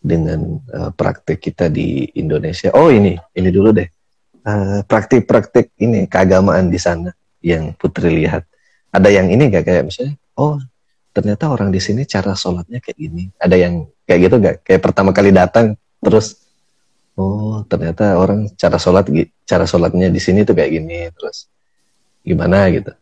[0.00, 3.88] dengan uh, praktek kita di Indonesia oh ini ini dulu deh
[4.40, 7.12] Eh, praktik-praktik uh, ini keagamaan di sana
[7.44, 8.48] yang Putri lihat?
[8.88, 10.56] Ada yang ini gak kayak misalnya, oh
[11.12, 13.28] ternyata orang di sini cara sholatnya kayak gini.
[13.36, 14.56] Ada yang kayak gitu gak?
[14.64, 16.40] Kayak pertama kali datang terus,
[17.20, 19.12] oh ternyata orang cara sholat
[19.44, 21.12] cara sholatnya di sini tuh kayak gini.
[21.12, 21.44] Terus
[22.24, 22.96] gimana gitu?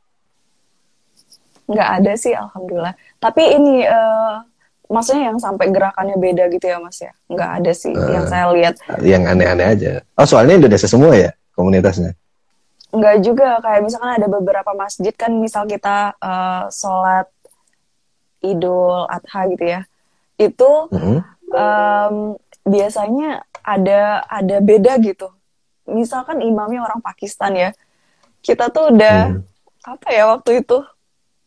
[1.69, 2.95] Nggak ada sih, alhamdulillah.
[3.21, 4.41] Tapi ini uh,
[4.89, 7.13] maksudnya yang sampai gerakannya beda gitu ya mas ya?
[7.29, 8.75] Nggak ada sih uh, yang saya lihat.
[9.05, 9.93] yang aneh-aneh aja.
[10.17, 12.17] Oh soalnya Indonesia semua ya komunitasnya?
[12.91, 13.61] Nggak juga.
[13.61, 17.29] Kayak misalkan ada beberapa masjid kan misal kita uh, sholat
[18.41, 19.81] idul adha gitu ya.
[20.41, 21.21] Itu uh -huh.
[21.53, 22.17] um,
[22.65, 25.29] biasanya ada ada beda gitu.
[25.89, 27.71] Misalkan imamnya orang Pakistan ya.
[28.41, 29.43] Kita tuh udah hmm.
[29.85, 30.79] apa ya waktu itu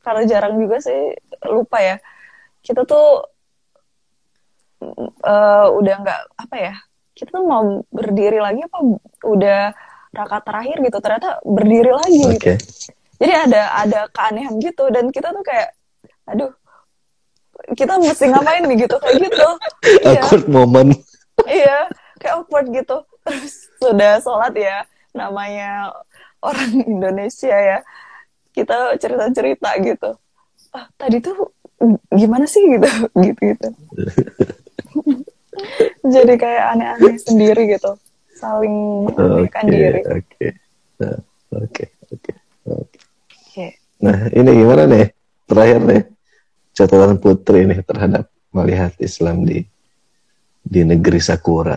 [0.01, 1.15] karena jarang juga sih
[1.49, 1.97] lupa ya.
[2.61, 3.25] Kita tuh
[5.25, 6.75] uh, udah nggak apa ya
[7.11, 8.77] kita tuh mau berdiri lagi apa
[9.27, 9.61] udah
[10.11, 12.33] rakaat terakhir gitu ternyata berdiri lagi okay.
[12.33, 12.51] gitu
[13.21, 15.77] jadi ada ada keanehan gitu dan kita tuh kayak
[16.25, 16.49] aduh
[17.77, 18.89] kita mesti ngapain nih?
[18.89, 19.49] gitu kayak gitu.
[20.09, 20.49] Awkward iya.
[20.49, 20.91] moment.
[21.45, 21.79] Iya
[22.17, 22.97] kayak awkward gitu.
[23.25, 24.81] Terus sudah sholat ya
[25.13, 25.93] namanya
[26.41, 27.85] orang Indonesia ya
[28.51, 30.09] kita cerita cerita gitu
[30.71, 31.51] ah tadi tuh
[32.11, 32.87] gimana sih gitu
[33.25, 33.67] gitu gitu
[36.13, 37.95] jadi kayak aneh-aneh sendiri gitu
[38.35, 40.51] saling menyesuaikan okay, diri oke okay.
[41.51, 42.31] Oke, oke,
[42.71, 43.65] oke.
[44.07, 45.11] Nah, ini gimana nih?
[45.43, 46.01] Terakhir nih,
[46.71, 49.59] catatan Putri nih terhadap melihat Islam di
[50.63, 51.75] di negeri Sakura.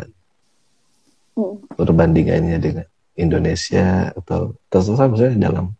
[1.34, 1.58] Hmm.
[1.74, 2.86] Perbandingannya dengan
[3.18, 5.74] Indonesia atau terserah misalnya dalam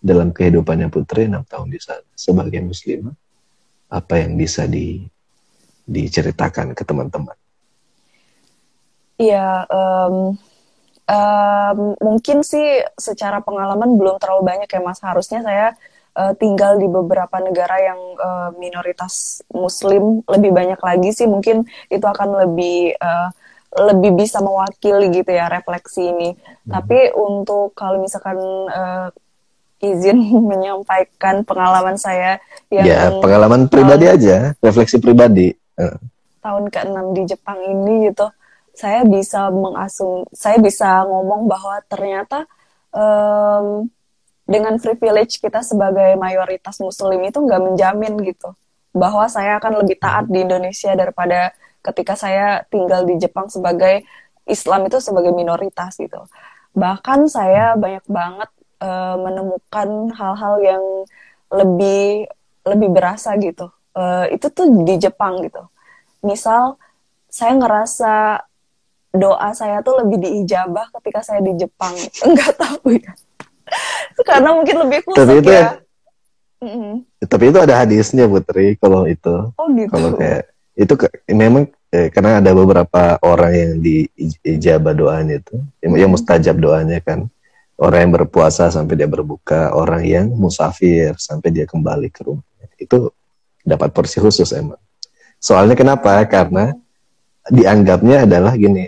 [0.00, 3.12] dalam kehidupannya Putri enam tahun di sana sebagai muslimah
[3.92, 5.04] apa yang bisa di
[5.84, 7.36] diceritakan ke teman-teman?
[9.20, 10.38] Iya, um,
[11.04, 15.02] um, mungkin sih secara pengalaman belum terlalu banyak ya Mas.
[15.04, 15.76] Harusnya saya
[16.16, 21.28] uh, tinggal di beberapa negara yang uh, minoritas Muslim lebih banyak lagi sih.
[21.28, 23.28] Mungkin itu akan lebih uh,
[23.70, 26.30] lebih bisa mewakili gitu ya refleksi ini.
[26.32, 26.80] Hmm.
[26.80, 28.38] Tapi untuk kalau misalkan
[28.70, 29.12] uh,
[29.80, 30.16] izin
[30.50, 32.38] menyampaikan pengalaman saya
[32.68, 35.56] yang ya pengalaman pribadi aja refleksi pribadi.
[36.40, 38.28] Tahun ke-6 di Jepang ini gitu
[38.76, 42.48] saya bisa mengasum saya bisa ngomong bahwa ternyata
[42.94, 43.84] um,
[44.48, 48.56] dengan privilege kita sebagai mayoritas muslim itu nggak menjamin gitu
[48.90, 54.02] bahwa saya akan lebih taat di Indonesia daripada ketika saya tinggal di Jepang sebagai
[54.50, 56.26] Islam itu sebagai minoritas gitu.
[56.74, 58.50] Bahkan saya banyak banget
[58.80, 60.84] uh, menemukan hal-hal yang
[61.52, 62.26] lebih
[62.64, 63.70] lebih berasa gitu.
[63.94, 65.62] Uh, itu tuh di Jepang gitu.
[66.24, 66.80] Misal
[67.30, 68.44] saya ngerasa
[69.10, 71.94] doa saya tuh lebih diijabah ketika saya di Jepang.
[72.26, 73.12] Enggak tahu ya.
[74.26, 75.78] Karena mungkin lebih khusus tapi itu, ya.
[76.60, 76.94] Mm -hmm.
[77.24, 79.34] Tapi itu ada hadisnya Putri kalau itu.
[79.56, 79.90] Oh gitu.
[79.90, 85.92] Kalau kayak itu ke, memang eh, karena ada beberapa orang yang diijabah doanya itu, yang,
[86.06, 87.26] yang mustajab doanya kan
[87.80, 92.44] orang yang berpuasa sampai dia berbuka, orang yang musafir sampai dia kembali ke rumah.
[92.76, 93.10] Itu
[93.64, 94.80] dapat porsi khusus emang.
[95.40, 96.20] Soalnya kenapa?
[96.28, 96.68] Karena
[97.48, 98.84] dianggapnya adalah gini,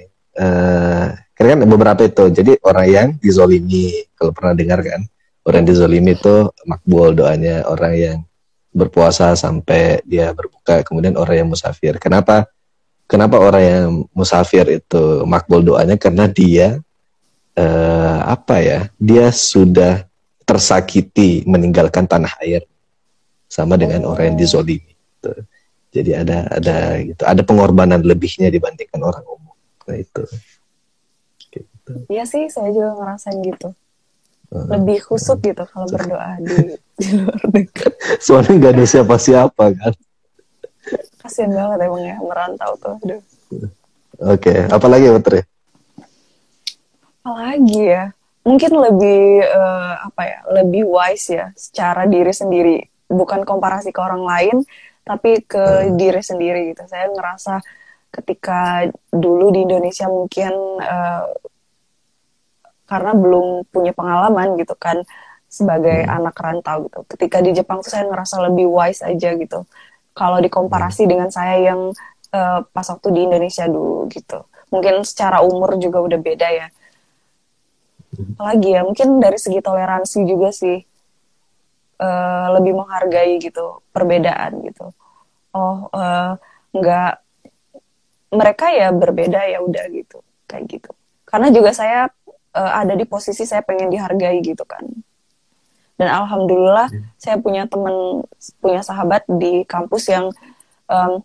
[1.33, 2.29] karena kan beberapa itu.
[2.29, 5.01] Jadi orang yang dizolimi, kalau pernah dengar kan,
[5.49, 8.19] orang yang dizolimi itu makbul doanya, orang yang
[8.73, 11.97] berpuasa sampai dia berbuka, kemudian orang yang musafir.
[11.97, 12.45] Kenapa?
[13.09, 15.97] Kenapa orang yang musafir itu makbul doanya?
[15.97, 16.81] Karena dia
[17.59, 20.07] uh, apa ya dia sudah
[20.43, 22.67] tersakiti meninggalkan tanah air
[23.47, 25.33] sama dengan orang yang dizolimi gitu.
[25.93, 29.55] jadi ada ada gitu ada pengorbanan lebihnya dibandingkan orang umum
[29.85, 30.23] nah itu
[31.53, 31.93] gitu.
[32.09, 33.69] iya sih saya juga ngerasain gitu
[34.57, 37.93] uh, lebih khusuk uh, gitu kalau berdoa di, di luar negeri
[38.25, 39.95] soalnya nggak ada siapa-siapa kan
[41.23, 43.21] kasian banget emang ya merantau tuh Aduh.
[43.53, 43.71] oke
[44.43, 44.67] okay.
[44.73, 45.52] apalagi Putri
[47.23, 48.05] apalagi ya?
[48.43, 50.39] Mungkin lebih uh, apa ya?
[50.51, 52.83] Lebih wise ya secara diri sendiri.
[53.07, 54.57] Bukan komparasi ke orang lain
[55.07, 55.95] tapi ke hmm.
[55.95, 56.83] diri sendiri gitu.
[56.91, 57.63] Saya ngerasa
[58.11, 61.25] ketika dulu di Indonesia mungkin uh,
[62.91, 65.07] karena belum punya pengalaman gitu kan
[65.47, 66.11] sebagai hmm.
[66.11, 66.99] anak rantau gitu.
[67.15, 69.63] Ketika di Jepang tuh saya ngerasa lebih wise aja gitu.
[70.19, 71.11] Kalau dikomparasi hmm.
[71.15, 71.95] dengan saya yang
[72.35, 74.43] uh, pas waktu di Indonesia dulu gitu.
[74.75, 76.67] Mungkin secara umur juga udah beda ya
[78.13, 80.77] apalagi ya mungkin dari segi toleransi juga sih
[82.01, 84.93] uh, lebih menghargai gitu perbedaan gitu.
[85.53, 86.37] Oh uh,
[86.73, 87.13] nggak
[88.33, 90.91] mereka ya berbeda ya udah gitu kayak gitu.
[91.25, 92.09] Karena juga saya
[92.53, 94.85] uh, ada di posisi saya pengen dihargai gitu kan.
[95.97, 97.17] Dan alhamdulillah hmm.
[97.17, 98.25] saya punya teman
[98.61, 100.29] punya sahabat di kampus yang
[100.89, 101.21] um,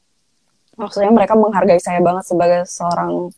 [0.79, 3.31] maksudnya mereka menghargai saya banget sebagai seorang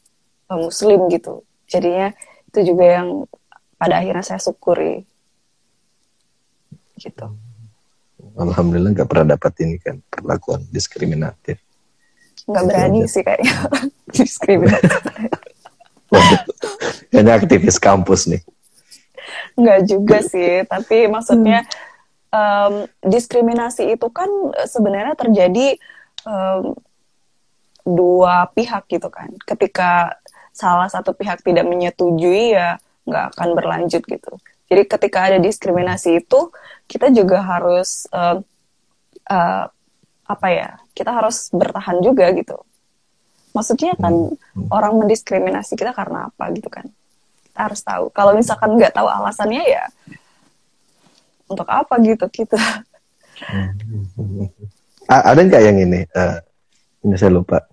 [0.49, 1.45] muslim gitu.
[1.69, 2.09] Jadinya
[2.49, 3.30] itu juga yang
[3.77, 5.05] pada akhirnya saya syukuri.
[6.97, 7.27] Gitu.
[8.35, 11.61] Alhamdulillah nggak pernah dapat ini kan perlakuan diskriminatif.
[12.49, 13.11] Nggak berani aja.
[13.13, 13.55] sih kayaknya
[14.17, 15.01] diskriminatif.
[17.13, 18.41] Kayaknya aktivis kampus nih.
[19.55, 21.63] Nggak juga sih tapi maksudnya
[22.34, 24.27] um, diskriminasi itu kan
[24.65, 25.77] sebenarnya terjadi
[26.26, 26.76] um,
[27.88, 29.31] dua pihak gitu kan.
[29.47, 30.19] Ketika
[30.60, 32.76] salah satu pihak tidak menyetujui ya
[33.07, 34.31] nggak akan berlanjut gitu.
[34.69, 36.52] Jadi ketika ada diskriminasi itu
[36.86, 38.44] kita juga harus uh,
[39.31, 39.64] uh,
[40.27, 40.69] apa ya?
[40.91, 42.60] Kita harus bertahan juga gitu.
[43.56, 44.69] Maksudnya kan hmm.
[44.69, 46.86] orang mendiskriminasi kita karena apa gitu kan?
[47.49, 48.14] Kita harus tahu.
[48.14, 49.90] Kalau misalkan nggak tahu alasannya ya
[51.49, 52.60] untuk apa gitu kita.
[53.40, 53.72] Hmm.
[55.07, 56.03] Ada nggak yang ini?
[56.11, 56.44] Uh,
[57.07, 57.64] ini saya lupa.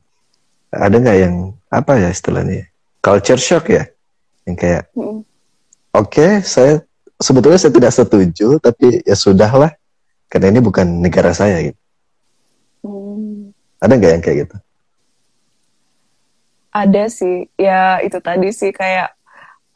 [0.71, 2.71] Ada nggak yang apa ya istilahnya?
[3.07, 3.87] Culture shock ya?
[4.47, 5.23] yang kayak hmm.
[5.95, 6.83] oke okay, saya
[7.19, 9.75] sebetulnya saya tidak setuju tapi ya sudahlah
[10.31, 11.81] karena ini bukan negara saya gitu
[12.87, 13.51] hmm.
[13.83, 14.57] ada nggak yang kayak gitu
[16.71, 19.17] ada sih ya itu tadi sih kayak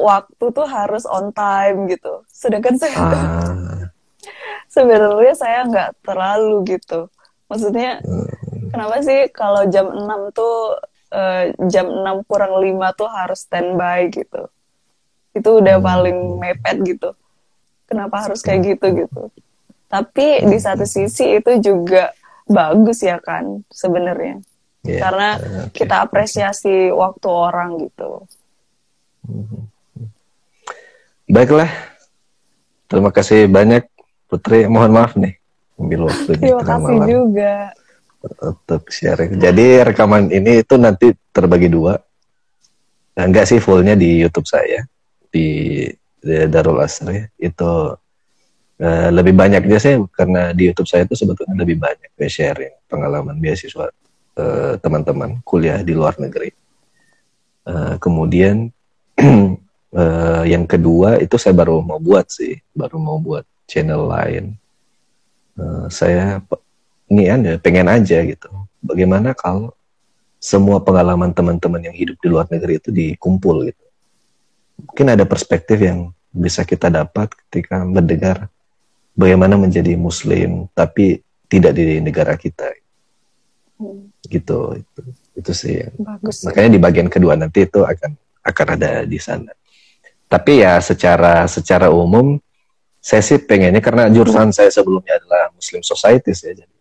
[0.00, 2.24] waktu tuh harus on time gitu.
[2.32, 3.88] Sedangkan saya ah.
[4.74, 7.08] sebenarnya saya nggak terlalu gitu.
[7.52, 8.72] Maksudnya hmm.
[8.72, 10.76] kenapa sih kalau jam 6 tuh
[11.10, 14.50] uh, jam 6 kurang 5 tuh harus standby gitu.
[15.36, 15.86] Itu udah hmm.
[15.86, 17.10] paling mepet gitu.
[17.86, 19.22] Kenapa harus kayak gitu gitu.
[19.90, 22.14] Tapi di satu sisi itu juga
[22.46, 24.38] bagus ya kan sebenarnya.
[24.86, 25.02] Yeah.
[25.02, 25.84] Karena okay.
[25.84, 28.24] kita apresiasi waktu orang gitu.
[29.26, 29.66] Hmm.
[31.30, 31.70] Baiklah.
[32.90, 33.86] Terima kasih banyak
[34.30, 34.66] Putri.
[34.70, 35.40] Mohon maaf nih
[35.80, 37.54] ambil waktu Terima kasih malam juga
[38.20, 39.40] untuk sharing.
[39.40, 41.96] Jadi rekaman ini itu nanti terbagi dua.
[43.16, 44.84] Nah, enggak sih fullnya di YouTube saya
[45.32, 45.88] di,
[46.20, 47.72] di Darul Asri itu
[48.80, 53.88] uh, lebih banyaknya sih karena di YouTube saya itu sebetulnya lebih banyak sharing pengalaman beasiswa
[54.36, 56.52] eh, teman-teman kuliah di luar negeri.
[57.60, 58.72] Uh, kemudian
[59.94, 64.56] uh, yang kedua itu saya baru mau buat sih, baru mau buat channel lain.
[65.60, 66.40] Uh, saya
[67.10, 68.48] ini ya pengen aja gitu.
[68.80, 69.74] Bagaimana kalau
[70.40, 73.84] semua pengalaman teman-teman yang hidup di luar negeri itu dikumpul gitu.
[74.88, 78.48] Mungkin ada perspektif yang bisa kita dapat ketika mendengar
[79.12, 81.20] bagaimana menjadi muslim tapi
[81.50, 82.72] tidak di negara kita.
[83.76, 84.08] Hmm.
[84.24, 85.00] Gitu itu
[85.36, 85.84] itu sih.
[86.00, 86.46] Bagus.
[86.48, 89.52] Makanya di bagian kedua nanti itu akan akan ada di sana.
[90.30, 92.40] Tapi ya secara secara umum
[93.02, 96.52] saya sih pengennya karena jurusan saya sebelumnya adalah Muslim Societies ya.
[96.64, 96.79] Jadi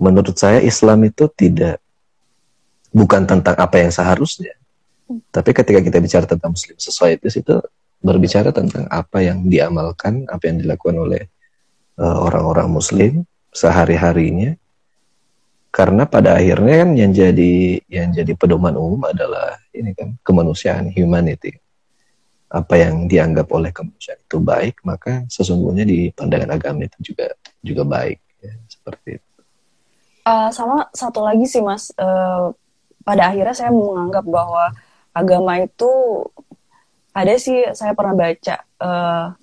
[0.00, 1.78] menurut saya Islam itu tidak
[2.90, 4.56] bukan tentang apa yang seharusnya.
[5.30, 7.60] Tapi ketika kita bicara tentang Muslim Societies itu
[8.00, 11.22] berbicara tentang apa yang diamalkan, apa yang dilakukan oleh
[12.00, 13.12] eh, orang-orang uh, Muslim
[13.52, 14.56] sehari-harinya.
[15.70, 21.54] Karena pada akhirnya kan yang jadi yang jadi pedoman umum adalah ini kan kemanusiaan, humanity
[22.50, 27.30] apa yang dianggap oleh kemanusiaan itu baik, maka sesungguhnya di pandangan agama itu juga
[27.62, 29.29] juga baik, ya, seperti itu.
[30.30, 32.54] Uh, sama satu lagi sih mas, uh,
[33.02, 34.70] pada akhirnya saya menganggap bahwa
[35.10, 35.90] agama itu
[37.10, 39.34] ada sih saya pernah baca uh,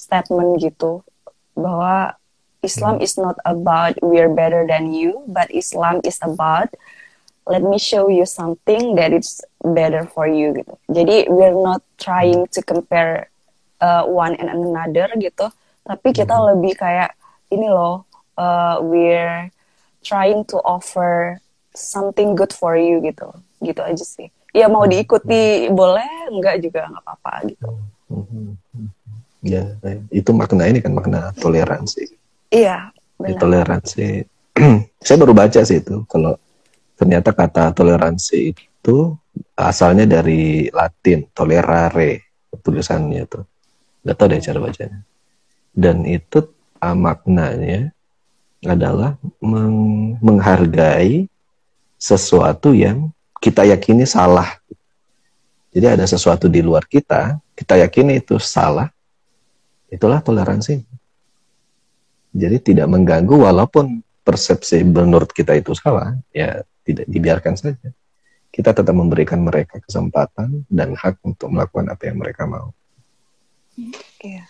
[0.00, 1.04] statement gitu
[1.52, 2.16] bahwa
[2.64, 3.04] Islam hmm.
[3.04, 6.72] is not about we're better than you, but Islam is about
[7.44, 10.72] let me show you something that is better for you gitu.
[10.88, 13.28] Jadi we're not trying to compare
[13.84, 15.52] uh, one and another gitu,
[15.84, 16.56] tapi kita hmm.
[16.56, 17.12] lebih kayak
[17.52, 18.08] ini loh,
[18.40, 19.52] uh, we're
[20.04, 21.38] trying to offer
[21.76, 23.28] something good for you gitu,
[23.62, 24.28] gitu aja sih.
[24.50, 24.92] Ya mau hmm.
[24.92, 27.68] diikuti boleh, enggak juga nggak apa-apa gitu.
[28.10, 28.54] Hmm.
[29.40, 29.64] Ya,
[30.12, 32.12] itu makna ini kan makna toleransi.
[32.52, 33.38] Iya, benar.
[33.40, 34.26] Toleransi.
[35.06, 36.36] Saya baru baca sih itu kalau
[37.00, 39.16] ternyata kata toleransi itu
[39.56, 43.44] asalnya dari Latin tolerare tulisannya tuh
[44.04, 45.00] nggak tahu deh cara bacanya
[45.72, 46.44] dan itu
[46.80, 47.92] uh, maknanya
[48.64, 51.24] adalah meng menghargai
[51.96, 53.08] sesuatu yang
[53.40, 54.60] kita yakini salah
[55.72, 58.88] jadi ada sesuatu di luar kita kita yakini itu salah
[59.88, 60.84] itulah toleransi
[62.30, 67.88] jadi tidak mengganggu walaupun persepsi menurut kita itu salah ya tidak dibiarkan saja.
[68.50, 72.74] Kita tetap memberikan mereka kesempatan dan hak untuk melakukan apa yang mereka mau.
[74.18, 74.46] Yeah.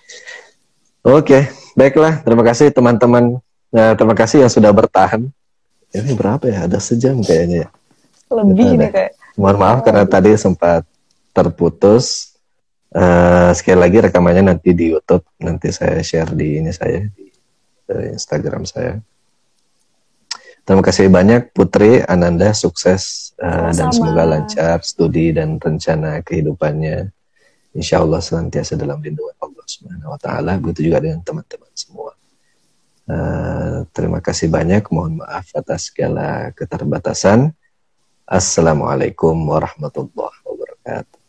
[1.04, 1.42] Oke, okay,
[1.76, 2.24] baiklah.
[2.24, 3.40] Terima kasih teman-teman.
[3.70, 5.30] Nah, terima kasih yang sudah bertahan.
[5.90, 6.66] Ini berapa ya?
[6.66, 7.66] Ada sejam kayaknya.
[7.66, 7.68] Ya.
[8.30, 9.12] Lebih nih kayak.
[9.38, 9.82] Mohon maaf oh.
[9.86, 10.82] karena tadi sempat
[11.30, 12.34] terputus.
[12.90, 15.22] Uh, sekali lagi rekamannya nanti di YouTube.
[15.38, 18.98] Nanti saya share di ini saya di, di Instagram saya.
[20.66, 27.10] Terima kasih banyak Putri Ananda sukses uh, dan semoga lancar studi dan rencana kehidupannya.
[27.74, 30.58] Insya Allah senantiasa dalam lindungan Allah Subhanahu Wa Taala.
[30.58, 32.18] Begitu juga dengan teman-teman semua.
[33.10, 34.86] Uh, terima kasih banyak.
[34.94, 37.50] Mohon maaf atas segala keterbatasan.
[38.22, 41.19] Assalamualaikum warahmatullahi wabarakatuh.